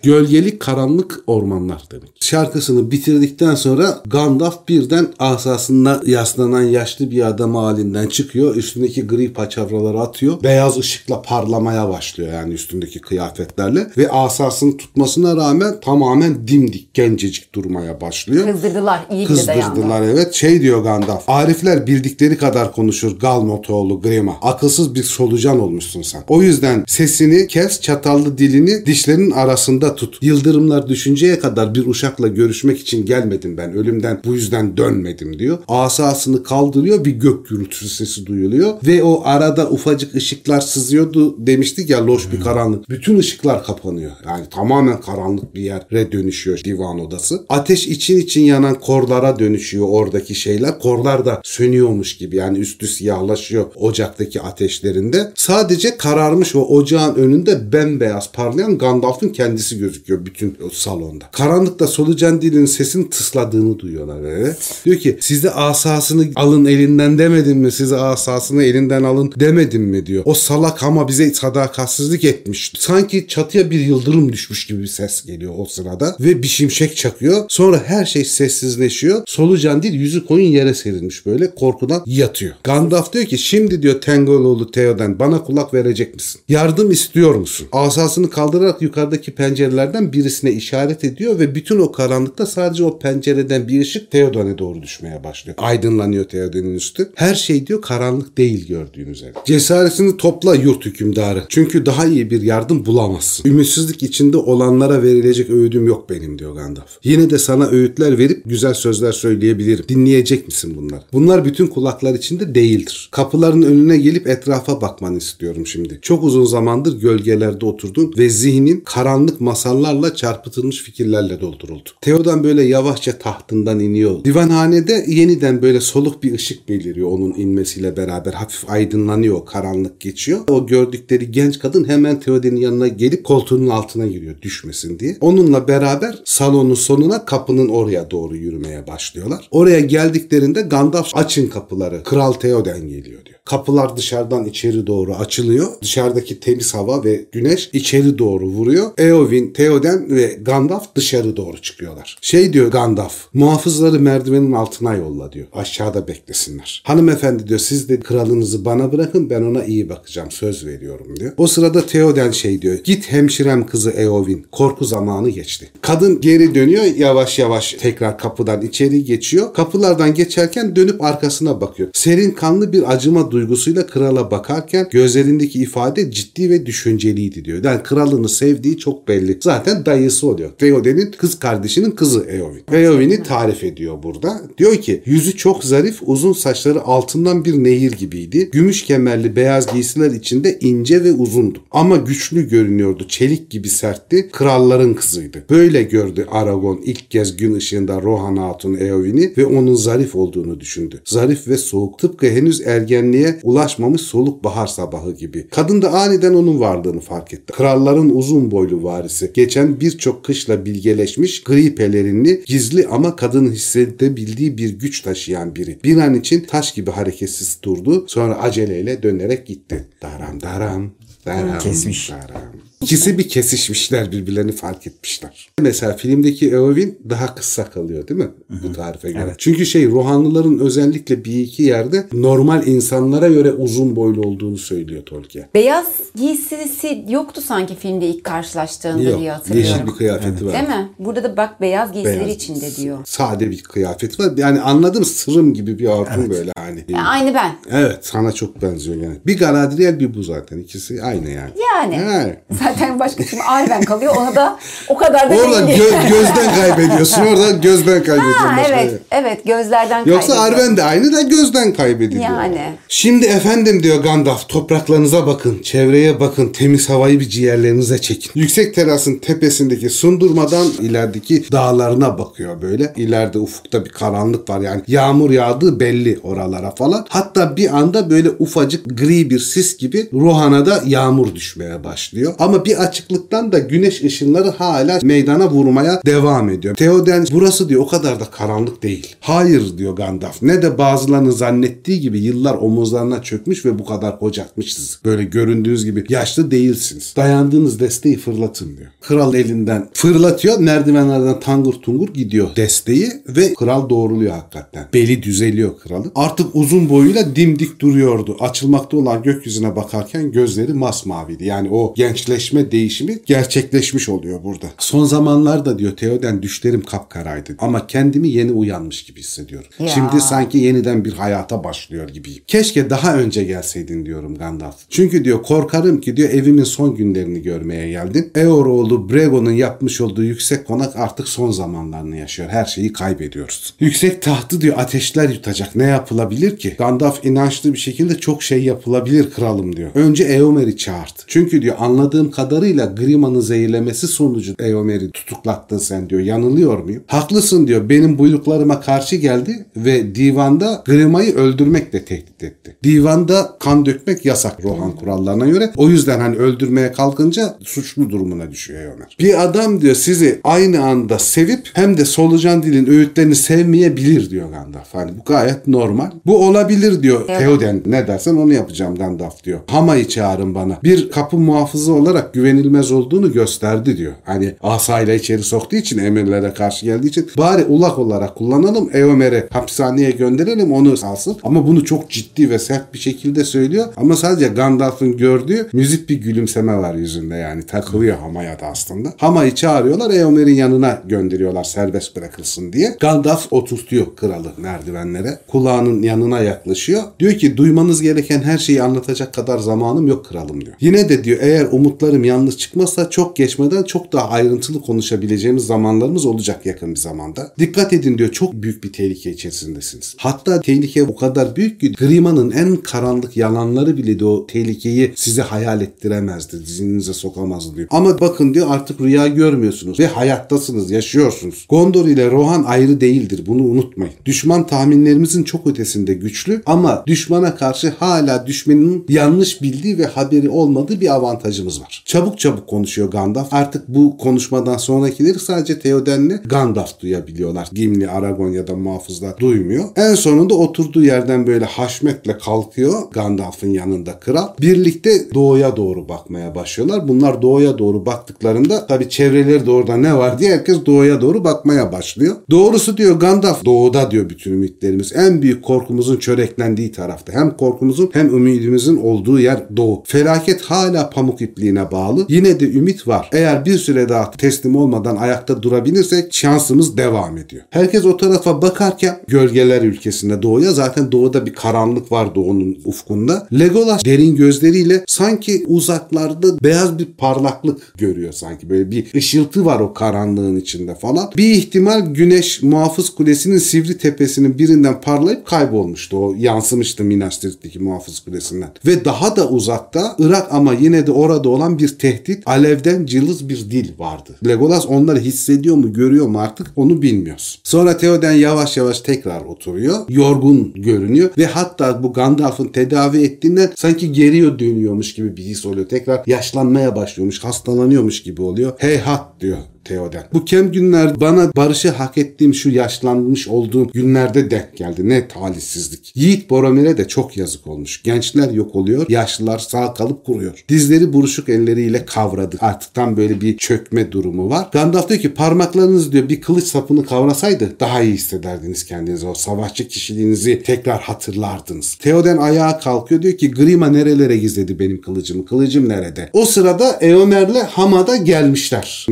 [0.04, 2.10] Gölgelik karanlık ormanlar demek.
[2.20, 8.56] Şarkısını bitirdikten sonra Gandalf birden asasında yaslanan yaşlı bir adam halinden çıkıyor.
[8.56, 10.44] Üstündeki gri paçavraları atıyor.
[10.44, 13.88] Beyaz ışıkla parlamaya başlıyor yani üstündeki kıyafetlerle.
[13.98, 18.48] Ve asasını tutmasına rağmen tamamen dimdik gencecik durmaya başlıyor.
[18.48, 19.28] Kızdırdılar, iyi de.
[19.28, 20.34] Kızdırdılar evet.
[20.34, 21.30] Şey diyor Gandalf.
[21.30, 24.36] Arifler bildikleri kadar konuşur Galmotoğlu Grima.
[24.42, 25.04] Akılsız bir
[25.34, 26.24] solucan olmuşsun sen.
[26.28, 30.18] O yüzden sesini kes, çatallı dilini dişlerinin arasında tut.
[30.22, 33.74] Yıldırımlar düşünceye kadar bir uşakla görüşmek için gelmedim ben.
[33.74, 35.58] Ölümden bu yüzden dönmedim diyor.
[35.68, 38.74] Asasını kaldırıyor bir gök gürültüsü sesi duyuluyor.
[38.88, 42.90] Ve o arada ufacık ışıklar sızıyordu demiştik ya loş bir karanlık.
[42.90, 44.12] Bütün ışıklar kapanıyor.
[44.26, 47.46] Yani tamamen karanlık bir yere dönüşüyor divan odası.
[47.50, 50.80] Ateş için için yanan korlara dönüşüyor oradaki şeyler.
[50.80, 57.72] Korlar da sönüyormuş gibi yani üstü siyahlaşıyor ocaktaki ateşlerinde ve sadece kararmış o ocağın önünde
[57.74, 61.26] bembeyaz parlayan Gandalf'ın kendisi gözüküyor bütün o salonda.
[61.32, 64.56] Karanlıkta solucan dilinin sesini tısladığını duyuyorlar böyle.
[64.86, 67.72] Diyor ki size asasını alın elinden demedim mi?
[67.72, 70.24] Size asasını elinden alın demedim mi diyor.
[70.26, 72.74] O salak ama bize sadakatsizlik etmiş.
[72.78, 77.46] Sanki çatıya bir yıldırım düşmüş gibi bir ses geliyor o sırada ve bir şimşek çakıyor.
[77.50, 79.22] Sonra her şey sessizleşiyor.
[79.26, 82.54] Solucan değil yüzü koyun yere serilmiş böyle korkudan yatıyor.
[82.64, 86.42] Gandalf diyor ki şimdi diyor Tengoloğlu Theoden bana kulak verecek misin?
[86.50, 87.68] Yardım istiyor musun?
[87.72, 93.82] Asasını kaldırarak yukarıdaki pencerelerden birisine işaret ediyor ve bütün o karanlıkta sadece o pencereden bir
[93.82, 95.58] ışık Theoden'e doğru düşmeye başlıyor.
[95.60, 97.10] Aydınlanıyor Theoden'in üstü.
[97.16, 99.34] Her şey diyor karanlık değil gördüğünüz üzere.
[99.46, 101.44] Cesaretini topla yurt hükümdarı.
[101.50, 103.50] Çünkü daha iyi bir yardım bulamazsın.
[103.50, 106.98] Ümitsizlik içinde olanlara verilecek öğüdüm yok benim diyor Gandalf.
[107.04, 109.86] Yine de sana öğütler verip güzel sözler söyleyebilirim.
[109.90, 111.04] Dinleyecek misin bunlar?
[111.14, 113.10] Bunlar bütün kulaklar içinde değildir.
[113.12, 116.00] Kapıların önüne gelip etrafa bakmanı istiyorum şimdi.
[116.02, 121.90] Çok uzun zamandır gölgelerde oturdun ve zihnin karanlık masallarla çarpıtılmış fikirlerle dolduruldu.
[122.02, 124.24] Theoden böyle yavaşça tahtından iniyor.
[124.24, 128.34] Divanhanede yeniden böyle soluk bir ışık beliriyor onun inmesiyle beraber.
[128.34, 130.40] Hafif aydınlanıyor, karanlık geçiyor.
[130.50, 135.18] O gördükleri genç kadın hemen Theoden'in yanına gelip koltuğunun altına giriyor düşmesin diye.
[135.22, 139.48] Onunla beraber salonun sonuna kapının oraya doğru yürümeye başlıyorlar.
[139.52, 142.04] Oraya geldiklerinde Gandalf açın kapıları.
[142.04, 143.40] Kral Theoden geliyor diyor.
[143.46, 145.68] Kapılar dışarıdan içeri doğru açılıyor.
[145.82, 148.92] Dışarıdaki temiz hava ve güneş içeri doğru vuruyor.
[148.98, 152.18] Eowyn, Theoden ve Gandalf dışarı doğru çıkıyorlar.
[152.22, 155.48] Şey diyor Gandalf, muhafızları merdivenin altına yolla diyor.
[155.54, 156.84] Aşağıda beklesinler.
[156.86, 161.34] Hanımefendi diyor siz de kralınızı bana bırakın ben ona iyi bakacağım söz veriyorum diyor.
[161.38, 162.78] O sırada Theoden şey diyor.
[162.84, 164.46] Git hemşirem kızı Eowyn.
[164.52, 165.72] Korku zamanı geçti.
[165.82, 169.54] Kadın geri dönüyor yavaş yavaş tekrar kapıdan içeri geçiyor.
[169.54, 171.90] Kapılardan geçerken dönüp arkasına bakıyor.
[171.94, 177.64] Serin kanlı bir acıma duygusuyla krala bakarken gözlerindeki ifade ciddi ve düşünceliydi diyor.
[177.64, 179.38] Yani kralını sevdiği çok belli.
[179.42, 180.50] Zaten dayısı oluyor.
[180.58, 182.64] Theoden'in kız kardeşinin kızı Eowyn.
[182.72, 184.42] Eowyn'i tarif ediyor burada.
[184.58, 188.50] Diyor ki yüzü çok zarif, uzun saçları altından bir nehir gibiydi.
[188.52, 191.60] Gümüş kemerli beyaz giysiler içinde ince ve uzundu.
[191.72, 193.06] Ama güçlü görünüyordu.
[193.08, 194.30] Çelik gibi sertti.
[194.32, 195.44] Kralların kızıydı.
[195.50, 201.02] Böyle gördü Aragon ilk kez gün ışığında Rohan Hatun Eowyn'i ve onun zarif olduğunu düşündü.
[201.06, 202.00] Zarif ve soğuk.
[202.00, 205.48] Tıpkı henüz ergenliğe ulaşmamış soluk bahar sabahı gibi.
[205.48, 207.54] Kadın da aniden onun varlığını fark etti.
[207.54, 209.32] Kralların uzun boylu varisi.
[209.34, 215.80] Geçen birçok kışla bilgeleşmiş gri pelerinli, gizli ama kadının hissedebildiği bir güç taşıyan biri.
[215.84, 218.06] Bir an için taş gibi hareketsiz durdu.
[218.08, 219.86] Sonra aceleyle dönerek gitti.
[220.02, 220.92] Daram daram.
[221.26, 222.12] Daram, Kesmiş.
[222.12, 222.42] daram.
[222.84, 225.50] İkisi bir kesişmişler birbirlerini fark etmişler.
[225.62, 228.28] Mesela filmdeki Eowyn daha kısa kalıyor değil mi?
[228.64, 229.24] Bu tarife göre.
[229.26, 229.36] Evet.
[229.38, 235.48] Çünkü şey Rohanlıların özellikle bir iki yerde normal insanlara göre uzun boylu olduğunu söylüyor Tolkien.
[235.56, 239.72] Beyaz giysisi yoktu sanki filmde ilk karşılaştığında Yok, diye hatırlıyorum.
[239.72, 240.54] yeşil bir kıyafeti var.
[240.54, 240.90] Değil mi?
[241.00, 242.36] Burada da bak beyaz giysileri Beyaz.
[242.36, 242.98] içinde diyor.
[243.06, 244.38] Sade bir kıyafeti var.
[244.38, 246.86] Yani anladım sırım gibi bir hatun böyle hani.
[246.90, 247.52] Ya aynı ben.
[247.72, 249.18] Evet sana çok benziyor yani.
[249.26, 250.58] Bir Galadriel bir bu zaten.
[250.60, 251.52] İkisi aynı yani.
[251.76, 252.02] Yani.
[252.14, 252.38] Evet.
[252.74, 255.80] Zaten başka kim Arwen kalıyor ona da o kadar da Orada değil.
[255.80, 257.22] gö- gözden kaybediyorsun.
[257.22, 258.48] Orada gözden kaybediyorsun.
[258.48, 260.40] Ha, başka evet, evet gözlerden Yoksa.
[260.40, 262.24] Arwen de aynı da gözden kaybediliyor.
[262.24, 262.62] Yani.
[262.88, 268.32] Şimdi efendim diyor Gandalf topraklarınıza bakın, çevreye bakın, temiz havayı bir ciğerlerinize çekin.
[268.36, 272.94] Yüksek terasın tepesindeki sundurmadan ilerideki dağlarına bakıyor böyle.
[272.96, 277.06] İleride ufukta bir karanlık var yani yağmur yağdığı belli oralara falan.
[277.10, 282.34] Hatta bir anda böyle ufacık gri bir sis gibi Rohan'a da yağmur düşmeye başlıyor.
[282.40, 286.76] Ama bir açıklıktan da güneş ışınları hala meydana vurmaya devam ediyor.
[286.76, 289.16] Theoden burası diyor o kadar da karanlık değil.
[289.20, 290.42] Hayır diyor Gandalf.
[290.42, 295.00] Ne de bazılarının zannettiği gibi yıllar omuzlarına çökmüş ve bu kadar kocakmışsınız.
[295.06, 297.14] Böyle göründüğünüz gibi yaşlı değilsiniz.
[297.16, 298.90] Dayandığınız desteği fırlatın diyor.
[299.02, 300.60] Kral elinden fırlatıyor.
[300.60, 304.88] Merdivenlerden tangur tungur gidiyor desteği ve kral doğruluyor hakikaten.
[304.94, 306.12] Beli düzeliyor kralın.
[306.16, 308.38] Artık uzun boyuyla dimdik duruyordu.
[308.40, 311.46] Açılmakta olan gökyüzüne bakarken gözleri masmaviydi.
[311.46, 314.66] Yani o gençleşme değişimi gerçekleşmiş oluyor burada.
[314.78, 319.68] Son zamanlarda diyor Theoden düşlerim kapkaraydı ama kendimi yeni uyanmış gibi hissediyorum.
[319.80, 319.88] Ya.
[319.88, 322.44] Şimdi sanki yeniden bir hayata başlıyor gibiyim.
[322.48, 324.76] Keşke daha önce gelseydin diyorum Gandalf.
[324.90, 328.32] Çünkü diyor korkarım ki diyor evimin son günlerini görmeye geldin.
[328.36, 332.50] Eoroğlu Brego'nun yapmış olduğu yüksek konak artık son zamanlarını yaşıyor.
[332.50, 333.74] Her şeyi kaybediyoruz.
[333.80, 335.76] Yüksek tahtı diyor ateşler yutacak.
[335.76, 336.76] Ne yapılabilir ki?
[336.78, 339.90] Gandalf inançlı bir şekilde çok şey yapılabilir kralım diyor.
[339.96, 341.24] Önce Eomer'i çağırt.
[341.28, 346.22] Çünkü diyor anladığım kadarıyla kadarıyla Grima'nın zehirlemesi sonucu Eomer'i tutuklattın sen diyor.
[346.22, 347.04] Yanılıyor muyum?
[347.08, 347.90] Haklısın diyor.
[347.90, 352.76] Benim buyruklarıma karşı geldi ve divanda Grima'yı öldürmekle tehdit etti.
[352.84, 355.72] Divanda kan dökmek yasak Rohan kurallarına göre.
[355.78, 359.18] O yüzden hani öldürmeye kalkınca suçlu durumuna düşüyor Eomer.
[359.20, 364.94] Bir adam diyor sizi aynı anda sevip hem de solucan dilin öğütlerini sevmeyebilir diyor Gandalf.
[364.94, 366.12] Hani bu gayet normal.
[366.26, 367.40] Bu olabilir diyor Evet.
[367.40, 367.82] Theoden.
[367.86, 369.60] Ne dersen onu yapacağım Gandalf diyor.
[369.68, 370.80] Hama'yı çağırın bana.
[370.84, 374.14] Bir kapı muhafızı olarak güvenilmez olduğunu gösterdi diyor.
[374.24, 378.90] Hani asayla içeri soktuğu için emirlere karşı geldiği için bari ulak olarak kullanalım.
[378.94, 381.38] Eomer'i hapishaneye gönderelim onu alsın.
[381.44, 383.86] Ama bunu çok ciddi ve sert bir şekilde söylüyor.
[383.98, 387.66] Ama sadece Gandalf'ın gördüğü müzik bir gülümseme var yüzünde yani.
[387.66, 389.14] Takılıyor Hama'ya da aslında.
[389.18, 390.12] Hama'yı çağırıyorlar.
[390.12, 392.98] Eomer'in yanına gönderiyorlar serbest bırakılsın diye.
[393.00, 395.40] Gandalf oturtuyor kralı merdivenlere.
[395.48, 397.04] Kulağının yanına yaklaşıyor.
[397.20, 400.76] Diyor ki duymanız gereken her şeyi anlatacak kadar zamanım yok kralım diyor.
[400.80, 401.66] Yine de diyor eğer
[402.14, 407.54] umutlarım yanlış çıkmazsa çok geçmeden çok daha ayrıntılı konuşabileceğimiz zamanlarımız olacak yakın bir zamanda.
[407.60, 410.16] Dikkat edin diyor çok büyük bir tehlike içerisindesiniz.
[410.18, 415.42] Hatta tehlike o kadar büyük ki Grima'nın en karanlık yalanları bile de o tehlikeyi size
[415.42, 416.58] hayal ettiremezdi.
[416.58, 417.88] Zihninize sokamazdı diyor.
[417.92, 421.66] Ama bakın diyor artık rüya görmüyorsunuz ve hayattasınız, yaşıyorsunuz.
[421.70, 423.44] Gondor ile Rohan ayrı değildir.
[423.48, 424.14] Bunu unutmayın.
[424.26, 431.02] Düşman tahminlerimizin çok ötesinde güçlü ama düşmana karşı hala düşmanın yanlış bildiği ve haberi olmadığı
[431.02, 432.03] bir avantajımız var.
[432.06, 433.54] Çabuk çabuk konuşuyor Gandalf.
[433.54, 437.70] Artık bu konuşmadan sonrakileri sadece Theoden'le Gandalf duyabiliyorlar.
[437.74, 439.86] Gimli, Aragon ya da muhafızlar duymuyor.
[439.96, 444.48] En sonunda oturduğu yerden böyle haşmetle kalkıyor Gandalf'ın yanında kral.
[444.62, 447.08] Birlikte doğuya doğru bakmaya başlıyorlar.
[447.08, 451.92] Bunlar doğuya doğru baktıklarında tabii çevreleri de orada ne var diye herkes doğuya doğru bakmaya
[451.92, 452.36] başlıyor.
[452.50, 455.14] Doğrusu diyor Gandalf doğuda diyor bütün ümitlerimiz.
[455.16, 457.34] En büyük korkumuzun çöreklendiği tarafta.
[457.34, 460.04] Hem korkumuzun hem ümidimizin olduğu yer doğu.
[460.06, 462.26] Felaket hala pamuk ipliğine bağlı.
[462.30, 463.30] Yine de ümit var.
[463.32, 467.64] Eğer bir süre daha teslim olmadan ayakta durabilirsek şansımız devam ediyor.
[467.70, 473.48] Herkes o tarafa bakarken gölgeler ülkesinde doğuya zaten doğuda bir karanlık var doğunun ufkunda.
[473.60, 478.70] Legolas derin gözleriyle sanki uzaklarda beyaz bir parlaklık görüyor sanki.
[478.70, 481.32] Böyle bir ışıltı var o karanlığın içinde falan.
[481.38, 486.18] Bir ihtimal güneş muhafız kulesinin sivri tepesinin birinden parlayıp kaybolmuştu.
[486.18, 487.44] O yansımıştı Minas
[487.80, 488.70] muhafız kulesinden.
[488.86, 493.58] Ve daha da uzakta Irak ama yine de orada olan bir tehdit alevden cılız bir
[493.72, 494.36] dil vardı.
[494.48, 497.62] Legolas onları hissediyor mu görüyor mu artık onu bilmiyoruz.
[497.64, 499.96] Sonra Theoden yavaş yavaş tekrar oturuyor.
[500.10, 505.90] Yorgun görünüyor ve hatta bu Gandalf'ın tedavi ettiğinden sanki geriye dönüyormuş gibi bir his oluyor.
[505.90, 508.74] Tekrar yaşlanmaya başlıyormuş, hastalanıyormuş gibi oluyor.
[508.78, 510.24] Heyhat diyor Theoden.
[510.34, 515.10] Bu kem günler bana barışı hak ettiğim şu yaşlanmış olduğum günlerde denk geldi.
[515.10, 516.12] Ne talihsizlik.
[516.16, 518.04] Yiğit Boromir'e de çok yazık olmuş.
[518.04, 520.64] Gençler yok oluyor, yaşlılar sağ kalıp kuruyor.
[520.70, 522.58] Dizleri buruşuk elleriyle kavradı.
[522.62, 524.68] Artık tam böyle bir çökme durumu var.
[524.72, 529.28] Gandalf diyor ki parmaklarınız diyor bir kılıç sapını kavrasaydı daha iyi hissederdiniz kendinizi.
[529.28, 531.96] O savaşçı kişiliğinizi tekrar hatırlardınız.
[531.96, 535.46] Theoden ayağa kalkıyor diyor ki Grima nerelere gizledi benim kılıcımı?
[535.46, 536.30] Kılıcım nerede?
[536.34, 539.06] O sırada Eomer'le Hamada gelmişler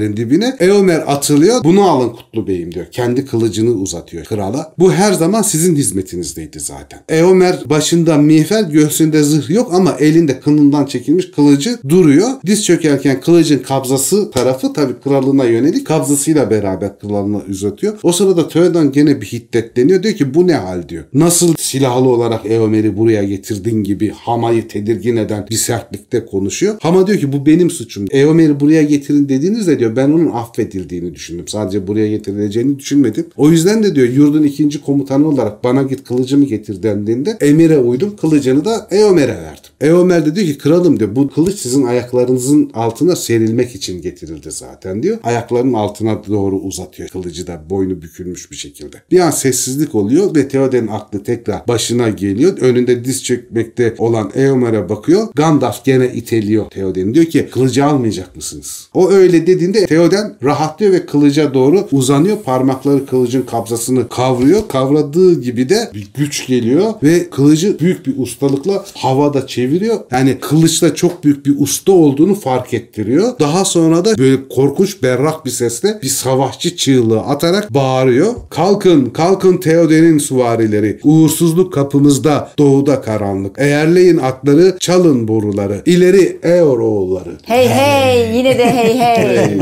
[0.00, 0.56] merdivenlerin dibine.
[0.60, 1.64] Eomer atılıyor.
[1.64, 2.86] Bunu alın Kutlu Bey'im diyor.
[2.90, 4.72] Kendi kılıcını uzatıyor krala.
[4.78, 7.00] Bu her zaman sizin hizmetinizdeydi zaten.
[7.08, 12.28] Eomer başında miğfer göğsünde zırh yok ama elinde kınından çekilmiş kılıcı duruyor.
[12.46, 17.98] Diz çökerken kılıcın kabzası tarafı tabii kralına yönelik kabzasıyla beraber kralına uzatıyor.
[18.02, 20.02] O sırada Theoden gene bir hiddetleniyor.
[20.02, 21.04] Diyor ki bu ne hal diyor.
[21.14, 26.76] Nasıl silahlı olarak Eomer'i buraya getirdin gibi Hama'yı tedirgin eden bir sertlikte konuşuyor.
[26.80, 28.06] Hama diyor ki bu benim suçum.
[28.10, 31.48] Eomer'i buraya getirin dediğinizde diyor ben onun affedildiğini düşündüm.
[31.48, 33.26] Sadece buraya getirileceğini düşünmedim.
[33.36, 38.16] O yüzden de diyor yurdun ikinci komutanı olarak bana git kılıcımı getir dendiğinde emire uydum.
[38.16, 39.69] Kılıcını da Eomer'e verdim.
[39.80, 45.02] Eomer de diyor ki kralım diyor bu kılıç sizin ayaklarınızın altına serilmek için getirildi zaten
[45.02, 45.18] diyor.
[45.22, 48.96] Ayaklarının altına doğru uzatıyor kılıcı da boynu bükülmüş bir şekilde.
[49.10, 52.58] Bir an sessizlik oluyor ve Theoden'in aklı tekrar başına geliyor.
[52.58, 55.28] Önünde diz çökmekte olan Eomer'e bakıyor.
[55.34, 57.14] Gandalf gene iteliyor Theoden'i.
[57.14, 58.88] Diyor ki kılıcı almayacak mısınız?
[58.94, 62.36] O öyle dediğinde Theoden rahatlıyor ve kılıca doğru uzanıyor.
[62.42, 64.68] Parmakları kılıcın kabzasını kavruyor.
[64.68, 69.69] Kavradığı gibi de bir güç geliyor ve kılıcı büyük bir ustalıkla havada çeviriyor.
[70.10, 73.38] Yani kılıçta çok büyük bir usta olduğunu fark ettiriyor.
[73.40, 78.34] Daha sonra da böyle korkunç berrak bir sesle bir savaşçı çığlığı atarak bağırıyor.
[78.50, 81.00] Kalkın, kalkın Theoden'in süvarileri.
[81.04, 83.58] Uğursuzluk kapımızda, doğuda karanlık.
[83.58, 85.82] Eğerleyin atları, çalın boruları.
[85.86, 87.30] İleri Eor oğulları.
[87.42, 89.58] Hey hey yine de hey hey.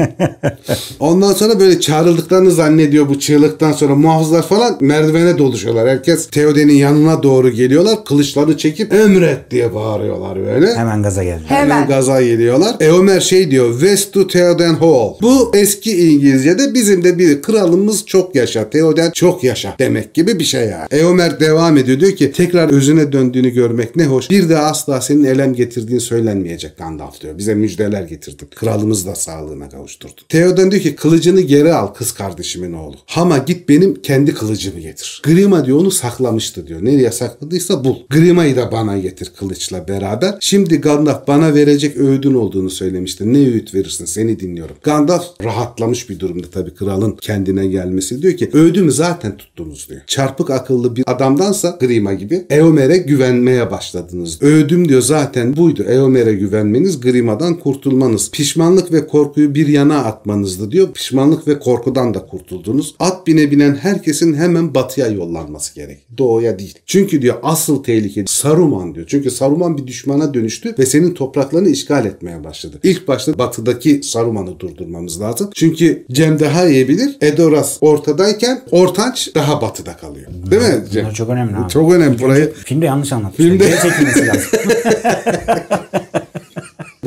[1.00, 5.88] Ondan sonra böyle çağrıldıklarını zannediyor bu çığlıktan sonra muhafızlar falan merdivene doluşuyorlar.
[5.88, 8.04] Herkes Theoden'in yanına doğru geliyorlar.
[8.04, 10.74] Kılıçlarını çekip emret diye bağırıyorlar böyle.
[10.74, 11.42] Hemen gaza geldi.
[11.46, 11.88] Hemen.
[11.88, 12.76] gaza geliyorlar.
[12.80, 15.14] Eomer şey diyor West to Theoden Hall.
[15.22, 18.70] Bu eski İngilizce'de bizim de bir kralımız çok yaşa.
[18.70, 20.86] Theoden çok yaşa demek gibi bir şey yani.
[20.90, 24.30] Eomer devam ediyor diyor ki tekrar özüne döndüğünü görmek ne hoş.
[24.30, 27.38] Bir de asla senin elem getirdiğin söylenmeyecek Gandalf diyor.
[27.38, 28.48] Bize müjdeler getirdin.
[28.54, 30.20] Kralımız da sağlığına kavuşturdu.
[30.28, 32.96] Theoden diyor ki kılıcını geri al kız kardeşimin oğlu.
[33.06, 35.22] Hama git benim kendi kılıcımı getir.
[35.24, 36.84] Grima diyor onu saklamıştı diyor.
[36.84, 37.96] Nereye sakladıysa bul.
[38.10, 40.34] Grima'yı da bana getir kılıçla beraber.
[40.40, 43.32] Şimdi Gandalf bana verecek öğüdün olduğunu söylemişti.
[43.32, 44.76] Ne öğüt verirsin seni dinliyorum.
[44.82, 48.22] Gandalf rahatlamış bir durumda tabii kralın kendine gelmesi.
[48.22, 50.00] Diyor ki öğüdümü zaten tuttunuz diyor.
[50.06, 54.42] Çarpık akıllı bir adamdansa Grima gibi Eomer'e güvenmeye başladınız.
[54.42, 55.82] Öğüdüm diyor zaten buydu.
[55.82, 58.30] Eomer'e güvenmeniz Grima'dan kurtulmanız.
[58.30, 60.92] Pişmanlık ve korkuyu bir yana atmanızdı diyor.
[60.92, 62.94] Pişmanlık ve korkudan da kurtuldunuz.
[62.98, 65.98] At bine binen herkesin hemen batıya yollanması gerek.
[66.18, 66.74] Doğuya değil.
[66.86, 69.06] Çünkü diyor asıl tehlike Saruman diyor.
[69.08, 72.80] Çünkü Saruman bir düşmana dönüştü ve senin topraklarını işgal etmeye başladı.
[72.82, 75.50] İlk başta batıdaki Saruman'ı durdurmamız lazım.
[75.54, 77.16] Çünkü Cem daha iyi bilir.
[77.20, 80.26] Edoras ortadayken Ortanç daha batıda kalıyor.
[80.50, 81.02] Değil mi Cem?
[81.04, 81.70] Bunlar çok önemli abi.
[81.72, 82.52] Çok önemli burayı.
[82.64, 83.44] Filmde yanlış anlatmışlar.
[83.50, 84.50] Filmde- Geri çekilmesi lazım.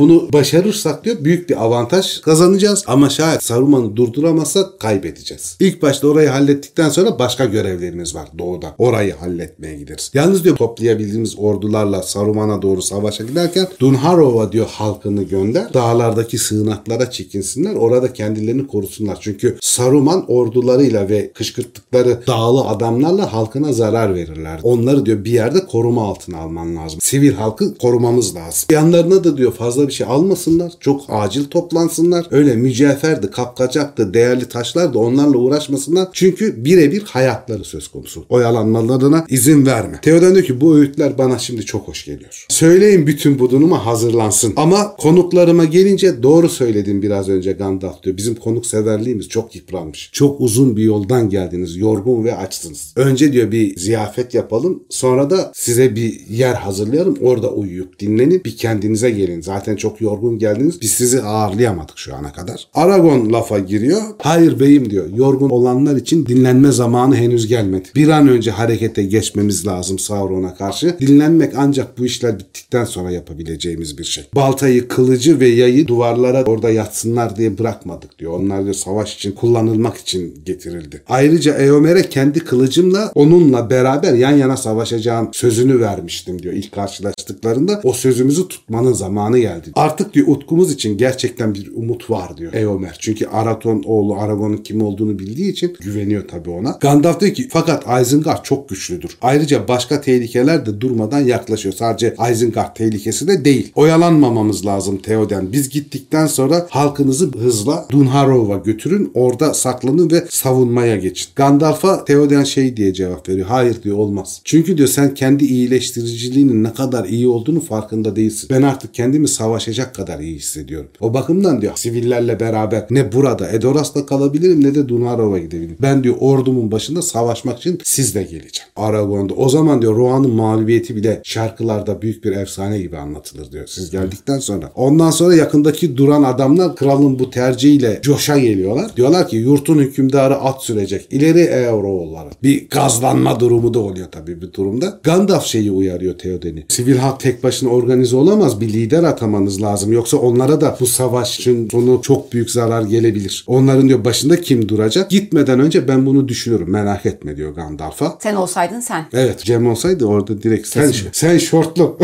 [0.01, 2.83] Bunu başarırsak diyor büyük bir avantaj kazanacağız.
[2.87, 5.57] Ama şayet Saruman'ı durduramazsak kaybedeceğiz.
[5.59, 8.75] İlk başta orayı hallettikten sonra başka görevlerimiz var doğuda.
[8.77, 10.11] Orayı halletmeye gideriz.
[10.13, 15.73] Yalnız diyor toplayabildiğimiz ordularla Saruman'a doğru savaşa giderken Dunharova diyor halkını gönder.
[15.73, 17.75] Dağlardaki sığınaklara çekinsinler.
[17.75, 19.17] Orada kendilerini korusunlar.
[19.21, 24.59] Çünkü Saruman ordularıyla ve kışkırttıkları dağlı adamlarla halkına zarar verirler.
[24.63, 27.01] Onları diyor bir yerde koruma altına alman lazım.
[27.01, 28.67] Sivil halkı korumamız lazım.
[28.71, 30.71] Yanlarına da diyor fazla bir şey almasınlar.
[30.79, 32.27] Çok acil toplansınlar.
[32.31, 36.07] Öyle mücevherdi, kapkacaktı, değerli taşlar da onlarla uğraşmasınlar.
[36.13, 38.25] Çünkü birebir hayatları söz konusu.
[38.29, 39.99] Oyalanmalarına izin verme.
[40.01, 42.45] Teoden diyor ki bu öğütler bana şimdi çok hoş geliyor.
[42.49, 44.53] Söyleyin bütün bu duruma hazırlansın.
[44.55, 48.17] Ama konuklarıma gelince doğru söyledim biraz önce Gandalf diyor.
[48.17, 50.09] Bizim konuk severliğimiz çok yıpranmış.
[50.13, 51.77] Çok uzun bir yoldan geldiniz.
[51.77, 52.93] Yorgun ve açsınız.
[52.95, 54.83] Önce diyor bir ziyafet yapalım.
[54.89, 57.17] Sonra da size bir yer hazırlayalım.
[57.21, 58.43] Orada uyuyup dinlenin.
[58.45, 59.41] Bir kendinize gelin.
[59.41, 60.81] Zaten çok yorgun geldiniz.
[60.81, 62.67] Biz sizi ağırlayamadık şu ana kadar.
[62.73, 64.01] Aragon lafa giriyor.
[64.19, 65.05] Hayır beyim diyor.
[65.15, 67.87] Yorgun olanlar için dinlenme zamanı henüz gelmedi.
[67.95, 70.99] Bir an önce harekete geçmemiz lazım Sauron'a karşı.
[70.99, 74.23] Dinlenmek ancak bu işler bittikten sonra yapabileceğimiz bir şey.
[74.35, 78.33] Baltayı, kılıcı ve yayı duvarlara orada yatsınlar diye bırakmadık diyor.
[78.39, 81.03] Onlar diyor savaş için kullanılmak için getirildi.
[81.07, 87.81] Ayrıca Eomer'e kendi kılıcımla onunla beraber yan yana savaşacağım sözünü vermiştim diyor ilk karşılaştıklarında.
[87.83, 89.60] O sözümüzü tutmanın zamanı geldi.
[89.75, 92.95] Artık diyor utkumuz için gerçekten bir umut var diyor Eomer.
[92.99, 96.77] Çünkü Araton oğlu Aragon'un kim olduğunu bildiği için güveniyor tabii ona.
[96.81, 99.17] Gandalf diyor ki fakat Isengard çok güçlüdür.
[99.21, 101.75] Ayrıca başka tehlikeler de durmadan yaklaşıyor.
[101.75, 103.71] Sadece Isengard tehlikesi de değil.
[103.75, 105.51] Oyalanmamamız lazım Theoden.
[105.53, 109.11] Biz gittikten sonra halkınızı hızla Dunharov'a götürün.
[109.13, 111.29] Orada saklanın ve savunmaya geçin.
[111.35, 113.47] Gandalf'a Theoden şey diye cevap veriyor.
[113.47, 114.41] Hayır diyor olmaz.
[114.43, 118.47] Çünkü diyor sen kendi iyileştiriciliğinin ne kadar iyi olduğunu farkında değilsin.
[118.49, 120.89] Ben artık kendimi savaşacak kadar iyi hissediyorum.
[120.99, 125.77] O bakımdan diyor sivillerle beraber ne burada Edoras'ta kalabilirim ne de Dunharov'a gidebilirim.
[125.81, 128.69] Ben diyor ordumun başında savaşmak için sizle geleceğim.
[128.75, 129.33] Aragon'da.
[129.33, 133.67] O zaman diyor Rohan'ın mağlubiyeti bile şarkılarda büyük bir efsane gibi anlatılır diyor.
[133.67, 134.71] Siz geldikten sonra.
[134.75, 138.95] Ondan sonra yakındaki duran adamlar kralın bu tercihiyle coşa geliyorlar.
[138.95, 141.07] Diyorlar ki yurtun hükümdarı at sürecek.
[141.11, 142.29] İleri Eoğulları.
[142.43, 144.99] Bir gazlanma durumu da oluyor tabii bir durumda.
[145.03, 146.65] Gandalf şeyi uyarıyor Theoden'i.
[146.67, 148.61] Sivil halk tek başına organize olamaz.
[148.61, 149.03] Bir lider
[149.41, 149.93] atamanız lazım.
[149.93, 153.43] Yoksa onlara da bu savaşın sonu çok büyük zarar gelebilir.
[153.47, 155.09] Onların diyor başında kim duracak?
[155.09, 156.69] Gitmeden önce ben bunu düşünüyorum.
[156.69, 158.17] Merak etme diyor Gandalf'a.
[158.19, 159.05] Sen olsaydın sen.
[159.13, 161.97] Evet Cem olsaydı orada direkt sen, sen şortlu.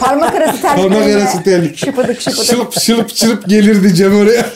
[0.00, 0.88] Parmak arası terliklerle.
[0.88, 1.76] Parmak arası terlik.
[1.76, 2.44] Şıpıdık şıpıdık.
[2.44, 4.46] Şırıp şırıp şırıp gelirdi Cem oraya.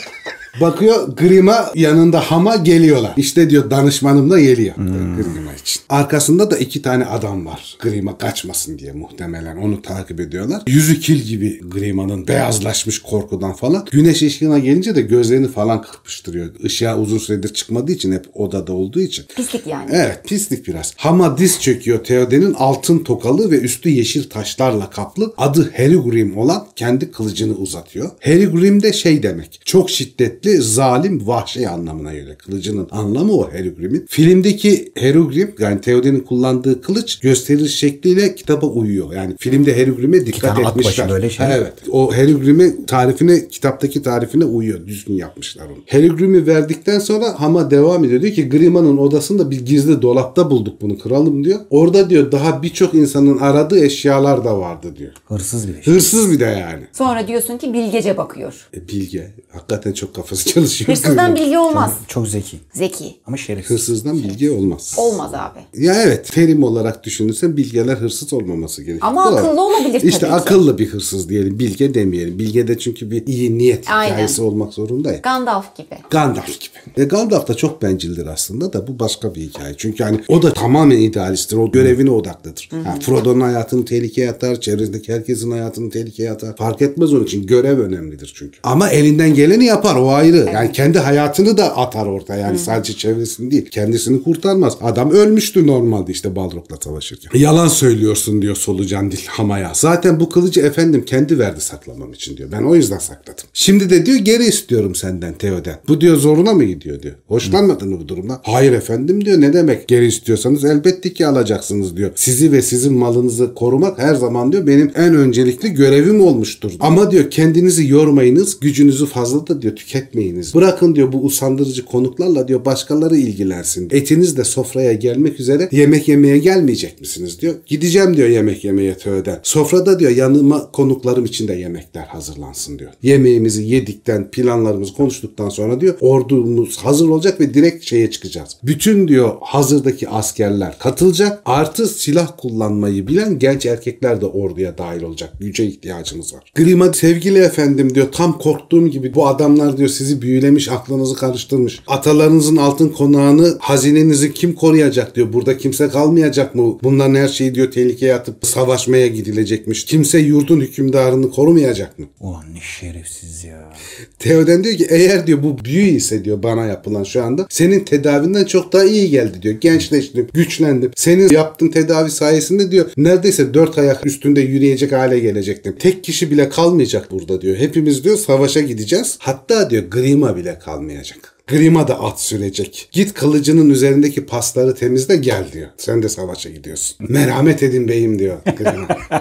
[0.60, 3.12] Bakıyor Grima yanında Hama geliyorlar.
[3.16, 4.74] İşte diyor danışmanım da geliyor.
[4.76, 5.82] Grima için.
[5.88, 7.76] Arkasında da iki tane adam var.
[7.80, 10.62] Grima kaçmasın diye muhtemelen onu takip ediyorlar.
[10.66, 13.86] Yüzü kil gibi Grima'nın beyazlaşmış korkudan falan.
[13.90, 16.54] Güneş ışığına gelince de gözlerini falan kırpıştırıyor.
[16.62, 19.24] Işığa uzun süredir çıkmadığı için hep odada olduğu için.
[19.36, 19.90] Pislik yani.
[19.92, 20.92] Evet pislik biraz.
[20.96, 27.10] Hama diz çöküyor Theoden'in altın tokalı ve üstü yeşil taşlarla kaplı adı Herigrim olan kendi
[27.10, 28.10] kılıcını uzatıyor.
[28.20, 32.36] Herigrim de şey demek çok şiddetli sürekli zalim, vahşi anlamına geliyor.
[32.36, 34.06] Kılıcının anlamı o Herugrim'in.
[34.08, 39.12] Filmdeki Herugrim yani Theoden'in kullandığı kılıç gösteriş şekliyle kitaba uyuyor.
[39.12, 41.08] Yani filmde Herugrim'e dikkat başı etmişler.
[41.10, 41.46] böyle şey.
[41.50, 41.72] Evet.
[41.90, 44.86] O Herugrim'in tarifine, kitaptaki tarifine uyuyor.
[44.86, 45.78] Düzgün yapmışlar onu.
[45.86, 48.22] Herugrim'i verdikten sonra Hama devam ediyor.
[48.22, 51.60] Diyor ki Grima'nın odasında bir gizli dolapta bulduk bunu kralım diyor.
[51.70, 55.12] Orada diyor daha birçok insanın aradığı eşyalar da vardı diyor.
[55.28, 55.82] Hırsız bir de.
[55.82, 56.82] Hırsız bir de yani.
[56.92, 58.68] Sonra diyorsun ki bilgece bakıyor.
[58.76, 59.30] E, bilge.
[59.52, 60.88] Hakikaten çok kafası çalışıyor.
[60.90, 61.92] Hırsızdan bilgi olmaz.
[62.08, 62.56] Çok zeki.
[62.72, 63.16] Zeki.
[63.26, 63.70] Ama şerefsiz.
[63.76, 64.94] Hırsızdan bilge olmaz.
[64.98, 65.84] Olmaz abi.
[65.84, 69.10] Ya evet terim olarak düşünürsen bilgeler hırsız olmaması gerekiyor.
[69.10, 70.36] Ama akıllı olabilir İşte tabii ki.
[70.36, 71.58] akıllı bir hırsız diyelim.
[71.58, 72.38] Bilge demeyelim.
[72.38, 74.10] Bilge de çünkü bir iyi niyet Aynen.
[74.12, 75.18] hikayesi olmak zorunda ya.
[75.18, 75.88] Gandalf gibi.
[76.10, 77.02] Gandalf gibi.
[77.02, 79.74] E Gandalf da çok bencildir aslında da bu başka bir hikaye.
[79.78, 81.56] Çünkü hani o da tamamen idealisttir.
[81.56, 82.68] O görevine odaklıdır.
[82.84, 84.60] Ha, Frodo'nun hayatını tehlikeye atar.
[84.60, 86.56] Çevresindeki herkesin hayatını tehlikeye atar.
[86.56, 87.46] Fark etmez onun için.
[87.46, 88.58] Görev önemlidir çünkü.
[88.62, 89.96] Ama elinden geleni yapar.
[89.96, 90.50] O ayrı.
[90.54, 92.40] Yani kendi hayatını da atar ortaya.
[92.40, 93.70] Yani sadece çevresini değil.
[93.70, 94.76] Kendisini kurtarmaz.
[94.82, 97.38] Adam ölmüştü normalde işte Balrog'la savaşırken.
[97.38, 99.70] Yalan söylüyorsun diyor solucan dil Hamaya.
[99.74, 102.52] Zaten bu kılıcı efendim kendi verdi saklamam için diyor.
[102.52, 103.44] Ben o yüzden sakladım.
[103.52, 105.78] Şimdi de diyor geri istiyorum senden Teoden.
[105.88, 107.14] Bu diyor zoruna mı gidiyor diyor.
[107.28, 108.40] Hoşlanmadın mı bu durumdan?
[108.42, 109.40] Hayır efendim diyor.
[109.40, 112.10] Ne demek geri istiyorsanız elbette ki alacaksınız diyor.
[112.14, 116.72] Sizi ve sizin malınızı korumak her zaman diyor benim en öncelikli görevim olmuştur.
[116.80, 119.76] Ama diyor kendinizi yormayınız, gücünüzü fazla da diyor
[120.08, 120.54] tüketmeyiniz.
[120.54, 123.88] Bırakın diyor bu usandırıcı konuklarla diyor başkaları ilgilensin.
[123.90, 127.54] Etiniz de sofraya gelmek üzere yemek yemeye gelmeyecek misiniz diyor.
[127.66, 129.40] Gideceğim diyor yemek yemeye Teoden.
[129.42, 132.90] Sofrada diyor yanıma konuklarım için de yemekler hazırlansın diyor.
[133.02, 138.56] Yemeğimizi yedikten planlarımızı konuştuktan sonra diyor ordumuz hazır olacak ve direkt şeye çıkacağız.
[138.62, 141.42] Bütün diyor hazırdaki askerler katılacak.
[141.44, 145.32] Artı silah kullanmayı bilen genç erkekler de orduya dahil olacak.
[145.40, 146.52] Güce ihtiyacımız var.
[146.54, 151.80] Grima sevgili efendim diyor tam korktuğum gibi bu adamlar diyor sizi büyülemiş aklınızı karıştırmış.
[151.86, 155.32] Atalarınızın altın konağını hazinenizi kim koruyacak diyor.
[155.32, 156.78] Burada kimse kalmayacak mı?
[156.82, 159.84] Bunların her şeyi diyor tehlikeye atıp savaşmaya gidilecekmiş.
[159.84, 162.06] Kimse yurdun hükümdarını korumayacak mı?
[162.20, 163.72] Ulan ne şerefsiz ya.
[164.18, 168.44] Theoden diyor ki eğer diyor bu büyü ise diyor bana yapılan şu anda senin tedavinden
[168.44, 169.54] çok daha iyi geldi diyor.
[169.54, 170.90] Gençleştim, güçlendim.
[170.96, 175.76] Senin yaptığın tedavi sayesinde diyor neredeyse dört ayak üstünde yürüyecek hale gelecektim.
[175.78, 177.56] Tek kişi bile kalmayacak burada diyor.
[177.56, 179.16] Hepimiz diyor savaşa gideceğiz.
[179.18, 181.37] Hatta diyor Grima bile kalmayacak.
[181.48, 182.88] Grima da at sürecek.
[182.92, 185.68] Git kılıcının üzerindeki pasları temizle gel diyor.
[185.76, 186.96] Sen de savaşa gidiyorsun.
[187.08, 188.88] Merhamet edin beyim diyor Grima.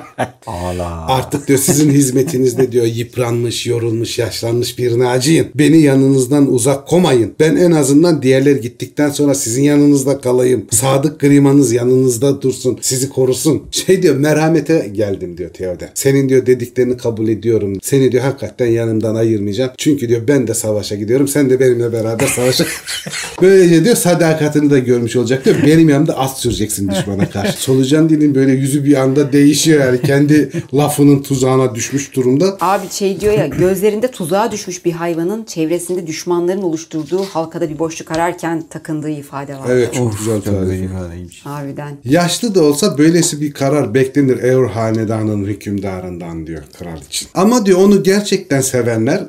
[0.48, 1.08] Ağla.
[1.08, 5.48] Artık diyor sizin hizmetinizde diyor yıpranmış, yorulmuş, yaşlanmış birine acıyın.
[5.56, 7.34] Beni yanınızdan uzak komayın.
[7.40, 10.66] Ben en azından diğerler gittikten sonra sizin yanınızda kalayım.
[10.72, 12.78] Sadık grimanız yanınızda dursun.
[12.82, 13.64] Sizi korusun.
[13.72, 15.90] Şey diyor merhamete geldim diyor Theoden.
[15.94, 17.78] Senin diyor dediklerini kabul ediyorum.
[17.82, 19.72] Seni diyor hakikaten yanımdan ayırmayacağım.
[19.78, 21.28] Çünkü diyor ben de savaşa gidiyorum.
[21.28, 22.66] Sen de benimle beraber savaşa.
[23.42, 25.56] Böylece diyor sadakatini de görmüş olacak diyor.
[25.66, 27.54] Benim yanımda at süreceksin düşmana karşı.
[27.62, 30.02] Solucan dilin böyle yüzü bir anda değişiyor yani.
[30.02, 32.58] Kendi lafının tuzağına düşmüş durumda.
[32.62, 38.12] Abi şey diyor ya gözlerinde tuzağa düşmüş bir hayvanın çevresinde düşmanların oluşturduğu halkada bir boşluk
[38.12, 39.66] ararken takındığı ifade var.
[39.70, 40.60] Evet çok güzel Çok tarif.
[40.62, 41.42] güzel ifadeymiş.
[41.46, 41.98] Harbiden.
[42.06, 47.28] Yaşlı da olsa böylesi bir karar beklenir Eur hanedanının hükümdarından diyor kral için.
[47.34, 49.24] Ama diyor onu gerçekten sevenler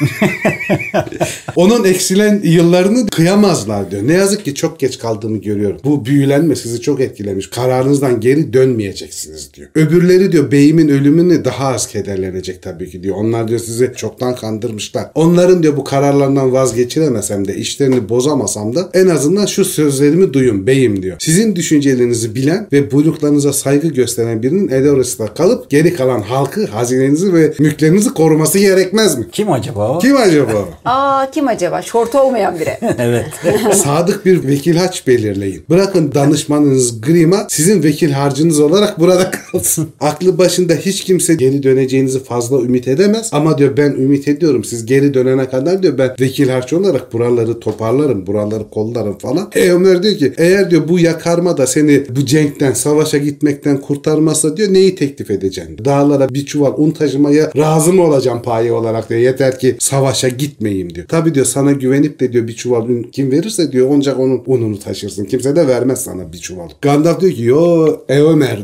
[1.56, 4.02] onun eksilen yıllarını kıyamazlar diyor.
[4.06, 5.80] Ne yazık ki çok geç kaldığımı görüyorum.
[5.84, 7.50] Bu büyülenme sizi çok etkilemiş.
[7.50, 9.68] Kararınızdan geri dönmeyeceksiniz diyor.
[9.74, 13.16] Öbürleri diyor beyimin ölümünü daha az kederlenecek tabii ki diyor.
[13.16, 15.10] Onlar diyor sizi çoktan kandırmışlar.
[15.14, 21.02] Onların diyor bu kararlarından vazgeçiremesem de işlerini bozamasam da en azından şu sözlerimi duyun beyim
[21.02, 21.16] diyor.
[21.20, 27.52] Sizin düşüncelerinizi bilen ve buyruklarınıza saygı gösteren birinin Edores'ta kalıp geri kalan halkı, hazinenizi ve
[27.58, 29.26] mülklerinizi koruması gerekmez mi?
[29.32, 29.98] Kim acaba o?
[29.98, 30.68] Kim acaba?
[30.84, 31.82] Aa kim acaba?
[31.82, 32.78] Şortu olmayan biri.
[32.98, 33.26] evet.
[33.74, 35.62] Sadık bir vekil harç belirleyin.
[35.70, 39.88] Bırakın danışmanınız Grima sizin vekil harcınız olarak burada kalsın.
[40.00, 43.30] Aklı başında hiç kimse geri döneceğinizi fazla ümit edemez.
[43.32, 44.64] Ama diyor ben ümit ediyorum.
[44.64, 48.26] Siz geri dönene kadar diyor ben vekil harç olarak buraları toparlarım.
[48.26, 49.50] Buraları kollarım falan.
[49.54, 54.56] E Ömer diyor ki eğer diyor bu yakarma da seni bu cenkten savaşa gitmekten kurtarmazsa
[54.56, 55.78] diyor neyi teklif edeceksin?
[55.84, 59.20] Dağlara bir çuval un taşımaya razı mı olacağım paye olarak diyor.
[59.20, 61.06] Yeter ki savaşa gitmeyeyim diyor.
[61.08, 64.78] Tabii diyor sana güvenip de diyor bir çuval un kim verirse diyor ancak onun ununu
[64.78, 65.24] taşırsın.
[65.24, 66.68] Kimse de vermez sana bir çuval.
[66.82, 68.20] Gandalf diyor ki yo e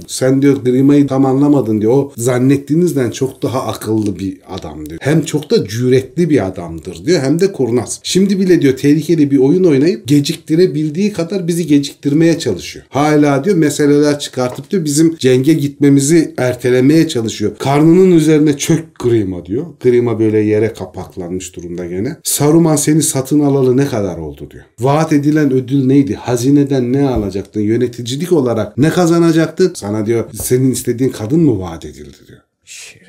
[0.06, 1.92] sen diyor Grima'yı tam anlamadın diyor.
[1.92, 5.00] O zannettiğinizden çok daha akıllı bir adam diyor.
[5.02, 8.00] Hem çok da cüretli bir adamdır diyor hem de kurnaz.
[8.02, 12.84] Şimdi bile diyor tehlikeli bir oyun oynayıp geciktirebildiği kadar bizi geciktirmeye çalışıyor.
[12.88, 17.52] Hala diyor meseleler çıkartıp diyor bizim cenge gitmemizi ertelemeye çalışıyor.
[17.58, 19.66] Karnının üzerine çök Grima diyor.
[19.82, 22.16] Grima böyle yere kapak odaklanmış durumda gene.
[22.22, 24.64] Saruman seni satın alalı ne kadar oldu diyor.
[24.80, 26.14] Vaat edilen ödül neydi?
[26.14, 27.60] Hazineden ne alacaktın?
[27.60, 29.72] Yöneticilik olarak ne kazanacaktın?
[29.74, 32.40] Sana diyor senin istediğin kadın mı vaat edildi diyor.
[32.64, 33.05] Şerefsiz.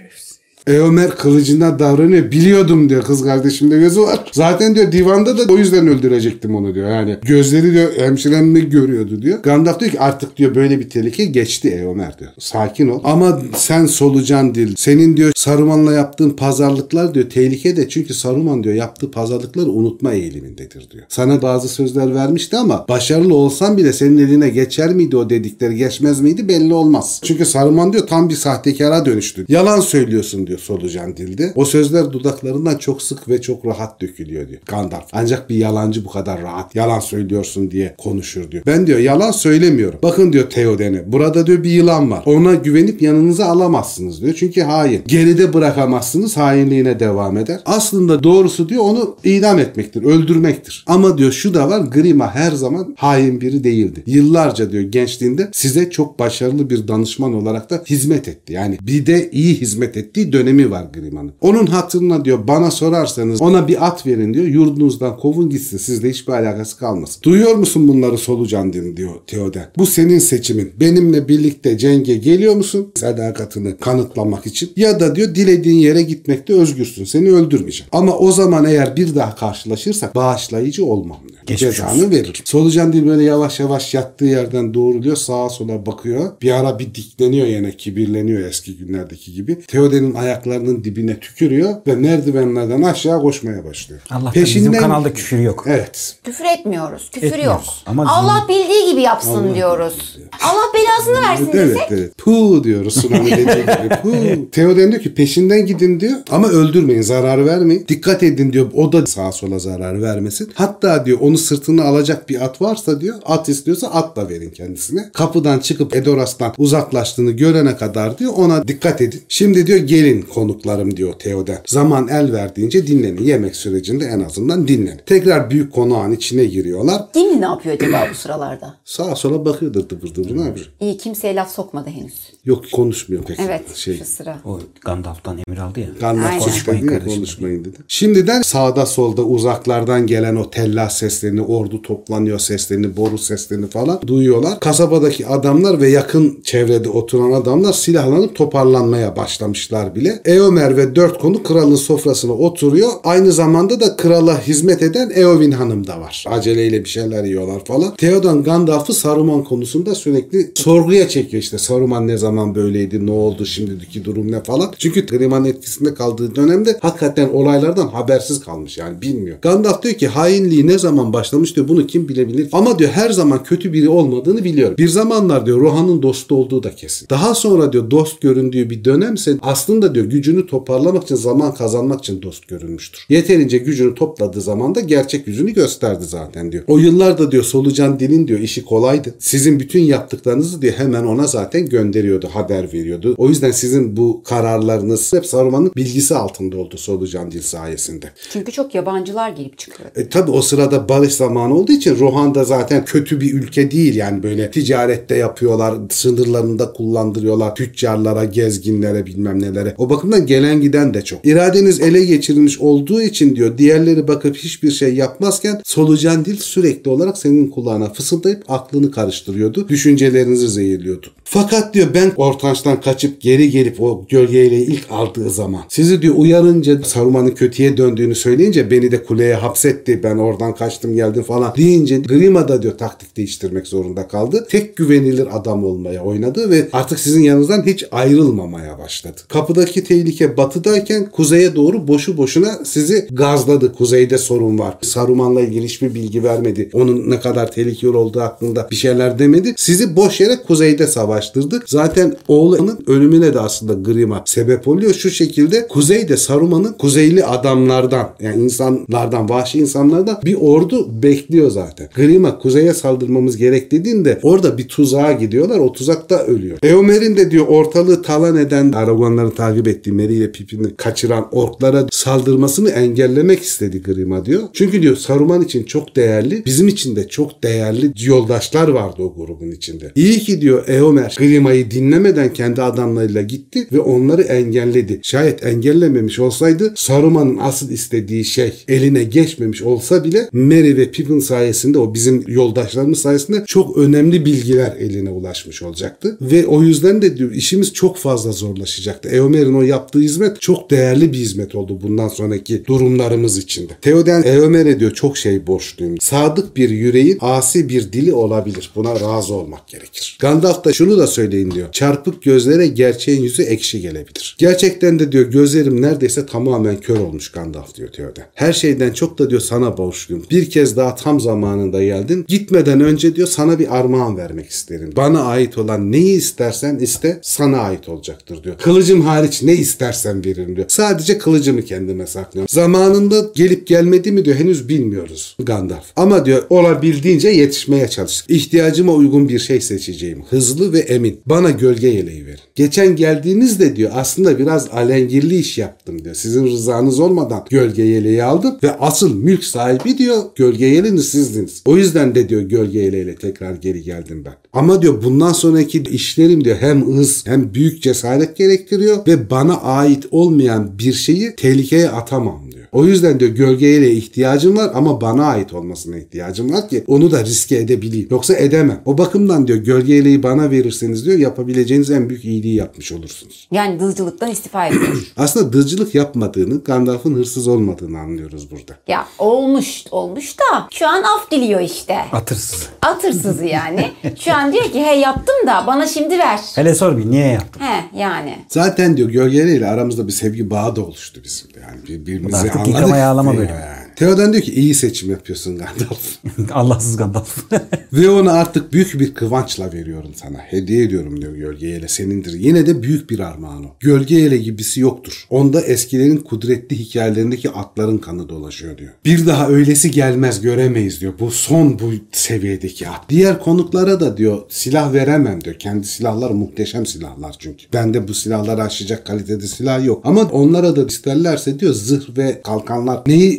[0.67, 2.31] E Ömer kılıcından davranıyor.
[2.31, 4.19] Biliyordum diyor kız kardeşimde gözü var.
[4.31, 6.89] Zaten diyor divanda da o yüzden öldürecektim onu diyor.
[6.89, 9.39] Yani gözleri diyor hemşiremle görüyordu diyor.
[9.39, 12.31] Gandalf diyor ki artık diyor böyle bir tehlike geçti ey Ömer diyor.
[12.39, 13.01] Sakin ol.
[13.03, 14.75] Ama sen solucan dil.
[14.75, 20.91] Senin diyor Saruman'la yaptığın pazarlıklar diyor tehlike de çünkü Saruman diyor yaptığı pazarlıkları unutma eğilimindedir
[20.91, 21.03] diyor.
[21.09, 26.21] Sana bazı sözler vermişti ama başarılı olsan bile senin eline geçer miydi o dedikleri geçmez
[26.21, 27.21] miydi belli olmaz.
[27.23, 29.45] Çünkü Saruman diyor tam bir sahtekara dönüştü.
[29.49, 31.51] Yalan söylüyorsun diyor solucan dilde.
[31.55, 35.05] O sözler dudaklarından çok sık ve çok rahat dökülüyor diyor Gandalf.
[35.11, 38.63] Ancak bir yalancı bu kadar rahat yalan söylüyorsun diye konuşur diyor.
[38.65, 39.99] Ben diyor yalan söylemiyorum.
[40.03, 42.23] Bakın diyor Theoden'e burada diyor bir yılan var.
[42.25, 44.33] Ona güvenip yanınıza alamazsınız diyor.
[44.37, 45.03] Çünkü hain.
[45.07, 47.59] Geride bırakamazsınız hainliğine devam eder.
[47.65, 50.83] Aslında doğrusu diyor onu idam etmektir, öldürmektir.
[50.87, 54.03] Ama diyor şu da var Grima her zaman hain biri değildi.
[54.05, 58.53] Yıllarca diyor gençliğinde size çok başarılı bir danışman olarak da hizmet etti.
[58.53, 61.31] Yani bir de iyi hizmet ettiği dönemi var Grima'nın.
[61.41, 64.45] Onun hatırına diyor bana sorarsanız ona bir at verin diyor.
[64.45, 65.77] Yurdunuzdan kovun gitsin.
[65.77, 67.21] Sizle hiçbir alakası kalmasın.
[67.23, 69.65] Duyuyor musun bunları solucan din diyor Theoden.
[69.77, 70.71] Bu senin seçimin.
[70.79, 72.91] Benimle birlikte cenge geliyor musun?
[72.95, 74.71] Sadakatini kanıtlamak için.
[74.75, 77.05] Ya da diyor dilediğin yere gitmekte özgürsün.
[77.05, 77.89] Seni öldürmeyeceğim.
[77.91, 81.39] Ama o zaman eğer bir daha karşılaşırsak bağışlayıcı olmam diyor.
[81.45, 82.41] Geçmiş Cezanı verir.
[82.45, 85.15] Solucan dil böyle yavaş yavaş yattığı yerden doğruluyor.
[85.15, 86.31] Sağa sola bakıyor.
[86.41, 89.59] Bir ara bir dikleniyor yine kibirleniyor eski günlerdeki gibi.
[89.67, 94.01] Theoden'in ayaklarının dibine tükürüyor ve merdivenlerden aşağı koşmaya başlıyor.
[94.09, 95.63] Allah'tan bizim kanalda küfür yok.
[95.67, 96.15] Evet.
[96.23, 97.09] Küfür etmiyoruz.
[97.11, 97.65] Küfür Etmiyoruz.
[97.65, 97.73] yok.
[97.85, 100.17] Ama Allah bildiği gibi yapsın diyoruz.
[100.43, 101.87] Allah belasını versin Evet desek.
[101.91, 102.17] evet.
[102.17, 104.49] Pu diyoruz Sunan'ın dediği gibi.
[104.51, 107.85] Theoden diyor ki peşinden gidin diyor ama öldürmeyin zarar vermeyin.
[107.87, 110.51] Dikkat edin diyor o da sağa sola zarar vermesin.
[110.53, 115.09] Hatta diyor onu sırtına alacak bir at varsa diyor at istiyorsa at da verin kendisine.
[115.13, 119.21] Kapıdan çıkıp Edoras'tan uzaklaştığını görene kadar diyor ona dikkat edin.
[119.29, 121.59] Şimdi diyor gelin konuklarım diyor Theoden.
[121.65, 123.23] Zaman el verdiğince dinlenin.
[123.23, 125.01] Yemek sürecinde en azından dinlenin.
[125.05, 127.01] Tekrar büyük konağın içine giriyorlar.
[127.13, 128.75] Gimli ne yapıyor acaba bu sıralarda?
[128.85, 130.65] Sağa sola bakıyordur dıbır dıbır ne yapıyor?
[130.79, 132.13] İyi kimseye laf sokmadı henüz.
[132.45, 133.39] Yok konuşmuyor pek.
[133.39, 134.39] Evet Şey, şu sıra.
[134.45, 135.87] O Gandalf'tan emir aldı ya.
[135.99, 136.39] Gandalf Aynen.
[136.39, 137.15] konuşmayın, Konuşmayın kardeşim.
[137.21, 137.77] konuşmayın dedi.
[137.87, 144.59] Şimdiden sağda solda uzaklardan gelen o tella seslerini, ordu toplanıyor seslerini, boru seslerini falan duyuyorlar.
[144.59, 150.06] Kasabadaki adamlar ve yakın çevrede oturan adamlar silahlanıp toparlanmaya başlamışlar bile.
[150.25, 152.89] Eomer ve dört konu kralın sofrasına oturuyor.
[153.03, 156.25] Aynı zamanda da krala hizmet eden Eowyn hanım da var.
[156.27, 157.95] Aceleyle bir şeyler yiyorlar falan.
[157.95, 161.57] Theoden Gandalf'ı Saruman konusunda sürekli sorguya çekiyor işte.
[161.57, 164.73] Saruman ne zaman böyleydi, ne oldu, şimdiki durum ne falan.
[164.77, 169.37] Çünkü Grima'nın etkisinde kaldığı dönemde hakikaten olaylardan habersiz kalmış yani bilmiyor.
[169.41, 172.49] Gandalf diyor ki hainliği ne zaman başlamış diyor bunu kim bilebilir.
[172.51, 174.75] Ama diyor her zaman kötü biri olmadığını biliyorum.
[174.77, 177.07] Bir zamanlar diyor Rohan'ın dostu olduğu da kesin.
[177.09, 182.21] Daha sonra diyor dost göründüğü bir dönemse aslında diyor gücünü toparlamak için zaman kazanmak için
[182.21, 183.05] dost görünmüştür.
[183.09, 186.63] Yeterince gücünü topladığı zaman da gerçek yüzünü gösterdi zaten diyor.
[186.67, 189.15] O yıllarda diyor solucan dilin diyor işi kolaydı.
[189.19, 193.15] Sizin bütün yaptıklarınızı diyor hemen ona zaten gönderiyordu, haber veriyordu.
[193.17, 198.11] O yüzden sizin bu kararlarınız hep Saruman'ın bilgisi altında oldu solucan dil sayesinde.
[198.29, 199.89] Çünkü çok yabancılar gelip çıkıyor.
[199.95, 203.95] E tabi o sırada barış zamanı olduğu için Rohan da zaten kötü bir ülke değil
[203.95, 209.75] yani böyle ticarette yapıyorlar, sınırlarında kullandırıyorlar tüccarlara, gezginlere bilmem nelere.
[209.77, 211.25] O bakımdan gelen giden de çok.
[211.25, 217.17] İradeniz ele geçirilmiş olduğu için diyor diğerleri bakıp hiçbir şey yapmazken solucan dil sürekli olarak
[217.17, 219.69] senin kulağına fısıldayıp aklını karıştırıyordu.
[219.69, 221.07] Düşüncelerinizi zehirliyordu.
[221.23, 226.83] Fakat diyor ben Ortanç'tan kaçıp geri gelip o gölgeyle ilk aldığı zaman sizi diyor uyarınca
[226.83, 230.03] Saruman'ın kötüye döndüğünü söyleyince beni de kuleye hapsetti.
[230.03, 234.47] Ben oradan kaçtım geldim falan deyince Grima da diyor taktik değiştirmek zorunda kaldı.
[234.49, 239.21] Tek güvenilir adam olmaya oynadı ve artık sizin yanınızdan hiç ayrılmamaya başladı.
[239.27, 243.73] Kapıdaki tehlike batıdayken kuzeye doğru boşu boşuna sizi gazladı.
[243.73, 244.77] Kuzeyde sorun var.
[244.81, 246.69] Saruman'la ilgili hiçbir bilgi vermedi.
[246.73, 249.53] Onun ne kadar tehlikeli olduğu hakkında bir şeyler demedi.
[249.57, 251.63] Sizi boş yere kuzeyde savaştırdı.
[251.65, 254.93] Zaten oğlunun ölümüne de aslında Grima sebep oluyor.
[254.93, 261.89] Şu şekilde kuzeyde Saruman'ın kuzeyli adamlardan yani insanlardan, vahşi insanlardan bir ordu bekliyor zaten.
[261.95, 265.59] Grima kuzeye saldırmamız gerek dediğinde orada bir tuzağa gidiyorlar.
[265.59, 266.57] O tuzakta ölüyor.
[266.63, 272.69] Eomer'in de diyor ortalığı talan eden Aragonların takip kaybettiği Merry ile Pippin'i kaçıran orklara saldırmasını
[272.69, 274.43] engellemek istedi Grima diyor.
[274.53, 279.51] Çünkü diyor Saruman için çok değerli, bizim için de çok değerli yoldaşlar vardı o grubun
[279.51, 279.91] içinde.
[279.95, 284.99] İyi ki diyor Eomer Grima'yı dinlemeden kendi adamlarıyla gitti ve onları engelledi.
[285.03, 291.77] Şayet engellememiş olsaydı Saruman'ın asıl istediği şey eline geçmemiş olsa bile Merry ve Pippin sayesinde
[291.77, 296.17] o bizim yoldaşlarımız sayesinde çok önemli bilgiler eline ulaşmış olacaktı.
[296.21, 299.09] Ve o yüzden de diyor işimiz çok fazla zorlaşacaktı.
[299.09, 303.73] Eomer'in o yaptığı hizmet çok değerli bir hizmet oldu bundan sonraki durumlarımız içinde.
[303.81, 305.97] Theoden Eomer'e diyor çok şey borçluyum.
[305.99, 308.71] Sadık bir yüreğin asi bir dili olabilir.
[308.75, 310.17] Buna razı olmak gerekir.
[310.19, 311.71] Gandalf da şunu da söyleyin diyor.
[311.71, 314.35] Çarpık gözlere gerçeğin yüzü ekşi gelebilir.
[314.39, 318.25] Gerçekten de diyor gözlerim neredeyse tamamen kör olmuş Gandalf diyor Theoden.
[318.33, 320.25] Her şeyden çok da diyor sana borçluyum.
[320.31, 322.25] Bir kez daha tam zamanında geldin.
[322.27, 324.93] Gitmeden önce diyor sana bir armağan vermek isterim.
[324.95, 328.57] Bana ait olan neyi istersen iste sana ait olacaktır diyor.
[328.57, 330.67] Kılıcım hariç ne istersen veririm diyor.
[330.69, 332.49] Sadece kılıcımı kendime saklıyorum.
[332.49, 335.85] Zamanında gelip gelmedi mi diyor henüz bilmiyoruz Gandalf.
[335.95, 338.31] Ama diyor olabildiğince yetişmeye çalıştık.
[338.31, 340.23] İhtiyacıma uygun bir şey seçeceğim.
[340.29, 341.19] Hızlı ve emin.
[341.25, 342.39] Bana gölge yeleği verin.
[342.55, 346.15] Geçen geldiğinizde diyor aslında biraz alengirli iş yaptım diyor.
[346.15, 351.61] Sizin rızanız olmadan gölge yeleği aldım ve asıl mülk sahibi diyor gölge yeleğini sizdiniz.
[351.65, 354.33] O yüzden de diyor gölge yeleğiyle tekrar geri geldim ben.
[354.53, 360.05] Ama diyor bundan sonraki işlerim diyor hem hız hem büyük cesaret gerektiriyor ve bana ait
[360.11, 362.46] olmayan bir şeyi tehlikeye atamam.
[362.71, 367.23] O yüzden diyor gölgeyle ihtiyacım var ama bana ait olmasına ihtiyacım var ki onu da
[367.25, 368.07] riske edebileyim.
[368.11, 368.81] Yoksa edemem.
[368.85, 373.47] O bakımdan diyor gölgeyleyi bana verirseniz diyor yapabileceğiniz en büyük iyiliği yapmış olursunuz.
[373.51, 375.07] Yani dızcılıktan istifa ediyor.
[375.17, 378.73] Aslında dızcılık yapmadığını, Gandalf'ın hırsız olmadığını anlıyoruz burada.
[378.87, 381.95] ya olmuş olmuş da şu an af diliyor işte.
[382.11, 382.67] Atırsız.
[382.81, 383.91] Atırsızı yani.
[384.19, 386.39] Şu an diyor ki he yaptım da bana şimdi ver.
[386.55, 387.61] Hele sor bir niye yaptın?
[387.61, 388.35] He yani.
[388.47, 391.59] Zaten diyor gölgeleriyle aramızda bir sevgi bağı da oluştu bizim de.
[391.59, 392.75] Yani birbirimizi Anladık.
[392.75, 393.39] yıkama yağlama Yani.
[393.39, 393.86] böyle.
[393.97, 396.17] Theoden diyor ki iyi seçim yapıyorsun Gandalf.
[396.51, 397.37] Allahsız Gandalf.
[397.93, 400.37] Ve onu artık büyük bir kıvançla veriyorum sana.
[400.37, 402.33] Hediye ediyorum diyor gölge yele senindir.
[402.33, 403.69] Yine de büyük bir armağan o.
[403.79, 405.25] Gölge gibisi yoktur.
[405.29, 408.91] Onda eskilerin kudretli hikayelerindeki atların kanı dolaşıyor diyor.
[409.05, 411.13] Bir daha öylesi gelmez göremeyiz diyor.
[411.19, 413.09] Bu son bu seviyedeki at.
[413.09, 415.55] Diğer konuklara da diyor silah veremem diyor.
[415.59, 417.65] Kendi silahlar muhteşem silahlar çünkü.
[417.73, 420.01] Bende bu silahları aşacak kalitede silah yok.
[420.03, 423.37] Ama onlara da isterlerse diyor zırh ve kalkanlar neyi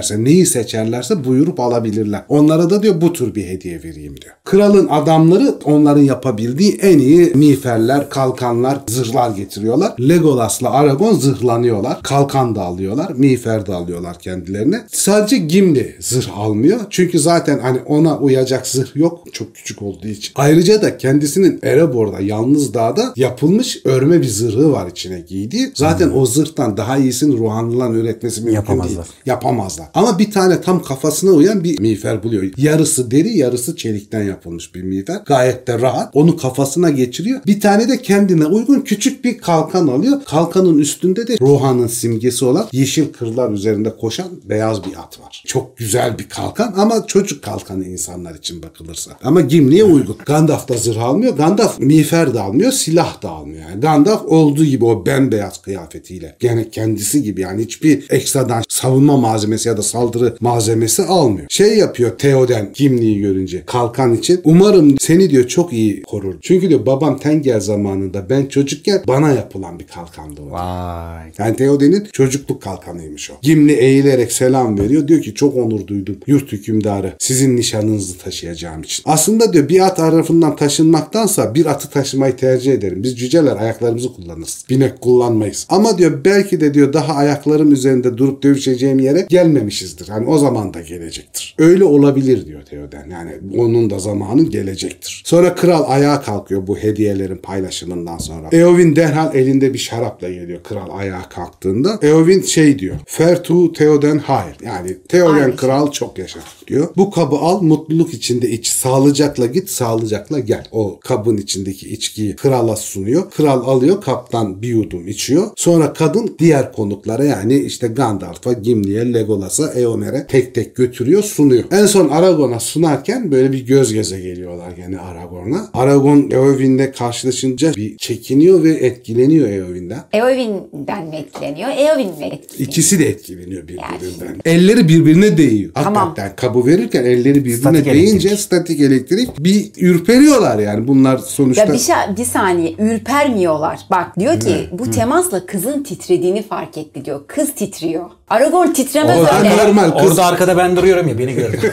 [0.00, 2.22] isterlerse neyi seçerlerse buyurup alabilirler.
[2.28, 4.34] Onlara da diyor bu tür bir hediye vereyim diyor.
[4.44, 9.92] Kralın adamları onların yapabildiği en iyi miğferler, kalkanlar, zırhlar getiriyorlar.
[10.00, 12.02] Legolas'la Aragon zırhlanıyorlar.
[12.02, 13.12] Kalkan da alıyorlar.
[13.16, 14.84] Miğfer de alıyorlar kendilerine.
[14.92, 16.80] Sadece Gimli zırh almıyor.
[16.90, 19.24] Çünkü zaten hani ona uyacak zırh yok.
[19.32, 20.32] Çok küçük olduğu için.
[20.34, 25.72] Ayrıca da kendisinin Erebor'da yalnız dağda yapılmış örme bir zırhı var içine giydiği.
[25.74, 28.90] Zaten o zırhtan daha iyisini Ruhanlıların üretmesi mümkün Yapamazlar.
[28.94, 29.06] değil.
[29.26, 29.81] Yapamazlar.
[29.94, 32.42] Ama bir tane tam kafasına uyan bir miğfer buluyor.
[32.56, 35.20] Yarısı deri yarısı çelikten yapılmış bir miğfer.
[35.26, 36.10] Gayet de rahat.
[36.16, 37.40] Onu kafasına geçiriyor.
[37.46, 40.24] Bir tane de kendine uygun küçük bir kalkan alıyor.
[40.24, 45.42] Kalkanın üstünde de Rohan'ın simgesi olan yeşil kırlar üzerinde koşan beyaz bir at var.
[45.46, 49.10] Çok güzel bir kalkan ama çocuk kalkanı insanlar için bakılırsa.
[49.24, 50.16] Ama Gimli'ye uygun.
[50.26, 51.36] Gandalf da zırh almıyor.
[51.36, 52.72] Gandalf miğfer de almıyor.
[52.72, 53.70] Silah da almıyor.
[53.70, 56.36] Yani Gandalf olduğu gibi o bembeyaz kıyafetiyle.
[56.40, 61.46] Gene kendisi gibi yani hiçbir ekstradan savunma malzemesi ya da saldırı malzemesi almıyor.
[61.50, 64.40] Şey yapıyor Theoden Gimli'yi görünce kalkan için.
[64.44, 66.34] Umarım seni diyor çok iyi korur.
[66.42, 70.50] Çünkü diyor babam Tenger zamanında ben çocukken bana yapılan bir kalkandı o.
[70.50, 71.32] Vay.
[71.38, 73.34] Yani Theoden'in çocukluk kalkanıymış o.
[73.42, 75.08] Gimli eğilerek selam veriyor.
[75.08, 76.16] Diyor ki çok onur duydum.
[76.26, 79.02] Yurt hükümdarı sizin nişanınızı taşıyacağım için.
[79.06, 83.02] Aslında diyor bir at tarafından taşınmaktansa bir atı taşımayı tercih ederim.
[83.02, 84.64] Biz cüceler ayaklarımızı kullanırız.
[84.70, 85.66] Binek kullanmayız.
[85.68, 90.08] Ama diyor belki de diyor daha ayaklarım üzerinde durup dövüşeceğim yere gelmemişizdir.
[90.08, 91.54] Hani o zaman da gelecektir.
[91.58, 93.10] Öyle olabilir diyor Theoden.
[93.10, 95.22] Yani onun da zamanı gelecektir.
[95.26, 98.48] Sonra kral ayağa kalkıyor bu hediyelerin paylaşımından sonra.
[98.52, 101.98] Eowyn derhal elinde bir şarapla geliyor kral ayağa kalktığında.
[102.02, 102.96] Eowyn şey diyor.
[103.06, 104.56] Fair to Theoden hayır.
[104.64, 106.88] Yani Theoden kral çok yaşa diyor.
[106.96, 108.66] Bu kabı al mutluluk içinde iç.
[108.66, 110.64] Sağlıcakla git sağlıcakla gel.
[110.72, 113.30] O kabın içindeki içkiyi krala sunuyor.
[113.30, 115.50] Kral alıyor kaptan bir yudum içiyor.
[115.56, 121.64] Sonra kadın diğer konuklara yani işte Gandalf'a, Gimli'ye, Legolas'a, Eomer'e tek tek götürüyor sunuyor.
[121.70, 125.70] En son Aragorn'a sunarken böyle bir göz göze geliyorlar gene Aragorn'a.
[125.74, 130.04] Aragorn Eowyn'le karşılaşınca bir çekiniyor ve etkileniyor Eowyn'den.
[130.12, 131.68] Eowyn'den mi etkileniyor?
[131.68, 132.68] Eowyn mi etkileniyor?
[132.68, 134.40] İkisi de etkileniyor birbirinden.
[134.44, 135.70] Elleri birbirine değiyor.
[135.74, 135.94] Tamam.
[135.94, 138.40] Hakikaten tabu verirken elleri birbirine Statik değince elektrik.
[138.40, 141.64] statik elektrik bir ürperiyorlar yani bunlar sonuçta.
[141.64, 143.80] Ya bir, şey, bir saniye ürpermiyorlar.
[143.90, 147.20] Bak diyor ki bu temasla kızın titrediğini fark etti diyor.
[147.26, 148.04] Kız titriyor.
[148.30, 149.56] Aragorn titremez O da öyle.
[149.56, 150.10] normal kız.
[150.10, 151.72] Orada arkada ben duruyorum ya beni gördü.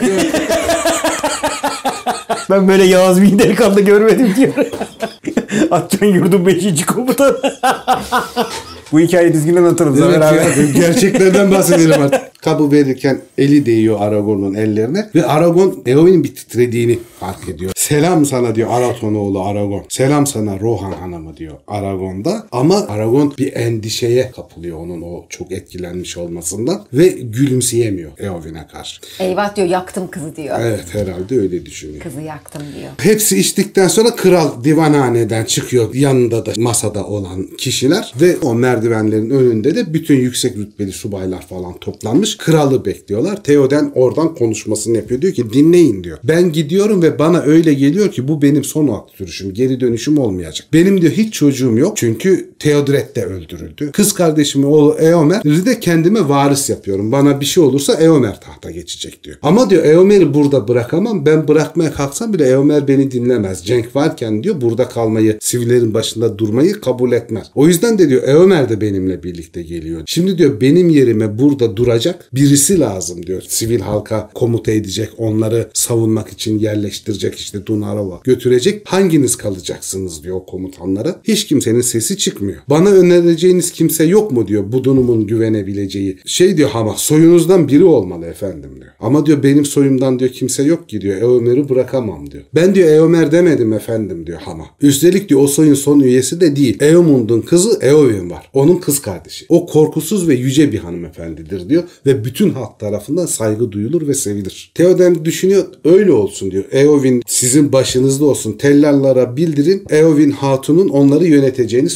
[2.50, 4.52] ben böyle Yağız bir delikanlı görmedim diyor.
[5.70, 6.86] Atcan yurdun 5.
[6.86, 7.36] komutanı.
[8.92, 12.20] Bu hikayeyi düzgün anlatalım Evet ya, gerçeklerden bahsedelim artık.
[12.42, 17.72] Kabı verirken eli değiyor Aragorn'un ellerine ve Aragorn Eowyn'in bir titrediğini fark ediyor.
[17.90, 19.82] Selam sana diyor Araton oğlu Aragorn.
[19.88, 22.46] Selam sana Rohan hanımı diyor Aragorn'da.
[22.52, 29.00] Ama Aragorn bir endişeye kapılıyor onun o çok etkilenmiş olmasından ve gülümseyemiyor Eowyn'e karşı.
[29.20, 30.56] Eyvah diyor yaktım kızı diyor.
[30.60, 32.02] Evet herhalde öyle düşünüyor.
[32.02, 32.90] Kızı yaktım diyor.
[32.98, 35.94] Hepsi içtikten sonra kral divanhaneden çıkıyor.
[35.94, 41.78] Yanında da masada olan kişiler ve o merdivenlerin önünde de bütün yüksek rütbeli subaylar falan
[41.78, 42.36] toplanmış.
[42.36, 43.42] Kralı bekliyorlar.
[43.42, 45.22] Theoden oradan konuşmasını yapıyor.
[45.22, 46.18] Diyor ki dinleyin diyor.
[46.24, 49.54] Ben gidiyorum ve bana öyle geliyor ki bu benim son at sürüşüm.
[49.54, 50.66] Geri dönüşüm olmayacak.
[50.72, 51.96] Benim diyor hiç çocuğum yok.
[51.96, 53.90] Çünkü Theodred de öldürüldü.
[53.92, 57.12] Kız kardeşimin oğlu Eomer'i de kendime varis yapıyorum.
[57.12, 59.36] Bana bir şey olursa Eomer tahta geçecek diyor.
[59.42, 61.26] Ama diyor Eomer'i burada bırakamam.
[61.26, 63.66] Ben bırakmaya kalksam bile Eomer beni dinlemez.
[63.66, 67.46] Cenk varken diyor burada kalmayı, sivillerin başında durmayı kabul etmez.
[67.54, 70.02] O yüzden de diyor Eomer de benimle birlikte geliyor.
[70.06, 73.42] Şimdi diyor benim yerime burada duracak birisi lazım diyor.
[73.48, 78.82] Sivil halka komuta edecek, onları savunmak için yerleştirecek işte Dunarova götürecek.
[78.84, 81.20] Hanginiz kalacaksınız diyor komutanlara.
[81.24, 82.49] Hiç kimsenin sesi çıkmıyor.
[82.68, 86.18] Bana önereceğiniz kimse yok mu diyor budunumun güvenebileceği.
[86.26, 88.90] Şey diyor ama soyunuzdan biri olmalı efendim diyor.
[89.00, 91.22] Ama diyor benim soyumdan diyor kimse yok ki diyor.
[91.22, 92.42] Eomer'i bırakamam diyor.
[92.54, 94.64] Ben diyor Eomer demedim efendim diyor Hama.
[94.80, 96.76] Üstelik diyor o soyun son üyesi de değil.
[96.80, 98.50] Eomund'un kızı Eowyn var.
[98.54, 99.46] Onun kız kardeşi.
[99.48, 104.72] O korkusuz ve yüce bir hanımefendidir diyor ve bütün halk tarafından saygı duyulur ve sevilir.
[104.74, 106.64] Theoden düşünüyor öyle olsun diyor.
[106.72, 108.52] Eowyn sizin başınızda olsun.
[108.52, 109.84] Tellallara bildirin.
[109.90, 111.90] Eowyn Hatun'un onları yöneteceğini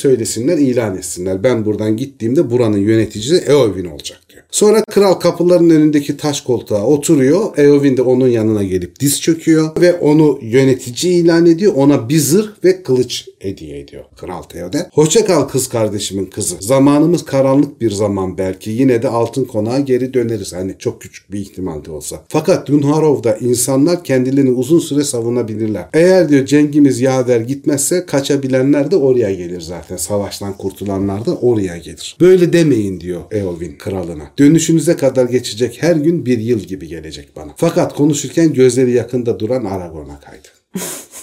[0.45, 1.43] söylesinler, ilan etsinler.
[1.43, 4.43] Ben buradan gittiğimde buranın yöneticisi Eowyn olacak diyor.
[4.51, 7.59] Sonra kral kapıların önündeki taş koltuğa oturuyor.
[7.59, 11.73] Eowyn de onun yanına gelip diz çöküyor ve onu yönetici ilan ediyor.
[11.77, 14.87] Ona bir zırh ve kılıç hediye ediyor Kral Theoden.
[14.93, 16.57] Hoşça kal kız kardeşimin kızı.
[16.61, 18.71] Zamanımız karanlık bir zaman belki.
[18.71, 20.53] Yine de altın konağa geri döneriz.
[20.53, 22.25] Hani çok küçük bir ihtimal de olsa.
[22.29, 25.89] Fakat Dunharov'da insanlar kendilerini uzun süre savunabilirler.
[25.93, 29.97] Eğer diyor cengimiz yaver gitmezse kaçabilenler de oraya gelir zaten.
[29.97, 32.17] Savaştan kurtulanlar da oraya gelir.
[32.21, 34.31] Böyle demeyin diyor Eowyn kralına.
[34.39, 37.53] Dönüşünüze kadar geçecek her gün bir yıl gibi gelecek bana.
[37.57, 40.49] Fakat konuşurken gözleri yakında duran Aragorn'a kaydı.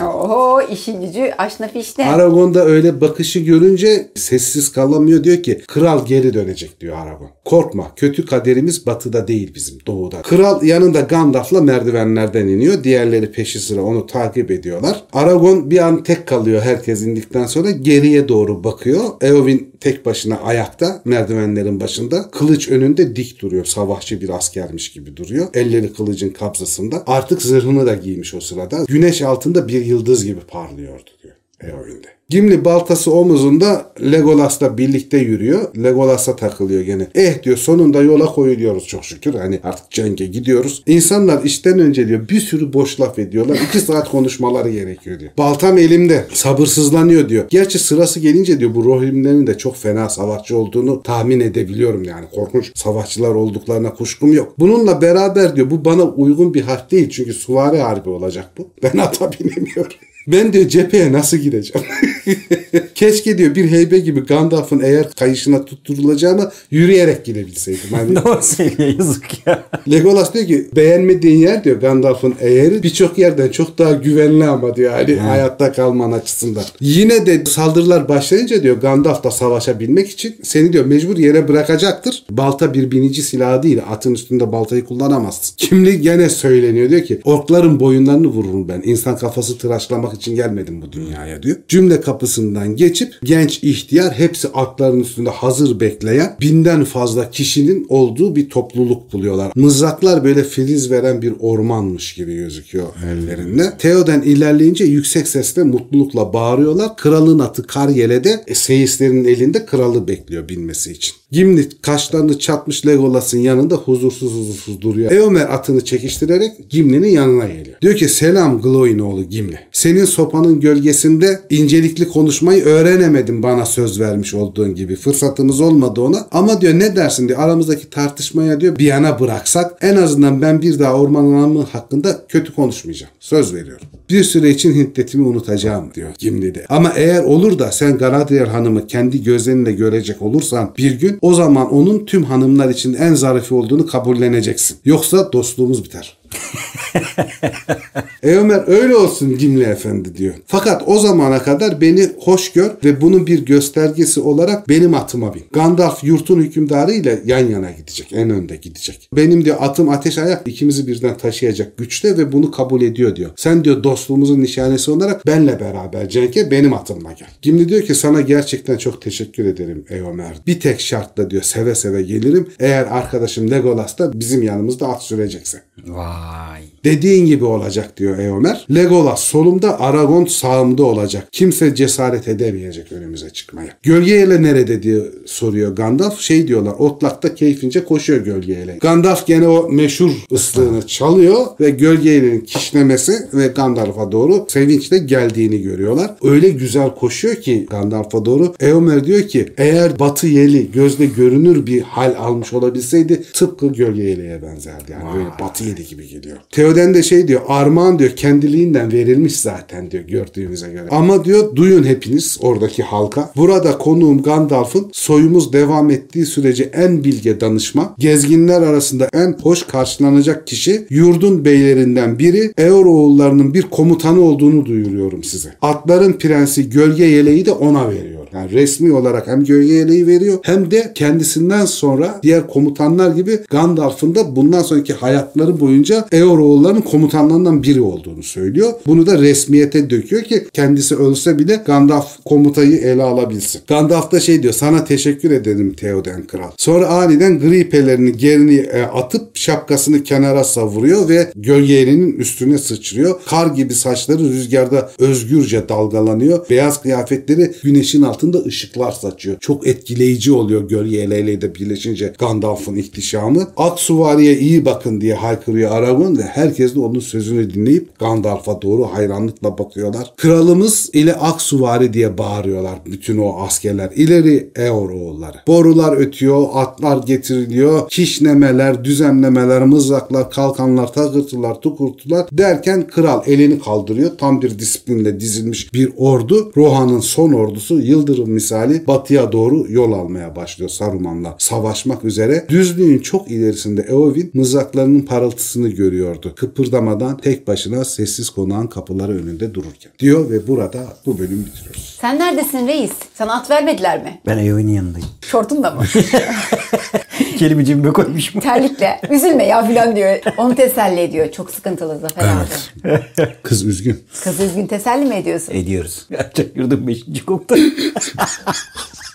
[0.00, 2.06] Oho işi gücü aşna fişne.
[2.06, 7.30] Aragon da öyle bakışı görünce sessiz kalamıyor diyor ki kral geri dönecek diyor Aragon.
[7.44, 10.22] Korkma kötü kaderimiz batıda değil bizim doğuda.
[10.22, 12.84] Kral yanında Gandalf'la merdivenlerden iniyor.
[12.84, 15.04] Diğerleri peşi sıra onu takip ediyorlar.
[15.12, 19.04] Aragon bir an tek kalıyor herkes indikten sonra geriye doğru bakıyor.
[19.20, 22.30] Eowyn tek başına ayakta merdivenlerin başında.
[22.30, 23.64] Kılıç önünde dik duruyor.
[23.64, 25.46] Savaşçı bir askermiş gibi duruyor.
[25.54, 27.02] Elleri kılıcın kabzasında.
[27.06, 28.79] Artık zırhını da giymiş o sırada.
[28.88, 32.08] Güneş altında bir yıldız gibi parlıyordu diyor Eowyn'de.
[32.28, 35.76] Gimli baltası omuzunda Legolas'la birlikte yürüyor.
[35.82, 37.06] Legolas'a takılıyor gene.
[37.14, 39.34] Eh diyor sonunda yola koyuluyoruz çok şükür.
[39.34, 40.82] Hani artık cenge gidiyoruz.
[40.86, 43.58] İnsanlar işten önce diyor bir sürü boş laf ediyorlar.
[43.68, 45.30] İki saat konuşmaları gerekiyor diyor.
[45.38, 46.26] Baltam elimde.
[46.32, 47.44] Sabırsızlanıyor diyor.
[47.50, 52.26] Gerçi sırası gelince diyor bu Rohirrimlerin de çok fena savaşçı olduğunu tahmin edebiliyorum yani.
[52.34, 54.54] Korkunç savaşçılar olduklarına kuşkum yok.
[54.58, 57.10] Bununla beraber diyor bu bana uygun bir harp değil.
[57.10, 58.68] Çünkü suvari harbi olacak bu.
[58.82, 59.92] Ben ata binemiyorum.
[60.32, 61.88] Ben diyor cepheye nasıl gideceğim?
[63.00, 67.90] Keşke diyor bir heybe gibi Gandalf'ın eğer kayışına tutturulacağına yürüyerek gidebilseydim.
[67.90, 69.64] Hani Doğru söylüyor yazık ya.
[69.90, 74.92] Legolas diyor ki beğenmediğin yer diyor Gandalf'ın eğeri birçok yerden çok daha güvenli ama diyor
[74.92, 76.64] hani hayatta kalman açısından.
[76.80, 82.24] Yine de saldırılar başlayınca diyor Gandalf da savaşabilmek için seni diyor mecbur yere bırakacaktır.
[82.30, 83.80] Balta bir binici silahı değil.
[83.90, 85.54] Atın üstünde baltayı kullanamazsın.
[85.56, 88.82] Kimlik gene söyleniyor diyor ki orkların boyunlarını vururum ben.
[88.84, 91.56] İnsan kafası tıraşlamak için gelmedim bu dünyaya diyor.
[91.68, 98.50] Cümle kapısından geçip genç ihtiyar hepsi atların üstünde hazır bekleyen binden fazla kişinin olduğu bir
[98.50, 99.52] topluluk buluyorlar.
[99.54, 103.76] Mızraklar böyle filiz veren bir ormanmış gibi gözüküyor ellerinde.
[103.78, 106.96] Theoden ilerleyince yüksek sesle mutlulukla bağırıyorlar.
[106.96, 111.19] Kralın atı Karyele de e, seyislerin elinde kralı bekliyor binmesi için.
[111.32, 115.12] Gimli kaşlarını çatmış Legolas'ın yanında huzursuz huzursuz duruyor.
[115.12, 117.76] Eomer atını çekiştirerek Gimli'nin yanına geliyor.
[117.82, 119.58] Diyor ki selam Glow'in oğlu Gimli.
[119.72, 124.96] Senin sopanın gölgesinde incelikli konuşmayı öğrenemedim bana söz vermiş olduğun gibi.
[124.96, 126.28] Fırsatımız olmadı ona.
[126.32, 130.78] Ama diyor ne dersin diyor aramızdaki tartışmaya diyor bir yana bıraksak en azından ben bir
[130.78, 133.12] daha orman anamı hakkında kötü konuşmayacağım.
[133.20, 133.86] Söz veriyorum.
[134.10, 136.66] Bir süre için hiddetimi unutacağım diyor Gimli de.
[136.68, 141.74] Ama eğer olur da sen Galadriel hanımı kendi gözlerinle görecek olursan bir gün o zaman
[141.74, 144.78] onun tüm hanımlar için en zarifi olduğunu kabulleneceksin.
[144.84, 146.19] Yoksa dostluğumuz biter.
[148.22, 150.34] E Ömer öyle olsun Gimli Efendi diyor.
[150.46, 155.42] Fakat o zamana kadar beni hoş gör ve bunun bir göstergesi olarak benim atıma bin.
[155.52, 158.12] Gandalf yurtun hükümdarı ile yan yana gidecek.
[158.12, 159.08] En önde gidecek.
[159.12, 163.30] Benim diyor atım ateş ayak ikimizi birden taşıyacak güçte ve bunu kabul ediyor diyor.
[163.36, 167.28] Sen diyor dostluğumuzun nişanesi olarak benle beraber Cenk'e benim atımla gel.
[167.42, 170.36] Gimli diyor ki sana gerçekten çok teşekkür ederim Eomer.
[170.46, 172.48] Bir tek şartla diyor seve seve gelirim.
[172.58, 175.62] Eğer arkadaşım Legolas da bizim yanımızda at sürecekse.
[175.86, 176.19] Vay.
[176.20, 176.70] はい。
[176.84, 178.66] Dediğin gibi olacak diyor Eomer.
[178.74, 181.28] Legolas solumda, Aragon sağımda olacak.
[181.32, 183.76] Kimse cesaret edemeyecek önümüze çıkmaya.
[183.82, 186.20] Gölgeyle nerede diye soruyor Gandalf.
[186.20, 188.78] Şey diyorlar otlakta keyfince koşuyor gölgeyle.
[188.80, 196.14] Gandalf gene o meşhur ıslığını çalıyor ve gölgeyle'nin kişnemesi ve Gandalf'a doğru sevinçle geldiğini görüyorlar.
[196.22, 198.54] Öyle güzel koşuyor ki Gandalf'a doğru.
[198.60, 204.42] Eomer diyor ki eğer batı yeli gözle görünür bir hal almış olabilseydi tıpkı gölge yeleğe
[204.42, 204.92] benzerdi.
[204.92, 206.36] Yani böyle batı yeli gibi geliyor.
[206.70, 210.88] Teoden de şey diyor armağan diyor kendiliğinden verilmiş zaten diyor gördüğümüze göre.
[210.90, 213.32] Ama diyor duyun hepiniz oradaki halka.
[213.36, 220.46] Burada konuğum Gandalf'ın soyumuz devam ettiği sürece en bilge danışma, gezginler arasında en hoş karşılanacak
[220.46, 225.54] kişi yurdun beylerinden biri Eor oğullarının bir komutanı olduğunu duyuruyorum size.
[225.62, 228.19] Atların prensi gölge yeleği de ona veriyor.
[228.34, 234.36] Yani resmi olarak hem gölge veriyor hem de kendisinden sonra diğer komutanlar gibi Gandalf'ın da
[234.36, 238.72] bundan sonraki hayatları boyunca Eor oğullarının komutanlarından biri olduğunu söylüyor.
[238.86, 243.60] Bunu da resmiyete döküyor ki kendisi ölse bile Gandalf komutayı ele alabilsin.
[243.68, 246.50] Gandalf da şey diyor sana teşekkür ederim Theoden kral.
[246.56, 253.20] Sonra aniden gri pelerini gerini e, atıp şapkasını kenara savuruyor ve gölgelerinin üstüne sıçrıyor.
[253.26, 256.50] Kar gibi saçları rüzgarda özgürce dalgalanıyor.
[256.50, 259.36] Beyaz kıyafetleri güneşin altında ışıklar saçıyor.
[259.40, 263.46] Çok etkileyici oluyor gölge eleyle de birleşince Gandalf'ın ihtişamı.
[263.56, 268.82] Ak suvariye iyi bakın diye haykırıyor Aragorn ve herkes de onun sözünü dinleyip Gandalf'a doğru
[268.82, 270.12] hayranlıkla bakıyorlar.
[270.16, 273.90] Kralımız ile ak suvari diye bağırıyorlar bütün o askerler.
[273.96, 275.36] İleri Eor oğulları.
[275.46, 284.10] Borular ötüyor, atlar getiriliyor, kişnemeler, düzenlemeler, mızraklar, kalkanlar, takırtılar, tukurtular derken kral elini kaldırıyor.
[284.18, 286.52] Tam bir disiplinle dizilmiş bir ordu.
[286.56, 287.80] Rohan'ın son ordusu
[288.10, 292.46] yıldırım misali batıya doğru yol almaya başlıyor Saruman'la savaşmak üzere.
[292.48, 296.32] Düzlüğün çok ilerisinde Eowyn mızraklarının parıltısını görüyordu.
[296.36, 299.92] Kıpırdamadan tek başına sessiz konağın kapıları önünde dururken.
[299.98, 301.98] Diyor ve burada bu bölümü bitiriyoruz.
[302.00, 302.92] Sen neredesin reis?
[303.14, 304.20] Sana at vermediler mi?
[304.26, 305.08] Ben Eowyn'in yanındayım.
[305.20, 305.82] Şortun da mı?
[307.38, 308.40] Kelime cebime koymuşum.
[308.40, 309.00] Terlikle.
[309.10, 310.18] Üzülme ya filan diyor.
[310.36, 311.32] Onu teselli ediyor.
[311.32, 313.00] Çok sıkıntılı Zafer abi.
[313.42, 313.98] Kız üzgün.
[314.24, 315.54] Kız üzgün teselli mi ediyorsun?
[315.54, 316.08] Ediyoruz.
[316.34, 317.24] Çakırdım 5.
[317.26, 317.56] kokta.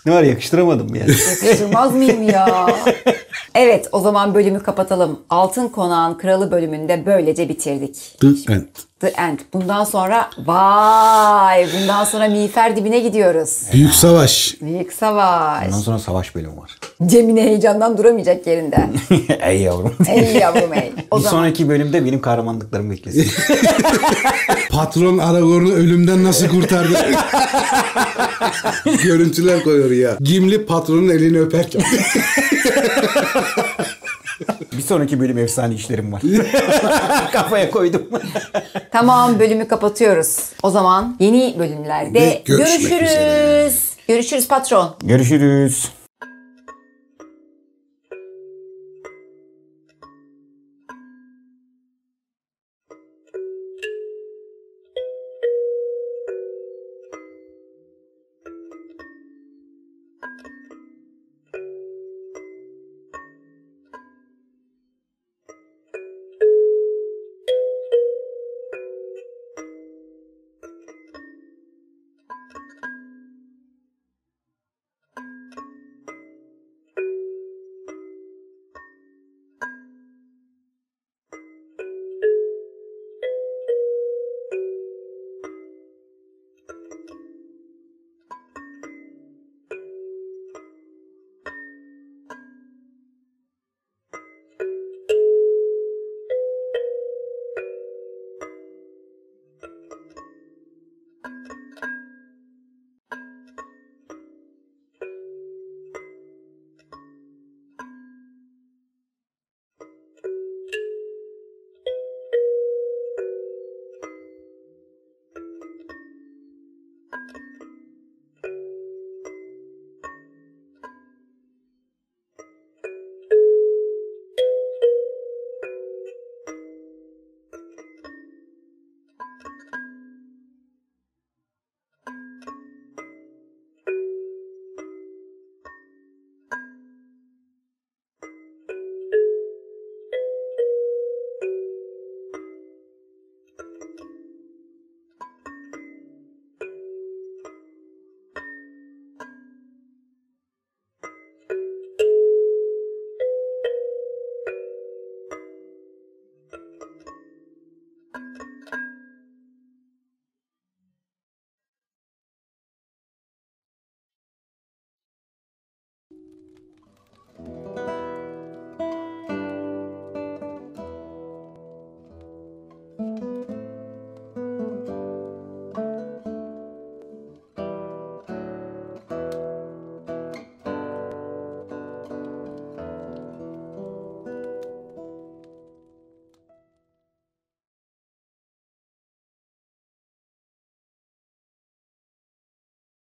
[0.06, 1.10] Ne var yakıştıramadım yani.
[1.10, 2.66] Yakıştırmaz mıyım ya?
[3.54, 5.20] Evet o zaman bölümü kapatalım.
[5.30, 8.16] Altın Konağın Kralı bölümünde böylece bitirdik.
[8.20, 8.85] The End.
[9.00, 9.38] The End.
[9.52, 13.62] Bundan sonra vay bundan sonra miğfer dibine gidiyoruz.
[13.72, 14.56] Büyük savaş.
[14.62, 15.66] Büyük savaş.
[15.66, 16.70] Ondan sonra savaş bölümü var.
[17.06, 18.76] Cemile heyecandan duramayacak yerinde.
[19.40, 19.94] Ey yavrum.
[20.08, 20.92] Ey yavrum ey.
[21.10, 23.30] O Bir zaman sonraki bölümde benim kahramanlıklarım beklesin.
[24.70, 26.98] Patron Aragorn'u ölümden nasıl kurtardı?
[29.02, 30.16] Görüntüler koyuyor ya.
[30.20, 31.82] Gimli patronun elini öperken.
[34.76, 36.22] Bir sonraki bölüm efsane işlerim var.
[37.32, 38.02] Kafaya koydum.
[38.92, 40.38] tamam bölümü kapatıyoruz.
[40.62, 43.10] O zaman yeni bölümlerde görüşmek görüşürüz.
[43.10, 43.70] üzere.
[44.08, 44.96] Görüşürüz patron.
[45.02, 46.05] Görüşürüz.